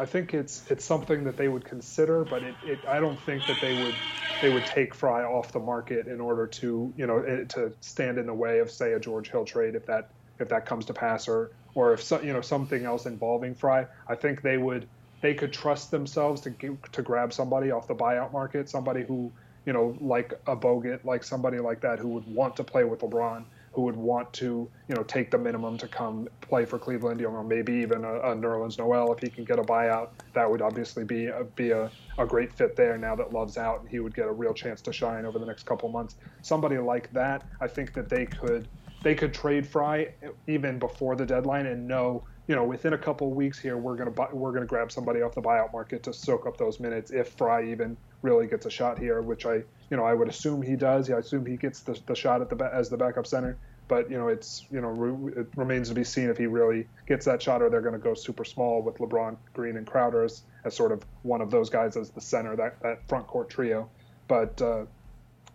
I 0.00 0.06
think 0.06 0.32
it's 0.32 0.70
it's 0.70 0.84
something 0.84 1.24
that 1.24 1.36
they 1.36 1.48
would 1.48 1.64
consider, 1.64 2.24
but 2.24 2.42
it, 2.42 2.56
it 2.62 2.84
I 2.88 3.00
don't 3.00 3.20
think 3.20 3.46
that 3.46 3.60
they 3.60 3.74
would 3.74 4.00
they 4.40 4.48
would 4.48 4.64
take 4.64 4.94
Frye 4.94 5.24
off 5.24 5.52
the 5.52 5.60
market 5.60 6.06
in 6.06 6.20
order 6.22 6.46
to 6.46 6.94
you 6.96 7.06
know 7.06 7.18
eh, 7.18 7.44
to 7.50 7.74
stand 7.82 8.16
in 8.18 8.26
the 8.26 8.34
way 8.34 8.60
of 8.60 8.70
say 8.70 8.94
a 8.94 9.00
George 9.00 9.30
Hill 9.30 9.44
trade 9.44 9.74
if 9.74 9.84
that 9.86 10.08
if 10.38 10.48
that 10.48 10.64
comes 10.64 10.86
to 10.86 10.94
pass 10.94 11.28
or 11.28 11.50
or 11.74 11.92
if 11.92 12.02
so, 12.02 12.20
you 12.22 12.32
know 12.32 12.40
something 12.40 12.84
else 12.86 13.04
involving 13.04 13.54
Frye. 13.54 13.86
I 14.08 14.14
think 14.14 14.40
they 14.40 14.56
would 14.56 14.88
they 15.20 15.34
could 15.34 15.52
trust 15.52 15.90
themselves 15.90 16.40
to 16.42 16.78
to 16.92 17.02
grab 17.02 17.32
somebody 17.34 17.70
off 17.70 17.86
the 17.86 17.94
buyout 17.94 18.32
market, 18.32 18.70
somebody 18.70 19.04
who 19.04 19.34
you 19.66 19.74
know 19.74 19.98
like 20.00 20.32
a 20.46 20.56
Bogut, 20.56 21.04
like 21.04 21.24
somebody 21.24 21.58
like 21.58 21.82
that 21.82 21.98
who 21.98 22.08
would 22.08 22.24
want 22.26 22.56
to 22.56 22.64
play 22.64 22.84
with 22.84 23.00
LeBron. 23.00 23.44
Who 23.72 23.82
would 23.82 23.96
want 23.96 24.32
to, 24.32 24.68
you 24.88 24.94
know, 24.94 25.02
take 25.04 25.30
the 25.30 25.38
minimum 25.38 25.78
to 25.78 25.86
come 25.86 26.28
play 26.40 26.64
for 26.64 26.78
Cleveland. 26.78 27.20
You 27.20 27.30
know, 27.30 27.42
maybe 27.42 27.72
even 27.74 28.04
a, 28.04 28.14
a 28.14 28.36
Nerlens 28.36 28.78
Noel 28.78 29.12
if 29.12 29.20
he 29.20 29.28
can 29.28 29.44
get 29.44 29.58
a 29.58 29.62
buyout. 29.62 30.10
That 30.34 30.50
would 30.50 30.60
obviously 30.60 31.04
be 31.04 31.26
a, 31.26 31.44
be 31.44 31.70
a, 31.70 31.90
a 32.18 32.26
great 32.26 32.52
fit 32.52 32.76
there. 32.76 32.98
Now 32.98 33.14
that 33.16 33.32
Love's 33.32 33.56
out, 33.56 33.80
and 33.80 33.88
he 33.88 34.00
would 34.00 34.14
get 34.14 34.26
a 34.26 34.32
real 34.32 34.54
chance 34.54 34.80
to 34.82 34.92
shine 34.92 35.24
over 35.24 35.38
the 35.38 35.46
next 35.46 35.66
couple 35.66 35.88
months. 35.88 36.16
Somebody 36.42 36.78
like 36.78 37.12
that, 37.12 37.44
I 37.60 37.68
think 37.68 37.92
that 37.94 38.08
they 38.08 38.26
could 38.26 38.68
they 39.02 39.14
could 39.14 39.32
trade 39.32 39.66
Frye 39.66 40.12
even 40.46 40.78
before 40.78 41.16
the 41.16 41.26
deadline 41.26 41.66
and 41.66 41.86
know 41.88 42.24
you 42.50 42.56
know, 42.56 42.64
within 42.64 42.94
a 42.94 42.98
couple 42.98 43.30
weeks 43.30 43.60
here, 43.60 43.76
we're 43.76 43.94
gonna 43.94 44.10
buy, 44.10 44.26
we're 44.32 44.50
gonna 44.50 44.66
grab 44.66 44.90
somebody 44.90 45.22
off 45.22 45.36
the 45.36 45.40
buyout 45.40 45.72
market 45.72 46.02
to 46.02 46.12
soak 46.12 46.46
up 46.46 46.56
those 46.56 46.80
minutes 46.80 47.12
if 47.12 47.28
Frye 47.34 47.70
even 47.70 47.96
really 48.22 48.48
gets 48.48 48.66
a 48.66 48.70
shot 48.70 48.98
here, 48.98 49.22
which 49.22 49.46
I, 49.46 49.62
you 49.88 49.96
know, 49.96 50.02
I 50.02 50.14
would 50.14 50.28
assume 50.28 50.60
he 50.60 50.74
does. 50.74 51.08
Yeah, 51.08 51.14
I 51.14 51.18
assume 51.20 51.46
he 51.46 51.56
gets 51.56 51.78
the, 51.80 51.96
the 52.06 52.14
shot 52.16 52.40
at 52.40 52.50
the 52.50 52.70
as 52.74 52.90
the 52.90 52.96
backup 52.96 53.28
center. 53.28 53.56
But 53.86 54.10
you 54.10 54.18
know, 54.18 54.28
it's 54.28 54.66
you 54.70 54.80
know, 54.80 54.88
re- 54.88 55.32
it 55.36 55.46
remains 55.56 55.88
to 55.88 55.94
be 55.94 56.02
seen 56.02 56.28
if 56.28 56.38
he 56.38 56.46
really 56.46 56.88
gets 57.06 57.24
that 57.26 57.40
shot, 57.40 57.62
or 57.62 57.70
they're 57.70 57.80
going 57.80 57.92
to 57.92 58.00
go 58.00 58.14
super 58.14 58.44
small 58.44 58.82
with 58.82 58.98
LeBron, 58.98 59.36
Green, 59.52 59.76
and 59.76 59.86
Crowder 59.86 60.24
as, 60.24 60.42
as 60.64 60.74
sort 60.74 60.92
of 60.92 61.04
one 61.22 61.40
of 61.40 61.50
those 61.52 61.70
guys 61.70 61.96
as 61.96 62.10
the 62.10 62.20
center, 62.20 62.56
that 62.56 62.80
that 62.82 63.06
front 63.08 63.26
court 63.26 63.48
trio. 63.48 63.88
But 64.28 64.60
uh, 64.60 64.86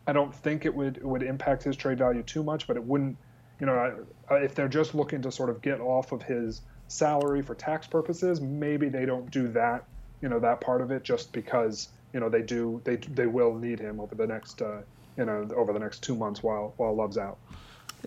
I 0.07 0.13
don't 0.13 0.33
think 0.33 0.65
it 0.65 0.73
would 0.73 0.97
it 0.97 1.05
would 1.05 1.23
impact 1.23 1.63
his 1.63 1.75
trade 1.75 1.97
value 1.97 2.23
too 2.23 2.43
much. 2.43 2.67
But 2.67 2.77
it 2.77 2.83
wouldn't, 2.83 3.17
you 3.59 3.65
know, 3.65 4.05
if 4.31 4.55
they're 4.55 4.67
just 4.67 4.95
looking 4.95 5.21
to 5.21 5.31
sort 5.31 5.49
of 5.49 5.61
get 5.61 5.79
off 5.79 6.11
of 6.11 6.21
his 6.21 6.61
salary 6.87 7.41
for 7.41 7.55
tax 7.55 7.87
purposes, 7.87 8.41
maybe 8.41 8.89
they 8.89 9.05
don't 9.05 9.29
do 9.31 9.47
that, 9.49 9.85
you 10.21 10.29
know, 10.29 10.39
that 10.39 10.61
part 10.61 10.81
of 10.81 10.91
it 10.91 11.03
just 11.03 11.31
because, 11.31 11.89
you 12.13 12.19
know, 12.19 12.29
they 12.29 12.41
do, 12.41 12.81
they, 12.83 12.97
they 12.97 13.27
will 13.27 13.53
need 13.53 13.79
him 13.79 13.99
over 13.99 14.15
the 14.15 14.27
next, 14.27 14.61
uh, 14.61 14.81
you 15.17 15.25
know, 15.25 15.47
over 15.55 15.73
the 15.73 15.79
next 15.79 16.03
two 16.03 16.15
months 16.15 16.43
while, 16.43 16.73
while 16.77 16.95
Love's 16.95 17.17
out. 17.17 17.37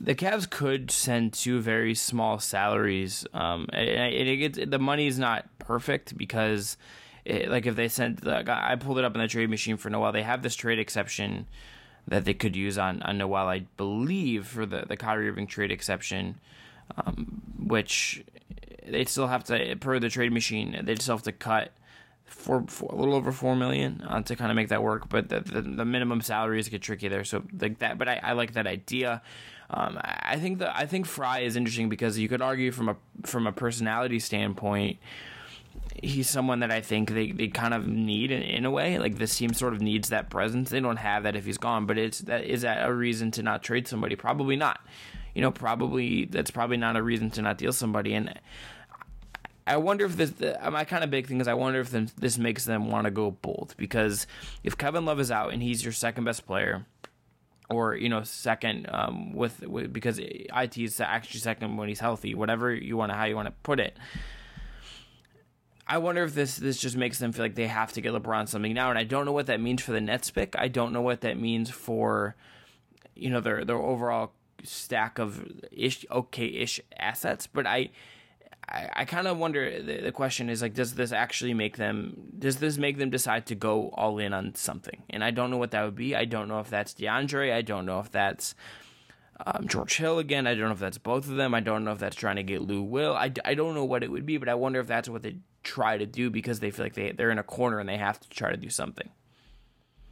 The 0.00 0.14
Cavs 0.14 0.48
could 0.48 0.90
send 0.90 1.32
two 1.32 1.60
very 1.60 1.94
small 1.94 2.38
salaries. 2.38 3.26
Um, 3.34 3.66
and 3.72 4.14
it, 4.14 4.36
gets, 4.36 4.58
the 4.70 4.78
money 4.78 5.08
is 5.08 5.18
not 5.18 5.46
perfect 5.58 6.16
because, 6.16 6.76
it, 7.24 7.50
like, 7.50 7.66
if 7.66 7.74
they 7.74 7.88
sent, 7.88 8.24
like, 8.24 8.48
I 8.48 8.76
pulled 8.76 8.98
it 8.98 9.04
up 9.04 9.14
in 9.14 9.20
the 9.20 9.26
trade 9.26 9.50
machine 9.50 9.76
for 9.76 9.90
Noel. 9.90 10.12
They 10.12 10.22
have 10.22 10.42
this 10.42 10.54
trade 10.54 10.78
exception 10.78 11.46
that 12.08 12.24
they 12.24 12.34
could 12.34 12.56
use 12.56 12.78
on, 12.78 13.02
on 13.02 13.18
Noel, 13.18 13.48
I 13.48 13.60
believe, 13.76 14.46
for 14.46 14.66
the, 14.66 14.84
the 14.88 14.96
Kyrie 14.96 15.28
Irving 15.28 15.46
trade 15.46 15.70
exception, 15.70 16.40
um, 16.96 17.42
which 17.58 18.24
they 18.86 19.04
still 19.04 19.26
have 19.26 19.44
to 19.44 19.76
per 19.76 19.98
the 19.98 20.08
trade 20.08 20.32
machine. 20.32 20.80
They 20.84 20.94
still 20.96 21.16
have 21.16 21.24
to 21.24 21.32
cut 21.32 21.72
for, 22.24 22.64
a 22.80 22.94
little 22.94 23.14
over 23.14 23.32
four 23.32 23.54
million 23.56 24.02
uh, 24.08 24.22
to 24.22 24.36
kind 24.36 24.50
of 24.50 24.56
make 24.56 24.68
that 24.68 24.82
work. 24.82 25.08
But 25.08 25.28
the, 25.28 25.40
the, 25.40 25.60
the 25.60 25.84
minimum 25.84 26.22
salaries 26.22 26.68
get 26.68 26.82
tricky 26.82 27.08
there. 27.08 27.24
So 27.24 27.44
like 27.60 27.78
that. 27.80 27.98
But 27.98 28.08
I, 28.08 28.20
I 28.22 28.32
like 28.32 28.54
that 28.54 28.66
idea. 28.66 29.22
Um, 29.70 30.00
I 30.02 30.38
think 30.38 30.60
that 30.60 30.74
I 30.74 30.86
think 30.86 31.04
Frye 31.04 31.40
is 31.40 31.56
interesting 31.56 31.90
because 31.90 32.18
you 32.18 32.28
could 32.28 32.40
argue 32.40 32.72
from 32.72 32.88
a 32.88 32.96
from 33.24 33.46
a 33.46 33.52
personality 33.52 34.18
standpoint. 34.18 34.98
He's 36.02 36.28
someone 36.28 36.60
that 36.60 36.70
I 36.70 36.80
think 36.80 37.10
they, 37.10 37.32
they 37.32 37.48
kind 37.48 37.74
of 37.74 37.86
need 37.86 38.30
in, 38.30 38.42
in 38.42 38.64
a 38.64 38.70
way. 38.70 38.98
Like 38.98 39.18
this 39.18 39.36
team 39.36 39.52
sort 39.52 39.72
of 39.72 39.80
needs 39.80 40.10
that 40.10 40.30
presence. 40.30 40.70
They 40.70 40.80
don't 40.80 40.96
have 40.96 41.24
that 41.24 41.36
if 41.36 41.44
he's 41.44 41.58
gone, 41.58 41.86
but 41.86 41.98
it's 41.98 42.20
that 42.20 42.44
is 42.44 42.62
that 42.62 42.88
a 42.88 42.92
reason 42.92 43.30
to 43.32 43.42
not 43.42 43.62
trade 43.62 43.88
somebody? 43.88 44.16
Probably 44.16 44.56
not. 44.56 44.80
You 45.34 45.42
know, 45.42 45.50
probably 45.50 46.24
that's 46.24 46.50
probably 46.50 46.76
not 46.76 46.96
a 46.96 47.02
reason 47.02 47.30
to 47.32 47.42
not 47.42 47.58
deal 47.58 47.72
somebody. 47.72 48.14
And 48.14 48.38
I 49.66 49.76
wonder 49.76 50.04
if 50.04 50.16
this 50.16 50.32
my 50.70 50.84
kind 50.84 51.04
of 51.04 51.10
big 51.10 51.26
thing 51.26 51.40
is 51.40 51.48
I 51.48 51.54
wonder 51.54 51.80
if 51.80 51.90
this 51.90 52.38
makes 52.38 52.64
them 52.64 52.90
want 52.90 53.04
to 53.04 53.10
go 53.10 53.30
bold 53.30 53.74
because 53.76 54.26
if 54.64 54.78
Kevin 54.78 55.04
Love 55.04 55.20
is 55.20 55.30
out 55.30 55.52
and 55.52 55.62
he's 55.62 55.84
your 55.84 55.92
second 55.92 56.24
best 56.24 56.46
player, 56.46 56.86
or 57.68 57.94
you 57.94 58.08
know 58.08 58.22
second 58.22 58.88
um, 58.90 59.32
with, 59.32 59.60
with 59.66 59.92
because 59.92 60.18
it 60.18 60.50
is 60.76 61.00
actually 61.00 61.40
second 61.40 61.76
when 61.76 61.88
he's 61.88 62.00
healthy, 62.00 62.34
whatever 62.34 62.72
you 62.72 62.96
want 62.96 63.12
to 63.12 63.16
how 63.16 63.24
you 63.24 63.36
want 63.36 63.46
to 63.46 63.54
put 63.62 63.80
it. 63.80 63.96
I 65.88 65.98
wonder 65.98 66.22
if 66.22 66.34
this 66.34 66.56
this 66.56 66.78
just 66.78 66.96
makes 66.96 67.18
them 67.18 67.32
feel 67.32 67.44
like 67.44 67.54
they 67.54 67.66
have 67.66 67.92
to 67.94 68.00
get 68.00 68.12
LeBron 68.12 68.48
something 68.48 68.74
now, 68.74 68.90
and 68.90 68.98
I 68.98 69.04
don't 69.04 69.24
know 69.24 69.32
what 69.32 69.46
that 69.46 69.60
means 69.60 69.82
for 69.82 69.92
the 69.92 70.00
Nets 70.00 70.30
pick. 70.30 70.54
I 70.58 70.68
don't 70.68 70.92
know 70.92 71.00
what 71.00 71.22
that 71.22 71.38
means 71.38 71.70
for 71.70 72.36
you 73.16 73.30
know 73.30 73.40
their 73.40 73.64
their 73.64 73.78
overall 73.78 74.32
stack 74.62 75.18
of 75.18 75.44
ish 75.72 76.04
okay 76.10 76.46
ish 76.46 76.80
assets, 76.98 77.46
but 77.46 77.66
I 77.66 77.90
I, 78.68 78.88
I 78.92 79.04
kind 79.06 79.26
of 79.26 79.38
wonder 79.38 79.82
the, 79.82 80.02
the, 80.02 80.12
question 80.12 80.50
is 80.50 80.60
like, 80.60 80.74
does 80.74 80.94
this 80.94 81.12
actually 81.12 81.54
make 81.54 81.76
them, 81.78 82.32
does 82.38 82.56
this 82.58 82.76
make 82.76 82.98
them 82.98 83.08
decide 83.08 83.46
to 83.46 83.54
go 83.54 83.88
all 83.94 84.18
in 84.18 84.34
on 84.34 84.54
something? 84.56 85.02
And 85.08 85.24
I 85.24 85.30
don't 85.30 85.50
know 85.50 85.56
what 85.56 85.70
that 85.70 85.84
would 85.84 85.96
be. 85.96 86.14
I 86.14 86.26
don't 86.26 86.48
know 86.48 86.60
if 86.60 86.68
that's 86.68 86.92
DeAndre. 86.92 87.52
I 87.52 87.62
don't 87.62 87.86
know 87.86 88.00
if 88.00 88.10
that's 88.10 88.54
um, 89.46 89.68
George 89.68 89.96
Hill 89.96 90.18
again. 90.18 90.46
I 90.46 90.54
don't 90.54 90.66
know 90.66 90.72
if 90.72 90.80
that's 90.80 90.98
both 90.98 91.28
of 91.28 91.36
them. 91.36 91.54
I 91.54 91.60
don't 91.60 91.84
know 91.84 91.92
if 91.92 91.98
that's 91.98 92.16
trying 92.16 92.36
to 92.36 92.42
get 92.42 92.62
Lou 92.62 92.82
Will. 92.82 93.14
I, 93.14 93.32
I 93.44 93.54
don't 93.54 93.74
know 93.74 93.84
what 93.84 94.02
it 94.02 94.10
would 94.10 94.26
be, 94.26 94.36
but 94.36 94.48
I 94.48 94.54
wonder 94.54 94.80
if 94.80 94.86
that's 94.86 95.08
what 95.08 95.22
they 95.22 95.36
try 95.62 95.96
to 95.96 96.06
do 96.06 96.30
because 96.30 96.60
they 96.60 96.70
feel 96.70 96.84
like 96.84 96.94
they, 96.94 97.12
they're 97.12 97.30
in 97.30 97.38
a 97.38 97.44
corner 97.44 97.78
and 97.78 97.88
they 97.88 97.98
have 97.98 98.18
to 98.20 98.28
try 98.30 98.50
to 98.50 98.56
do 98.56 98.70
something. 98.70 99.08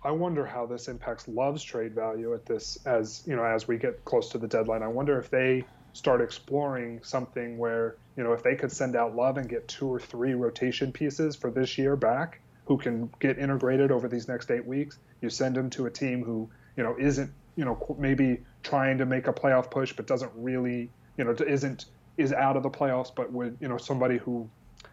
I 0.04 0.12
wonder 0.12 0.46
how 0.46 0.66
this 0.66 0.86
impacts 0.86 1.26
Love's 1.26 1.64
trade 1.64 1.92
value 1.92 2.32
at 2.34 2.46
this 2.46 2.78
as 2.86 3.24
you 3.26 3.34
know 3.34 3.44
as 3.44 3.66
we 3.66 3.76
get 3.76 4.04
close 4.04 4.28
to 4.30 4.38
the 4.38 4.46
deadline. 4.46 4.84
I 4.84 4.88
wonder 4.88 5.18
if 5.18 5.30
they 5.30 5.64
start 5.94 6.20
exploring 6.20 7.00
something 7.02 7.58
where 7.58 7.96
you 8.16 8.22
know 8.22 8.32
if 8.32 8.42
they 8.44 8.54
could 8.54 8.70
send 8.70 8.94
out 8.94 9.16
love 9.16 9.38
and 9.38 9.48
get 9.48 9.66
two 9.66 9.88
or 9.88 9.98
three 9.98 10.34
rotation 10.34 10.92
pieces 10.92 11.34
for 11.34 11.50
this 11.50 11.76
year 11.78 11.96
back 11.96 12.40
who 12.66 12.76
can 12.76 13.10
get 13.18 13.38
integrated 13.38 13.90
over 13.90 14.06
these 14.06 14.28
next 14.28 14.50
eight 14.50 14.66
weeks 14.66 14.98
you 15.22 15.30
send 15.30 15.56
them 15.56 15.70
to 15.70 15.86
a 15.86 15.90
team 15.90 16.22
who 16.22 16.48
you 16.76 16.82
know 16.82 16.94
isn't 16.98 17.32
you 17.56 17.64
know 17.64 17.96
maybe 17.98 18.38
trying 18.62 18.98
to 18.98 19.06
make 19.06 19.26
a 19.26 19.32
playoff 19.32 19.70
push 19.70 19.92
but 19.92 20.06
doesn't 20.06 20.30
really 20.34 20.90
you 21.16 21.24
know 21.24 21.34
isn't 21.46 21.86
is 22.16 22.32
out 22.32 22.56
of 22.56 22.62
the 22.62 22.70
playoffs 22.70 23.12
but 23.14 23.30
would 23.32 23.56
you 23.60 23.68
know 23.68 23.76
somebody 23.76 24.18
who 24.18 24.48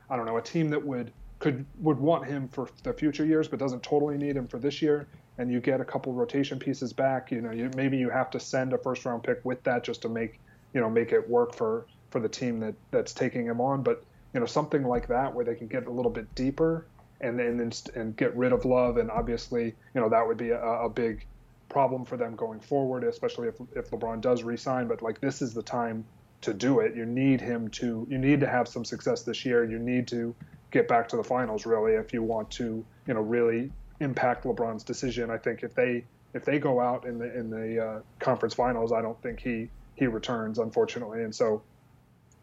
i 0.09 0.15
don't 0.15 0.25
know 0.25 0.37
a 0.37 0.41
team 0.41 0.69
that 0.69 0.83
would 0.83 1.11
could 1.39 1.65
would 1.79 1.97
want 1.97 2.25
him 2.25 2.47
for 2.47 2.69
the 2.83 2.93
future 2.93 3.25
years 3.25 3.47
but 3.47 3.59
doesn't 3.59 3.83
totally 3.83 4.17
need 4.17 4.35
him 4.35 4.47
for 4.47 4.59
this 4.59 4.81
year 4.81 5.07
and 5.37 5.51
you 5.51 5.59
get 5.59 5.81
a 5.81 5.85
couple 5.85 6.13
rotation 6.13 6.57
pieces 6.59 6.93
back 6.93 7.31
you 7.31 7.41
know 7.41 7.51
you, 7.51 7.69
maybe 7.75 7.97
you 7.97 8.09
have 8.09 8.29
to 8.29 8.39
send 8.39 8.73
a 8.73 8.77
first 8.77 9.05
round 9.05 9.23
pick 9.23 9.43
with 9.43 9.61
that 9.63 9.83
just 9.83 10.01
to 10.01 10.09
make 10.09 10.39
you 10.73 10.81
know 10.81 10.89
make 10.89 11.11
it 11.11 11.27
work 11.29 11.55
for 11.55 11.85
for 12.13 12.19
the 12.19 12.29
team 12.29 12.59
that 12.59 12.75
that's 12.91 13.13
taking 13.13 13.45
him 13.45 13.59
on. 13.59 13.83
But 13.83 14.03
you 14.33 14.39
know 14.39 14.45
something 14.45 14.83
like 14.83 15.07
that 15.07 15.33
where 15.33 15.43
they 15.43 15.55
can 15.55 15.67
get 15.67 15.87
a 15.87 15.91
little 15.91 16.11
bit 16.11 16.33
deeper 16.35 16.85
and 17.21 17.37
then 17.39 17.71
and 17.95 18.15
get 18.15 18.35
rid 18.35 18.53
of 18.53 18.65
Love, 18.65 18.97
and 18.97 19.09
obviously 19.11 19.65
you 19.65 20.01
know 20.01 20.09
that 20.09 20.25
would 20.25 20.37
be 20.37 20.51
a, 20.51 20.61
a 20.61 20.89
big 20.89 21.25
problem 21.69 22.05
for 22.05 22.17
them 22.17 22.35
going 22.35 22.59
forward, 22.59 23.03
especially 23.03 23.47
if 23.47 23.55
if 23.75 23.91
LeBron 23.91 24.21
does 24.21 24.43
resign. 24.43 24.87
But 24.87 25.01
like 25.01 25.19
this 25.19 25.41
is 25.41 25.53
the 25.53 25.63
time 25.63 26.05
to 26.41 26.53
do 26.53 26.79
it. 26.79 26.95
You 26.95 27.05
need 27.05 27.41
him 27.41 27.69
to 27.71 28.05
you 28.09 28.17
need 28.17 28.39
to 28.41 28.47
have 28.47 28.67
some 28.67 28.85
success 28.85 29.23
this 29.23 29.45
year. 29.45 29.63
You 29.63 29.79
need 29.79 30.07
to 30.09 30.35
get 30.71 30.87
back 30.87 31.07
to 31.09 31.17
the 31.17 31.23
finals 31.23 31.65
really 31.65 31.93
if 31.93 32.13
you 32.13 32.23
want 32.23 32.49
to 32.51 32.83
you 33.07 33.13
know 33.13 33.21
really 33.21 33.71
impact 33.99 34.43
LeBron's 34.43 34.83
decision. 34.83 35.29
I 35.29 35.37
think 35.37 35.63
if 35.63 35.73
they 35.73 36.03
if 36.33 36.45
they 36.45 36.59
go 36.59 36.79
out 36.79 37.05
in 37.05 37.17
the 37.17 37.37
in 37.37 37.49
the 37.49 37.85
uh, 37.85 37.99
conference 38.19 38.53
finals, 38.53 38.91
I 38.91 39.01
don't 39.01 39.21
think 39.21 39.39
he 39.39 39.69
he 39.95 40.07
returns, 40.07 40.59
unfortunately. 40.59 41.23
And 41.23 41.33
so, 41.33 41.61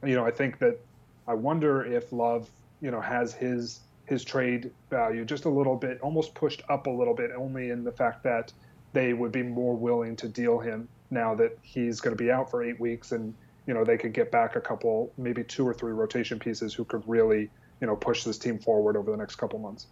you 0.04 0.14
know, 0.14 0.24
I 0.24 0.30
think 0.30 0.58
that 0.58 0.78
I 1.26 1.34
wonder 1.34 1.84
if 1.84 2.12
Love, 2.12 2.48
you 2.80 2.90
know, 2.90 3.00
has 3.00 3.34
his 3.34 3.80
his 4.06 4.24
trade 4.24 4.70
value 4.90 5.24
just 5.24 5.44
a 5.44 5.48
little 5.48 5.76
bit, 5.76 6.00
almost 6.00 6.34
pushed 6.34 6.62
up 6.68 6.86
a 6.86 6.90
little 6.90 7.14
bit, 7.14 7.30
only 7.36 7.70
in 7.70 7.84
the 7.84 7.92
fact 7.92 8.24
that 8.24 8.52
they 8.92 9.12
would 9.12 9.32
be 9.32 9.42
more 9.42 9.76
willing 9.76 10.16
to 10.16 10.28
deal 10.28 10.58
him 10.58 10.88
now 11.10 11.34
that 11.34 11.58
he's 11.62 12.00
going 12.00 12.16
to 12.16 12.22
be 12.22 12.30
out 12.30 12.50
for 12.50 12.62
eight 12.62 12.78
weeks, 12.78 13.12
and 13.12 13.34
you 13.66 13.74
know 13.74 13.84
they 13.84 13.96
could 13.96 14.12
get 14.12 14.30
back 14.30 14.56
a 14.56 14.60
couple, 14.60 15.12
maybe 15.18 15.44
two 15.44 15.66
or 15.66 15.74
three 15.74 15.92
rotation 15.92 16.38
pieces 16.38 16.74
who 16.74 16.84
could 16.84 17.02
really, 17.06 17.50
you 17.80 17.86
know, 17.86 17.96
push 17.96 18.24
this 18.24 18.38
team 18.38 18.58
forward 18.58 18.96
over 18.96 19.10
the 19.10 19.16
next 19.16 19.36
couple 19.36 19.58
months. 19.58 19.86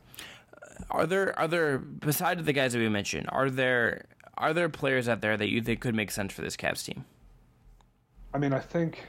Are 0.91 1.07
there 1.07 1.39
are 1.39 1.49
there 1.49 1.79
besides 1.79 2.45
the 2.45 2.53
guys 2.53 2.73
that 2.73 2.79
we 2.79 2.89
mentioned, 2.89 3.29
are 3.31 3.51
there 3.51 4.05
are 4.37 4.55
there 4.55 4.69
players 4.69 5.09
out 5.09 5.21
there 5.21 5.37
that 5.37 5.49
you 5.49 5.61
think 5.61 5.81
could 5.81 5.95
make 5.95 6.11
sense 6.11 6.33
for 6.33 6.43
this 6.43 6.57
Cavs 6.57 6.85
team? 6.85 7.05
I 8.33 8.39
mean, 8.39 8.53
I 8.53 8.61
think 8.61 9.05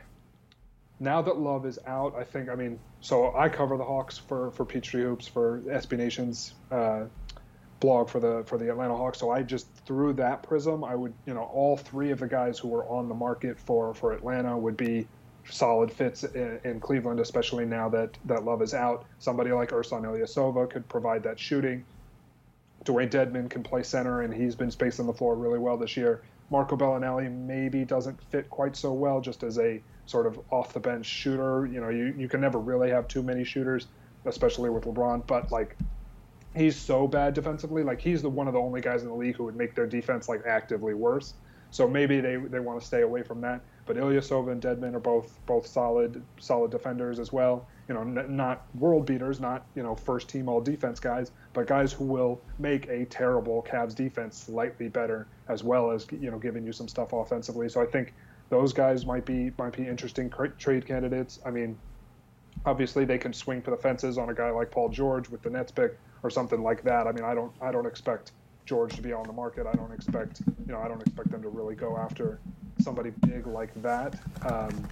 now 1.00 1.22
that 1.22 1.38
Love 1.38 1.66
is 1.66 1.80
out, 1.88 2.16
I 2.16 2.24
think, 2.24 2.50
I 2.50 2.56
mean, 2.56 2.80
so 3.02 3.36
I 3.36 3.48
cover 3.48 3.78
the 3.78 3.84
Hawks 3.84 4.18
for, 4.18 4.52
for 4.52 4.66
Peachtree 4.66 5.04
Hoops, 5.04 5.28
for 5.28 5.62
SB 5.68 5.98
Nation's 5.98 6.54
uh, 6.72 7.04
blog 7.80 8.10
for 8.10 8.20
the 8.20 8.44
for 8.46 8.58
the 8.58 8.70
Atlanta 8.70 8.96
Hawks. 8.96 9.20
So 9.20 9.32
I 9.32 9.42
just 9.42 9.68
through 9.86 10.14
that 10.14 10.44
prism, 10.44 10.84
I 10.84 10.96
would, 10.96 11.14
you 11.26 11.34
know, 11.34 11.44
all 11.44 11.78
three 11.78 12.12
of 12.12 12.20
the 12.20 12.28
guys 12.28 12.60
who 12.60 12.68
were 12.68 12.86
on 12.86 13.10
the 13.10 13.16
market 13.16 13.60
for 13.60 13.94
for 13.94 14.14
Atlanta 14.14 14.58
would 14.58 14.78
be 14.78 15.08
solid 15.50 15.92
fits 15.92 16.24
in, 16.24 16.60
in 16.64 16.80
Cleveland, 16.80 17.20
especially 17.20 17.66
now 17.66 17.90
that 17.90 18.18
that 18.26 18.44
Love 18.44 18.62
is 18.62 18.74
out. 18.74 19.06
Somebody 19.20 19.52
like 19.52 19.70
Ersan 19.70 20.04
Ilyasova 20.04 20.70
could 20.70 20.88
provide 20.90 21.24
that 21.24 21.40
shooting. 21.40 21.86
Dewayne 22.86 23.10
Dedmon 23.10 23.50
can 23.50 23.64
play 23.64 23.84
center, 23.84 24.22
and 24.22 24.34
he's 24.34 24.56
been 24.56 24.72
spacing 24.72 25.06
the 25.06 25.14
floor 25.14 25.36
really 25.36 25.60
well 25.60 25.78
this 25.78 25.98
year. 25.98 26.22
Marco 26.50 26.76
Belinelli 26.76 27.32
maybe 27.32 27.86
doesn't 27.86 28.20
fit 28.32 28.50
quite 28.50 28.76
so 28.76 28.92
well 28.94 29.22
just 29.22 29.44
as 29.44 29.60
a 29.60 29.82
sort 30.06 30.26
of 30.26 30.40
off 30.50 30.74
the 30.74 30.80
bench 30.80 31.06
shooter. 31.06 31.68
You 31.68 31.82
know, 31.82 31.90
you, 31.90 32.14
you 32.18 32.28
can 32.28 32.42
never 32.42 32.58
really 32.58 32.90
have 32.90 33.08
too 33.08 33.22
many 33.22 33.44
shooters, 33.44 33.88
especially 34.26 34.70
with 34.70 34.86
LeBron, 34.86 35.28
but 35.28 35.52
like 35.52 35.78
he's 36.56 36.76
so 36.76 37.08
bad 37.08 37.34
defensively. 37.34 37.84
Like 37.84 38.02
he's 38.02 38.22
the 38.22 38.30
one 38.30 38.48
of 38.48 38.54
the 38.54 38.60
only 38.60 38.82
guys 38.82 39.04
in 39.04 39.10
the 39.10 39.16
league 39.16 39.36
who 39.36 39.46
would 39.46 39.56
make 39.56 39.76
their 39.76 39.88
defense 39.88 40.30
like 40.30 40.46
actively 40.46 40.94
worse. 40.94 41.34
So 41.72 41.88
maybe 41.88 42.20
they, 42.20 42.36
they 42.36 42.60
want 42.60 42.80
to 42.80 42.86
stay 42.86 43.02
away 43.02 43.22
from 43.22 43.42
that. 43.42 43.62
But 43.86 43.96
Ilyasova 43.98 44.52
and 44.52 44.62
Dedmon 44.62 44.94
are 44.96 45.00
both 45.00 45.40
both 45.46 45.66
solid 45.66 46.24
solid 46.40 46.72
defenders 46.72 47.20
as 47.20 47.32
well. 47.32 47.68
You 47.88 47.96
know, 47.96 48.02
n- 48.02 48.36
not 48.36 48.66
world 48.76 49.06
beaters, 49.06 49.40
not 49.40 49.66
you 49.76 49.84
know 49.84 49.96
first 49.96 50.30
team 50.30 50.48
all 50.48 50.62
defense 50.62 51.00
guys, 51.00 51.32
but 51.54 51.68
guys 51.68 51.92
who 51.92 52.06
will 52.06 52.42
make 52.60 52.88
a 52.88 53.06
terrible 53.06 53.66
Cavs 53.68 53.96
defense 53.96 54.38
slightly 54.38 54.90
better, 54.90 55.28
as 55.48 55.64
well 55.64 55.92
as 55.92 56.08
you 56.12 56.30
know 56.30 56.38
giving 56.38 56.66
you 56.66 56.72
some 56.72 56.88
stuff 56.88 57.14
offensively. 57.14 57.70
So 57.70 57.82
I 57.82 57.86
think 57.86 58.14
those 58.50 58.74
guys 58.74 59.06
might 59.06 59.26
be 59.26 59.52
might 59.58 59.76
be 59.76 59.88
interesting 59.88 60.32
trade 60.58 60.86
candidates. 60.86 61.40
I 61.46 61.52
mean, 61.52 61.78
obviously 62.66 63.06
they 63.06 63.18
can 63.18 63.34
swing 63.34 63.62
for 63.62 63.72
the 63.72 63.78
fences 63.78 64.18
on 64.18 64.30
a 64.30 64.34
guy 64.34 64.52
like 64.52 64.72
Paul 64.72 64.90
George 64.90 65.30
with 65.30 65.42
the 65.42 65.50
Nets 65.50 65.72
pick 65.72 66.00
or 66.24 66.30
something 66.30 66.62
like 66.62 66.84
that. 66.84 67.08
I 67.08 67.12
mean, 67.12 67.24
I 67.24 67.34
don't 67.34 67.52
I 67.62 67.72
don't 67.72 67.86
expect 67.86 68.32
George 68.66 68.96
to 68.96 69.02
be 69.02 69.14
on 69.14 69.26
the 69.26 69.34
market. 69.34 69.68
I 69.68 69.74
don't 69.74 69.92
expect 69.92 70.42
you 70.66 70.74
know 70.74 70.80
I 70.80 70.88
don't 70.88 71.02
expect 71.02 71.32
them 71.32 71.42
to 71.42 71.50
really 71.50 71.76
go 71.76 71.98
after 71.98 72.40
somebody 72.82 73.12
big 73.28 73.48
like 73.48 73.74
that. 73.82 74.16
Um, 74.44 74.88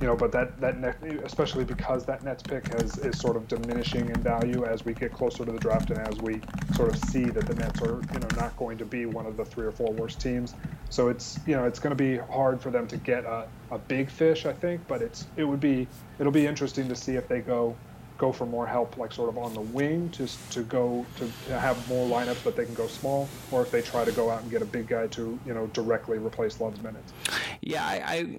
you 0.00 0.06
know, 0.06 0.16
but 0.16 0.32
that 0.32 0.60
that 0.60 0.80
net, 0.80 0.96
especially 1.24 1.64
because 1.64 2.04
that 2.04 2.24
Nets 2.24 2.42
pick 2.42 2.66
has 2.74 2.98
is 2.98 3.18
sort 3.18 3.36
of 3.36 3.46
diminishing 3.48 4.08
in 4.08 4.20
value 4.22 4.64
as 4.64 4.84
we 4.84 4.92
get 4.92 5.12
closer 5.12 5.44
to 5.44 5.52
the 5.52 5.58
draft 5.58 5.90
and 5.90 5.98
as 5.98 6.16
we 6.18 6.40
sort 6.74 6.90
of 6.90 6.98
see 7.08 7.24
that 7.24 7.46
the 7.46 7.54
Nets 7.54 7.80
are 7.80 8.02
you 8.12 8.18
know 8.18 8.28
not 8.36 8.56
going 8.56 8.76
to 8.78 8.84
be 8.84 9.06
one 9.06 9.24
of 9.24 9.36
the 9.36 9.44
three 9.44 9.64
or 9.64 9.72
four 9.72 9.92
worst 9.92 10.20
teams. 10.20 10.54
So 10.90 11.08
it's 11.08 11.38
you 11.46 11.54
know 11.54 11.64
it's 11.64 11.78
going 11.78 11.96
to 11.96 12.02
be 12.02 12.18
hard 12.18 12.60
for 12.60 12.70
them 12.70 12.86
to 12.88 12.96
get 12.96 13.24
a, 13.24 13.46
a 13.70 13.78
big 13.78 14.10
fish, 14.10 14.46
I 14.46 14.52
think. 14.52 14.86
But 14.88 15.00
it's 15.00 15.26
it 15.36 15.44
would 15.44 15.60
be 15.60 15.86
it'll 16.18 16.32
be 16.32 16.46
interesting 16.46 16.88
to 16.88 16.96
see 16.96 17.14
if 17.14 17.28
they 17.28 17.40
go 17.40 17.76
go 18.16 18.32
for 18.32 18.46
more 18.46 18.66
help, 18.66 18.96
like 18.96 19.12
sort 19.12 19.28
of 19.28 19.38
on 19.38 19.54
the 19.54 19.60
wing, 19.60 20.08
to 20.10 20.28
to 20.50 20.62
go 20.62 21.04
to, 21.16 21.30
to 21.46 21.58
have 21.58 21.88
more 21.88 22.08
lineups 22.08 22.42
that 22.44 22.56
they 22.56 22.64
can 22.64 22.74
go 22.74 22.86
small, 22.86 23.28
or 23.50 23.62
if 23.62 23.70
they 23.70 23.82
try 23.82 24.04
to 24.04 24.12
go 24.12 24.30
out 24.30 24.42
and 24.42 24.50
get 24.50 24.62
a 24.62 24.66
big 24.66 24.86
guy 24.88 25.06
to 25.08 25.38
you 25.44 25.54
know 25.54 25.66
directly 25.68 26.18
replace 26.18 26.60
Love's 26.60 26.82
minutes. 26.82 27.12
Yeah, 27.60 27.84
I, 27.84 28.38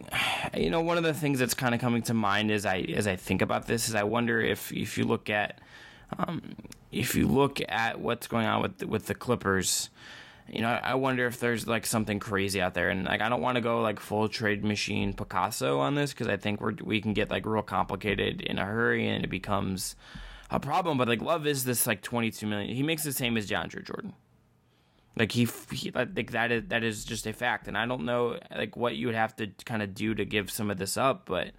I 0.53 0.57
you 0.57 0.69
know, 0.69 0.81
one 0.81 0.97
of 0.97 1.03
the 1.03 1.13
things 1.13 1.39
that's 1.39 1.53
kind 1.53 1.75
of 1.75 1.81
coming 1.81 2.01
to 2.03 2.13
mind 2.13 2.51
as 2.51 2.65
I 2.65 2.79
as 2.95 3.07
I 3.07 3.15
think 3.15 3.41
about 3.41 3.67
this 3.67 3.89
is 3.89 3.95
I 3.95 4.03
wonder 4.03 4.39
if 4.39 4.71
if 4.71 4.97
you 4.97 5.03
look 5.03 5.29
at 5.29 5.59
um, 6.17 6.55
if 6.91 7.15
you 7.15 7.27
look 7.27 7.59
at 7.67 7.99
what's 7.99 8.27
going 8.27 8.45
on 8.45 8.61
with 8.61 8.83
with 8.83 9.07
the 9.07 9.15
Clippers 9.15 9.89
you 10.47 10.61
know, 10.61 10.69
I 10.69 10.95
wonder 10.95 11.25
if 11.25 11.39
there's 11.39 11.67
like 11.67 11.85
something 11.85 12.19
crazy 12.19 12.61
out 12.61 12.73
there, 12.73 12.89
and 12.89 13.05
like 13.05 13.21
I 13.21 13.29
don't 13.29 13.41
want 13.41 13.55
to 13.55 13.61
go 13.61 13.81
like 13.81 13.99
full 13.99 14.29
trade 14.29 14.63
machine 14.63 15.13
Picasso 15.13 15.79
on 15.79 15.95
this 15.95 16.13
because 16.13 16.27
I 16.27 16.37
think 16.37 16.61
we're 16.61 16.73
we 16.83 17.01
can 17.01 17.13
get 17.13 17.29
like 17.29 17.45
real 17.45 17.63
complicated 17.63 18.41
in 18.41 18.59
a 18.59 18.65
hurry, 18.65 19.07
and 19.07 19.23
it 19.23 19.29
becomes 19.29 19.95
a 20.51 20.59
problem. 20.59 20.97
But 20.97 21.07
like 21.07 21.21
Love 21.21 21.47
is 21.47 21.63
this 21.63 21.87
like 21.87 22.01
22 22.01 22.45
million. 22.45 22.75
He 22.75 22.83
makes 22.83 23.03
the 23.03 23.11
same 23.11 23.37
as 23.37 23.49
DeAndre 23.49 23.83
Jordan. 23.83 24.13
Like 25.17 25.31
he, 25.31 25.47
he 25.71 25.91
like 25.91 26.31
that 26.31 26.51
is 26.51 26.63
that 26.67 26.83
is 26.83 27.05
just 27.05 27.25
a 27.25 27.33
fact, 27.33 27.67
and 27.67 27.77
I 27.77 27.85
don't 27.87 28.05
know 28.05 28.37
like 28.55 28.75
what 28.75 28.95
you 28.95 29.07
would 29.07 29.15
have 29.15 29.35
to 29.37 29.47
kind 29.65 29.81
of 29.81 29.95
do 29.95 30.13
to 30.13 30.25
give 30.25 30.51
some 30.51 30.69
of 30.69 30.77
this 30.77 30.95
up, 30.95 31.25
but 31.25 31.51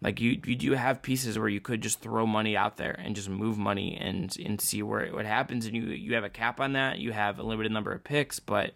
like 0.00 0.20
you, 0.20 0.40
you 0.44 0.54
do 0.54 0.72
have 0.72 1.02
pieces 1.02 1.38
where 1.38 1.48
you 1.48 1.60
could 1.60 1.80
just 1.80 2.00
throw 2.00 2.24
money 2.24 2.56
out 2.56 2.76
there 2.76 2.92
and 2.92 3.16
just 3.16 3.28
move 3.28 3.58
money 3.58 3.98
and 4.00 4.36
and 4.44 4.60
see 4.60 4.82
where 4.82 5.08
what 5.08 5.26
happens. 5.26 5.66
And 5.66 5.74
you 5.74 5.82
you 5.82 6.14
have 6.14 6.24
a 6.24 6.30
cap 6.30 6.60
on 6.60 6.74
that. 6.74 6.98
You 6.98 7.12
have 7.12 7.38
a 7.38 7.42
limited 7.42 7.72
number 7.72 7.92
of 7.92 8.04
picks, 8.04 8.38
but 8.38 8.72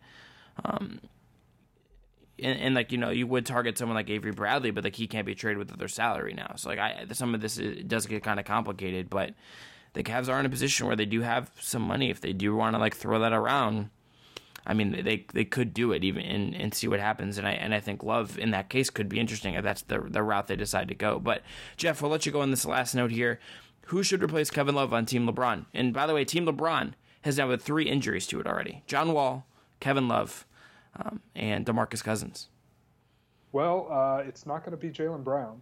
um, 0.64 1.00
and, 2.38 2.58
and, 2.58 2.74
like 2.74 2.90
you 2.90 2.98
know 2.98 3.10
you 3.10 3.26
would 3.26 3.46
target 3.46 3.78
someone 3.78 3.94
like 3.94 4.10
Avery 4.10 4.32
Bradley, 4.32 4.72
but 4.72 4.82
like 4.82 4.96
he 4.96 5.06
can't 5.06 5.26
be 5.26 5.34
traded 5.34 5.58
with 5.58 5.78
their 5.78 5.88
salary 5.88 6.34
now. 6.34 6.54
So 6.56 6.68
like 6.68 6.80
I 6.80 7.06
some 7.12 7.34
of 7.34 7.40
this 7.40 7.56
is, 7.56 7.84
does 7.84 8.06
get 8.06 8.24
kind 8.24 8.40
of 8.40 8.46
complicated, 8.46 9.08
but 9.08 9.32
the 9.92 10.02
Cavs 10.02 10.28
are 10.28 10.40
in 10.40 10.46
a 10.46 10.50
position 10.50 10.88
where 10.88 10.96
they 10.96 11.06
do 11.06 11.20
have 11.20 11.50
some 11.60 11.82
money 11.82 12.10
if 12.10 12.20
they 12.20 12.32
do 12.32 12.54
want 12.56 12.74
to 12.74 12.80
like 12.80 12.96
throw 12.96 13.20
that 13.20 13.32
around. 13.32 13.90
I 14.66 14.74
mean, 14.74 15.04
they 15.04 15.26
they 15.32 15.44
could 15.44 15.74
do 15.74 15.92
it 15.92 16.04
even 16.04 16.22
and, 16.22 16.54
and 16.54 16.74
see 16.74 16.88
what 16.88 17.00
happens. 17.00 17.38
And 17.38 17.46
I 17.46 17.52
and 17.52 17.74
I 17.74 17.80
think 17.80 18.02
Love 18.02 18.38
in 18.38 18.50
that 18.50 18.68
case 18.68 18.90
could 18.90 19.08
be 19.08 19.20
interesting 19.20 19.54
if 19.54 19.64
that's 19.64 19.82
the 19.82 20.00
the 20.00 20.22
route 20.22 20.46
they 20.46 20.56
decide 20.56 20.88
to 20.88 20.94
go. 20.94 21.18
But 21.18 21.42
Jeff, 21.76 22.00
we'll 22.00 22.10
let 22.10 22.26
you 22.26 22.32
go 22.32 22.40
on 22.40 22.50
this 22.50 22.64
last 22.64 22.94
note 22.94 23.10
here. 23.10 23.40
Who 23.86 24.02
should 24.02 24.22
replace 24.22 24.50
Kevin 24.50 24.74
Love 24.74 24.92
on 24.92 25.06
Team 25.06 25.26
LeBron? 25.26 25.66
And 25.74 25.92
by 25.92 26.06
the 26.06 26.14
way, 26.14 26.24
Team 26.24 26.46
LeBron 26.46 26.92
has 27.22 27.38
now 27.38 27.50
had 27.50 27.60
three 27.60 27.84
injuries 27.84 28.26
to 28.28 28.40
it 28.40 28.46
already: 28.46 28.82
John 28.86 29.12
Wall, 29.12 29.46
Kevin 29.80 30.08
Love, 30.08 30.46
um, 30.96 31.20
and 31.34 31.66
DeMarcus 31.66 32.02
Cousins. 32.04 32.48
Well, 33.50 33.88
uh, 33.90 34.22
it's 34.26 34.46
not 34.46 34.64
going 34.64 34.70
to 34.70 34.76
be 34.76 34.90
Jaylen 34.90 35.24
Brown 35.24 35.60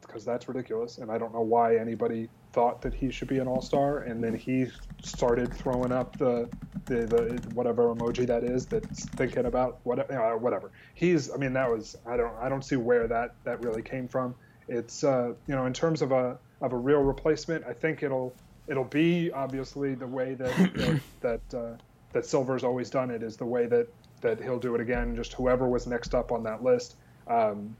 because 0.00 0.26
uh, 0.28 0.32
that's 0.32 0.48
ridiculous, 0.48 0.98
and 0.98 1.10
I 1.10 1.18
don't 1.18 1.32
know 1.32 1.40
why 1.40 1.76
anybody 1.76 2.28
thought 2.52 2.82
that 2.82 2.92
he 2.92 3.10
should 3.10 3.28
be 3.28 3.38
an 3.38 3.48
All 3.48 3.62
Star, 3.62 4.00
and 4.00 4.22
then 4.22 4.34
he 4.34 4.66
started 5.02 5.52
throwing 5.52 5.90
up 5.90 6.18
the, 6.18 6.48
the, 6.84 7.06
the 7.06 7.50
whatever 7.54 7.94
emoji 7.94 8.26
that 8.26 8.44
is 8.44 8.66
that's 8.66 9.06
thinking 9.06 9.46
about 9.46 9.78
whatever 9.84 10.34
uh, 10.34 10.36
whatever. 10.36 10.70
He's 10.94 11.32
I 11.32 11.36
mean 11.36 11.52
that 11.54 11.70
was 11.70 11.96
I 12.06 12.16
don't 12.16 12.34
I 12.40 12.48
don't 12.48 12.64
see 12.64 12.76
where 12.76 13.06
that 13.08 13.34
that 13.44 13.64
really 13.64 13.82
came 13.82 14.06
from. 14.06 14.34
It's 14.68 15.02
uh, 15.02 15.32
you 15.46 15.54
know 15.54 15.66
in 15.66 15.72
terms 15.72 16.02
of 16.02 16.12
a 16.12 16.38
of 16.60 16.72
a 16.72 16.76
real 16.76 17.00
replacement, 17.00 17.64
I 17.64 17.72
think 17.72 18.02
it'll 18.02 18.34
it'll 18.66 18.84
be 18.84 19.30
obviously 19.32 19.94
the 19.94 20.06
way 20.06 20.34
that 20.34 20.56
that 20.74 21.00
that, 21.50 21.58
uh, 21.58 21.76
that 22.12 22.26
Silver's 22.26 22.64
always 22.64 22.90
done 22.90 23.10
it 23.10 23.22
is 23.22 23.36
the 23.36 23.46
way 23.46 23.66
that 23.66 23.88
that 24.20 24.42
he'll 24.42 24.58
do 24.58 24.74
it 24.74 24.80
again. 24.80 25.16
Just 25.16 25.32
whoever 25.32 25.68
was 25.68 25.86
next 25.86 26.14
up 26.14 26.32
on 26.32 26.42
that 26.42 26.62
list. 26.62 26.96
Um, 27.26 27.74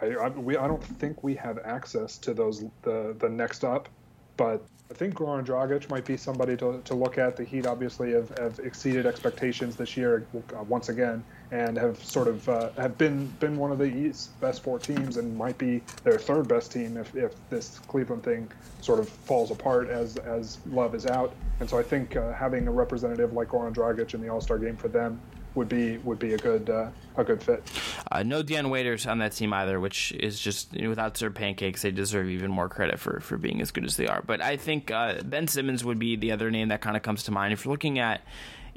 I, 0.00 0.06
I, 0.06 0.28
we, 0.28 0.56
I 0.56 0.66
don't 0.66 0.82
think 0.82 1.22
we 1.22 1.34
have 1.36 1.58
access 1.64 2.18
to 2.18 2.34
those 2.34 2.64
the 2.82 3.14
the 3.18 3.28
next 3.28 3.64
up, 3.64 3.88
but 4.36 4.66
I 4.90 4.94
think 4.94 5.14
Goran 5.14 5.44
Dragic 5.44 5.90
might 5.90 6.04
be 6.04 6.16
somebody 6.16 6.56
to, 6.58 6.80
to 6.84 6.94
look 6.94 7.18
at. 7.18 7.36
The 7.36 7.42
Heat 7.42 7.66
obviously 7.66 8.12
have, 8.12 8.28
have 8.38 8.60
exceeded 8.60 9.04
expectations 9.04 9.74
this 9.74 9.96
year 9.96 10.26
uh, 10.34 10.62
once 10.62 10.90
again, 10.90 11.24
and 11.50 11.76
have 11.76 12.02
sort 12.02 12.28
of 12.28 12.48
uh, 12.48 12.70
have 12.76 12.96
been 12.96 13.26
been 13.40 13.56
one 13.56 13.72
of 13.72 13.78
the 13.78 14.14
best 14.40 14.62
four 14.62 14.78
teams, 14.78 15.16
and 15.16 15.36
might 15.36 15.58
be 15.58 15.82
their 16.04 16.18
third 16.18 16.46
best 16.46 16.70
team 16.72 16.96
if, 16.96 17.14
if 17.16 17.32
this 17.50 17.80
Cleveland 17.80 18.22
thing 18.22 18.48
sort 18.80 19.00
of 19.00 19.08
falls 19.08 19.50
apart 19.50 19.88
as 19.88 20.16
as 20.18 20.58
Love 20.70 20.94
is 20.94 21.06
out. 21.06 21.34
And 21.58 21.68
so 21.68 21.78
I 21.78 21.82
think 21.82 22.16
uh, 22.16 22.32
having 22.32 22.68
a 22.68 22.72
representative 22.72 23.32
like 23.32 23.48
Goran 23.48 23.74
Dragic 23.74 24.14
in 24.14 24.20
the 24.20 24.28
All 24.28 24.40
Star 24.40 24.58
game 24.58 24.76
for 24.76 24.88
them 24.88 25.20
would 25.56 25.68
be 25.68 25.98
would 25.98 26.18
be 26.18 26.34
a 26.34 26.38
good 26.38 26.68
uh, 26.70 26.88
a 27.16 27.24
good 27.24 27.42
fit. 27.42 27.62
Uh, 28.10 28.22
no 28.22 28.42
Dion 28.42 28.70
Waiters 28.70 29.06
on 29.06 29.18
that 29.18 29.32
team 29.32 29.52
either, 29.52 29.80
which 29.80 30.12
is 30.12 30.38
just 30.38 30.72
you 30.74 30.82
know, 30.82 30.88
without 30.90 31.16
Sir 31.16 31.30
Pancakes, 31.30 31.82
they 31.82 31.90
deserve 31.90 32.28
even 32.28 32.50
more 32.50 32.68
credit 32.68 32.98
for 32.98 33.20
for 33.20 33.36
being 33.36 33.60
as 33.60 33.70
good 33.70 33.84
as 33.84 33.96
they 33.96 34.06
are. 34.06 34.22
But 34.22 34.40
I 34.40 34.56
think 34.56 34.90
uh, 34.90 35.22
Ben 35.22 35.48
Simmons 35.48 35.84
would 35.84 35.98
be 35.98 36.16
the 36.16 36.32
other 36.32 36.50
name 36.50 36.68
that 36.68 36.80
kind 36.80 36.96
of 36.96 37.02
comes 37.02 37.24
to 37.24 37.30
mind 37.30 37.52
if 37.52 37.64
you're 37.64 37.72
looking 37.72 37.98
at 37.98 38.22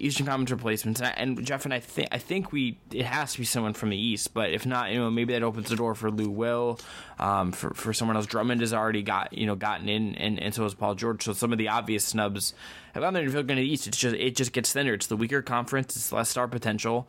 Eastern 0.06 0.26
Conference 0.26 0.52
replacements. 0.52 1.02
And, 1.02 1.46
Jeff 1.46 1.66
and 1.66 1.74
I 1.74 1.80
think 1.80 2.10
I 2.12 2.18
think 2.18 2.52
we 2.52 2.78
it 2.92 3.06
has 3.06 3.34
to 3.34 3.40
be 3.40 3.46
someone 3.46 3.74
from 3.74 3.90
the 3.90 3.98
East, 3.98 4.34
but 4.34 4.52
if 4.52 4.66
not, 4.66 4.92
you 4.92 5.00
know, 5.00 5.10
maybe 5.10 5.34
that 5.34 5.44
opens 5.44 5.70
the 5.70 5.76
door 5.76 5.96
for 5.96 6.12
Lou 6.12 6.30
Will, 6.30 6.80
um, 7.20 7.52
for 7.52 7.74
for 7.74 7.94
someone 7.94 8.16
else. 8.16 8.26
Drummond 8.26 8.62
has 8.62 8.74
already 8.74 9.04
got 9.04 9.34
you 9.34 9.46
know 9.46 9.56
gotten 9.56 9.90
in, 9.90 10.16
and, 10.16 10.40
and 10.40 10.54
so 10.54 10.64
has 10.64 10.74
Paul 10.74 10.96
George. 10.96 11.24
So 11.24 11.34
some 11.34 11.52
of 11.52 11.58
the 11.58 11.68
obvious 11.68 12.06
snubs 12.06 12.54
have 12.94 13.04
gone 13.04 13.14
there. 13.14 13.24
If 13.24 13.32
you're 13.32 13.42
looking 13.42 13.58
at 13.58 13.62
the 13.62 13.70
East, 13.70 13.88
it's 13.88 13.98
just 13.98 14.16
it 14.16 14.36
just 14.36 14.54
gets 14.54 14.74
thinner. 14.74 14.94
It's 14.94 15.08
the 15.08 15.18
weaker 15.18 15.42
conference. 15.42 15.96
It's 15.96 16.12
less 16.12 16.30
star 16.30 16.48
potential. 16.48 17.08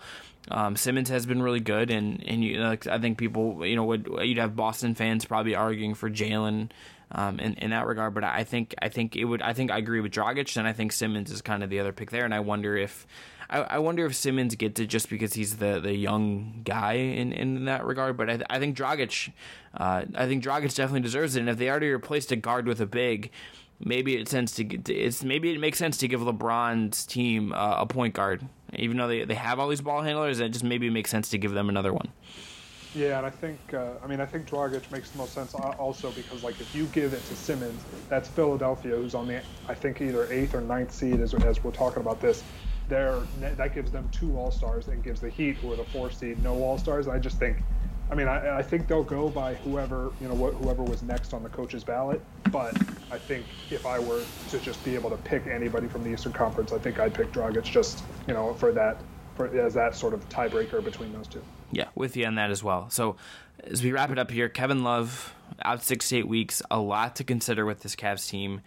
Um, 0.51 0.75
Simmons 0.75 1.11
has 1.11 1.27
been 1.27 1.43
really 1.43 1.61
good, 1.61 1.91
and 1.91 2.23
and 2.27 2.43
you 2.45 2.59
know, 2.59 2.77
I 2.91 2.99
think 2.99 3.19
people 3.19 3.65
you 3.67 3.77
know 3.77 3.85
would 3.85 4.09
you'd 4.23 4.39
have 4.39 4.57
Boston 4.57 4.95
fans 4.95 5.25
probably 5.25 5.55
arguing 5.55 5.95
for 5.95 6.11
Jaylen 6.11 6.71
um, 7.13 7.39
in, 7.41 7.55
in 7.55 7.71
that 7.71 7.87
regard. 7.87 8.15
But 8.15 8.25
I 8.25 8.45
think 8.45 8.75
I 8.81 8.89
think 8.89 9.17
it 9.17 9.25
would 9.25 9.43
I 9.43 9.53
think 9.53 9.71
I 9.71 9.79
agree 9.79 10.01
with 10.01 10.13
Dragic, 10.13 10.57
and 10.57 10.67
I 10.67 10.73
think 10.73 10.93
Simmons 10.93 11.31
is 11.31 11.43
kind 11.43 11.63
of 11.63 11.71
the 11.71 11.81
other 11.81 11.93
pick 11.93 12.11
there. 12.11 12.25
And 12.25 12.35
I 12.35 12.41
wonder 12.41 12.77
if 12.77 13.07
I, 13.51 13.61
I 13.61 13.79
wonder 13.79 14.07
if 14.07 14.15
Simmons 14.15 14.55
gets 14.55 14.81
it 14.81 14.87
just 14.87 15.11
because 15.11 15.35
he's 15.35 15.57
the, 15.57 15.81
the 15.81 15.95
young 15.95 16.63
guy 16.65 16.95
in, 16.95 17.33
in 17.33 17.65
that 17.65 17.85
regard. 17.85 18.17
But 18.17 18.31
I, 18.31 18.39
I 18.49 18.59
think 18.59 18.77
Dragic, 18.77 19.33
uh, 19.75 20.05
I 20.15 20.27
think 20.27 20.43
Dragic 20.45 20.75
definitely 20.75 21.01
deserves 21.01 21.37
it. 21.37 21.41
And 21.41 21.49
if 21.49 21.59
they 21.59 21.69
already 21.69 21.91
replaced 21.91 22.31
a 22.33 22.37
guard 22.37 22.67
with 22.67 22.81
a 22.81 22.87
big, 22.87 23.31
maybe 23.81 24.17
it 24.17 24.29
sense 24.29 24.55
to 24.55 24.65
it's 24.65 25.25
maybe 25.25 25.51
it 25.51 25.59
makes 25.59 25.79
sense 25.79 25.97
to 25.99 26.09
give 26.09 26.21
LeBron's 26.21 27.05
team 27.07 27.53
uh, 27.53 27.77
a 27.79 27.87
point 27.87 28.15
guard, 28.15 28.47
even 28.75 28.97
though 28.97 29.09
they 29.09 29.25
they 29.25 29.35
have 29.35 29.59
all 29.59 29.69
these 29.69 29.81
ball 29.81 30.03
handlers. 30.03 30.39
It 30.39 30.51
just 30.51 30.65
maybe 30.65 30.89
makes 30.89 31.11
sense 31.11 31.29
to 31.31 31.39
give 31.39 31.53
them 31.53 31.69
another 31.69 31.93
one. 31.93 32.13
Yeah, 32.95 33.19
and 33.19 33.27
I 33.27 33.31
think 33.31 33.59
uh, 33.73 33.93
I 34.03 34.09
mean 34.09 34.21
I 34.21 34.27
think 34.27 34.49
Dragic 34.49 34.91
makes 34.91 35.11
the 35.11 35.19
most 35.19 35.33
sense 35.33 35.55
also 35.55 36.11
because 36.11 36.43
like 36.43 36.61
if 36.61 36.75
you 36.75 36.87
give 36.87 37.13
it 37.13 37.25
to 37.27 37.37
Simmons, 37.37 37.81
that's 38.09 38.29
Philadelphia 38.29 38.97
who's 38.97 39.15
on 39.15 39.29
the 39.29 39.43
I 39.69 39.75
think 39.75 40.01
either 40.01 40.31
eighth 40.33 40.55
or 40.55 40.61
ninth 40.61 40.93
seed 40.93 41.21
as, 41.21 41.33
as 41.35 41.63
we're 41.63 41.71
talking 41.71 42.01
about 42.01 42.21
this. 42.21 42.43
There 42.89 43.21
that 43.41 43.75
gives 43.75 43.93
them 43.93 44.09
two 44.11 44.37
All 44.37 44.51
Stars 44.51 44.89
and 44.89 45.05
gives 45.05 45.21
the 45.21 45.31
Heat 45.31 45.57
who 45.59 45.73
are 45.73 45.77
the 45.77 45.85
four 45.85 46.11
seed 46.11 46.43
no 46.43 46.55
All 46.65 46.79
Stars. 46.79 47.07
I 47.07 47.21
just 47.21 47.39
think, 47.39 47.59
I 48.11 48.17
mean 48.17 48.27
I, 48.27 48.59
I 48.59 48.63
think 48.63 48.89
they'll 48.89 49.05
go 49.05 49.29
by 49.29 49.55
whoever 49.55 50.11
you 50.21 50.27
know 50.27 50.35
whoever 50.35 50.83
was 50.83 51.05
next 51.05 51.33
on 51.33 51.45
the 51.45 51.49
coach's 51.49 51.85
ballot. 51.85 52.21
But 52.51 52.77
I 53.13 53.19
think 53.19 53.47
if 53.71 53.87
I 53.87 54.01
were 54.01 54.25
to 54.49 54.59
just 54.59 54.83
be 54.85 54.97
able 54.97 55.11
to 55.11 55.17
pick 55.19 55.47
anybody 55.47 55.87
from 55.87 56.03
the 56.03 56.11
Eastern 56.11 56.33
Conference, 56.33 56.73
I 56.73 56.79
think 56.79 56.99
I'd 56.99 57.15
pick 57.15 57.31
Dragic 57.31 57.63
just 57.63 58.03
you 58.27 58.35
know 58.35 58.53
for 58.55 58.73
that 58.73 59.01
for 59.37 59.57
as 59.57 59.75
that 59.75 59.95
sort 59.95 60.13
of 60.13 60.29
tiebreaker 60.29 60.83
between 60.83 61.13
those 61.13 61.29
two. 61.29 61.45
With 62.01 62.17
you 62.17 62.27
on 62.27 62.35
that 62.37 62.51
as 62.51 62.63
well. 62.63 62.91
So 62.91 63.17
as 63.65 63.83
we 63.83 63.93
wrap 63.93 64.11
it 64.11 64.19
up 64.19 64.31
here, 64.31 64.49
Kevin 64.49 64.83
Love 64.83 65.35
out 65.63 65.83
six 65.83 66.09
to 66.09 66.19
eight 66.19 66.29
weeks, 66.29 66.63
a 66.71 66.81
lot 66.81 67.17
to 67.17 67.25
consider 67.25 67.65
with 67.67 67.81
this 67.81 67.95
Cavs 67.95 68.29
team. 68.29 68.63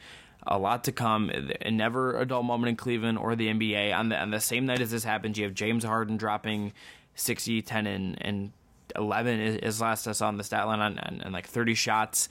A 0.45 0.57
lot 0.57 0.83
to 0.85 0.91
come. 0.91 1.31
And 1.61 1.77
never 1.77 2.19
a 2.19 2.25
dull 2.25 2.43
moment 2.43 2.69
in 2.69 2.75
Cleveland 2.75 3.17
or 3.17 3.35
the 3.35 3.47
NBA. 3.47 3.95
On 3.95 4.09
the 4.09 4.21
on 4.21 4.31
the 4.31 4.39
same 4.39 4.65
night 4.65 4.81
as 4.81 4.91
this 4.91 5.03
happens, 5.03 5.37
you 5.37 5.45
have 5.45 5.53
James 5.53 5.83
Harden 5.83 6.17
dropping 6.17 6.73
60, 7.15 7.61
10, 7.61 7.87
and, 7.87 8.17
and 8.21 8.51
11 8.95 9.39
is, 9.39 9.81
last 9.81 10.03
saw 10.03 10.27
on 10.27 10.37
the 10.37 10.43
stat 10.43 10.67
line 10.67 10.79
on, 10.79 10.99
on, 10.99 11.21
on, 11.25 11.31
like 11.31 11.47
30 11.47 11.75
shots. 11.75 12.29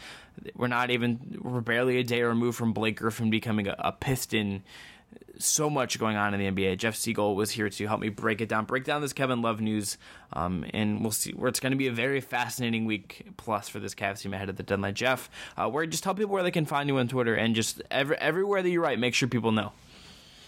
We're 0.54 0.68
not 0.68 0.90
even, 0.90 1.40
we're 1.42 1.60
barely 1.60 1.98
a 1.98 2.04
day 2.04 2.22
removed 2.22 2.58
from 2.58 2.72
Blake 2.72 2.98
Griffin 2.98 3.30
becoming 3.30 3.68
a, 3.68 3.76
a 3.78 3.92
Piston. 3.92 4.62
So 5.38 5.68
much 5.68 5.98
going 5.98 6.16
on 6.16 6.34
in 6.34 6.40
the 6.40 6.62
NBA. 6.62 6.78
Jeff 6.78 6.94
Siegel 6.94 7.34
was 7.34 7.50
here 7.50 7.68
to 7.68 7.86
help 7.86 8.00
me 8.00 8.10
break 8.10 8.40
it 8.40 8.48
down, 8.48 8.64
break 8.64 8.84
down 8.84 9.00
this 9.00 9.12
Kevin 9.12 9.42
Love 9.42 9.60
news, 9.60 9.98
um, 10.32 10.64
and 10.72 11.00
we'll 11.00 11.10
see 11.10 11.32
where 11.32 11.48
it's 11.48 11.58
going 11.58 11.72
to 11.72 11.76
be 11.76 11.88
a 11.88 11.92
very 11.92 12.20
fascinating 12.20 12.84
week 12.84 13.26
plus 13.36 13.68
for 13.68 13.80
this 13.80 13.94
Cavs 13.94 14.20
team 14.20 14.34
ahead 14.34 14.48
of 14.48 14.56
the 14.56 14.62
deadline. 14.62 14.94
Jeff, 14.94 15.30
uh, 15.56 15.68
where 15.68 15.84
just 15.86 16.04
tell 16.04 16.14
people 16.14 16.32
where 16.32 16.42
they 16.42 16.50
can 16.50 16.64
find 16.64 16.88
you 16.88 16.98
on 16.98 17.08
Twitter 17.08 17.34
and 17.34 17.54
just 17.54 17.82
every, 17.90 18.16
everywhere 18.18 18.62
that 18.62 18.70
you 18.70 18.80
write, 18.80 18.98
make 18.98 19.14
sure 19.14 19.28
people 19.28 19.50
know. 19.50 19.72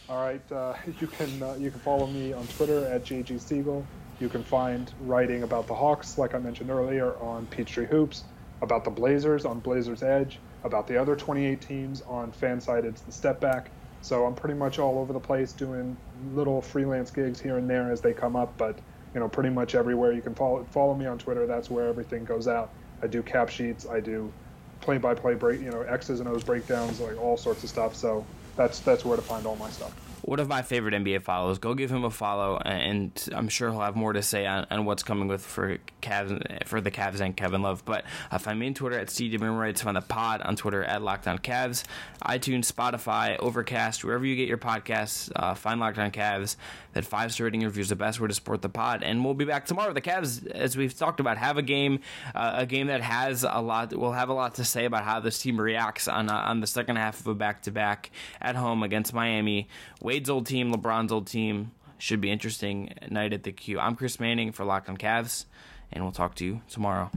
All 0.08 0.22
right, 0.22 0.52
uh, 0.52 0.74
you 1.00 1.06
can 1.06 1.42
uh, 1.42 1.56
you 1.58 1.70
can 1.70 1.80
follow 1.80 2.06
me 2.06 2.32
on 2.32 2.46
Twitter 2.46 2.86
at 2.86 3.04
JG 3.04 3.40
Siegel. 3.40 3.86
You 4.20 4.28
can 4.28 4.44
find 4.44 4.92
writing 5.00 5.42
about 5.42 5.66
the 5.66 5.74
Hawks, 5.74 6.18
like 6.18 6.34
I 6.34 6.38
mentioned 6.38 6.70
earlier, 6.70 7.16
on 7.16 7.46
Peachtree 7.46 7.86
Hoops, 7.86 8.24
about 8.62 8.84
the 8.84 8.90
Blazers 8.90 9.44
on 9.44 9.60
Blazers 9.60 10.02
Edge, 10.02 10.38
about 10.62 10.86
the 10.86 11.00
other 11.00 11.16
28 11.16 11.60
teams 11.60 12.02
on 12.02 12.32
FanSided. 12.32 12.84
It's 12.84 13.00
the 13.00 13.12
Step 13.12 13.40
Back. 13.40 13.70
So 14.04 14.26
I'm 14.26 14.34
pretty 14.34 14.54
much 14.54 14.78
all 14.78 14.98
over 14.98 15.14
the 15.14 15.20
place 15.20 15.54
doing 15.54 15.98
little 16.14 16.60
freelance 16.60 17.10
gigs 17.10 17.40
here 17.40 17.56
and 17.56 17.70
there 17.70 17.90
as 17.90 18.02
they 18.02 18.12
come 18.12 18.36
up, 18.36 18.58
but 18.58 18.82
you 19.14 19.20
know, 19.20 19.30
pretty 19.30 19.48
much 19.48 19.74
everywhere 19.74 20.12
you 20.12 20.20
can 20.20 20.34
follow 20.34 20.66
follow 20.66 20.94
me 20.94 21.06
on 21.06 21.18
Twitter. 21.18 21.46
That's 21.46 21.70
where 21.70 21.88
everything 21.88 22.24
goes 22.24 22.46
out. 22.46 22.72
I 23.02 23.06
do 23.06 23.22
cap 23.22 23.48
sheets. 23.48 23.86
I 23.90 24.00
do 24.00 24.34
play-by-play 24.82 25.36
break, 25.36 25.62
you 25.62 25.70
know, 25.70 25.82
X's 25.82 26.20
and 26.20 26.28
O's 26.28 26.44
breakdowns, 26.44 27.00
like 27.00 27.16
all 27.16 27.38
sorts 27.38 27.64
of 27.64 27.70
stuff. 27.70 27.96
So 27.96 28.28
that's 28.58 28.82
that's 28.82 29.06
where 29.06 29.16
to 29.16 29.22
find 29.22 29.46
all 29.46 29.56
my 29.56 29.70
stuff 29.70 29.94
one 30.24 30.40
of 30.40 30.48
my 30.48 30.62
favorite 30.62 30.94
NBA 30.94 31.22
follows. 31.22 31.58
Go 31.58 31.74
give 31.74 31.90
him 31.90 32.04
a 32.04 32.10
follow, 32.10 32.56
and 32.56 33.10
I'm 33.34 33.48
sure 33.48 33.70
he'll 33.70 33.80
have 33.80 33.94
more 33.94 34.14
to 34.14 34.22
say 34.22 34.46
on, 34.46 34.66
on 34.70 34.86
what's 34.86 35.02
coming 35.02 35.28
with 35.28 35.44
for 35.44 35.76
Cavs 36.00 36.66
for 36.66 36.80
the 36.80 36.90
Cavs 36.90 37.20
and 37.20 37.36
Kevin 37.36 37.60
Love. 37.60 37.84
But 37.84 38.04
uh, 38.30 38.38
find 38.38 38.58
me 38.58 38.68
on 38.68 38.74
Twitter 38.74 38.98
at 38.98 39.10
Rights. 39.20 39.82
Find 39.82 39.96
the 39.96 40.00
pod 40.00 40.40
on 40.40 40.56
Twitter 40.56 40.82
at 40.82 41.02
Locked 41.02 41.28
On 41.28 41.38
Cavs, 41.38 41.84
iTunes, 42.22 42.72
Spotify, 42.72 43.36
Overcast, 43.38 44.02
wherever 44.02 44.24
you 44.24 44.34
get 44.34 44.48
your 44.48 44.58
podcasts. 44.58 45.30
Uh, 45.36 45.54
find 45.54 45.78
Locked 45.78 45.98
On 45.98 46.10
Cavs. 46.10 46.56
That 46.94 47.04
five 47.04 47.32
star 47.32 47.46
rating 47.46 47.62
review 47.62 47.82
is 47.82 47.88
the 47.88 47.96
best 47.96 48.20
way 48.20 48.28
to 48.28 48.34
support 48.34 48.62
the 48.62 48.68
pod. 48.68 49.02
And 49.02 49.24
we'll 49.24 49.34
be 49.34 49.44
back 49.44 49.66
tomorrow. 49.66 49.92
The 49.92 50.00
Cavs, 50.00 50.46
as 50.46 50.76
we've 50.76 50.96
talked 50.96 51.20
about, 51.20 51.36
have 51.36 51.58
a 51.58 51.62
game, 51.62 52.00
uh, 52.34 52.52
a 52.54 52.66
game 52.66 52.86
that 52.86 53.02
has 53.02 53.42
a 53.42 53.60
lot. 53.60 53.94
Will 53.94 54.12
have 54.12 54.28
a 54.28 54.34
lot 54.34 54.54
to 54.54 54.64
say 54.64 54.84
about 54.84 55.04
how 55.04 55.20
this 55.20 55.38
team 55.40 55.60
reacts 55.60 56.08
on 56.08 56.30
uh, 56.30 56.34
on 56.34 56.60
the 56.60 56.66
second 56.66 56.96
half 56.96 57.20
of 57.20 57.26
a 57.26 57.34
back 57.34 57.62
to 57.62 57.72
back 57.72 58.10
at 58.40 58.54
home 58.54 58.82
against 58.82 59.12
Miami. 59.12 59.68
Wade's 60.14 60.30
old 60.30 60.46
team, 60.46 60.72
LeBron's 60.72 61.10
old 61.10 61.26
team. 61.26 61.72
Should 61.98 62.20
be 62.20 62.30
interesting 62.30 62.94
night 63.10 63.32
at 63.32 63.42
the 63.42 63.50
Q. 63.50 63.80
I'm 63.80 63.96
Chris 63.96 64.20
Manning 64.20 64.52
for 64.52 64.64
Locked 64.64 64.88
on 64.88 64.96
Cavs, 64.96 65.46
and 65.90 66.04
we'll 66.04 66.12
talk 66.12 66.36
to 66.36 66.44
you 66.44 66.60
tomorrow. 66.68 67.10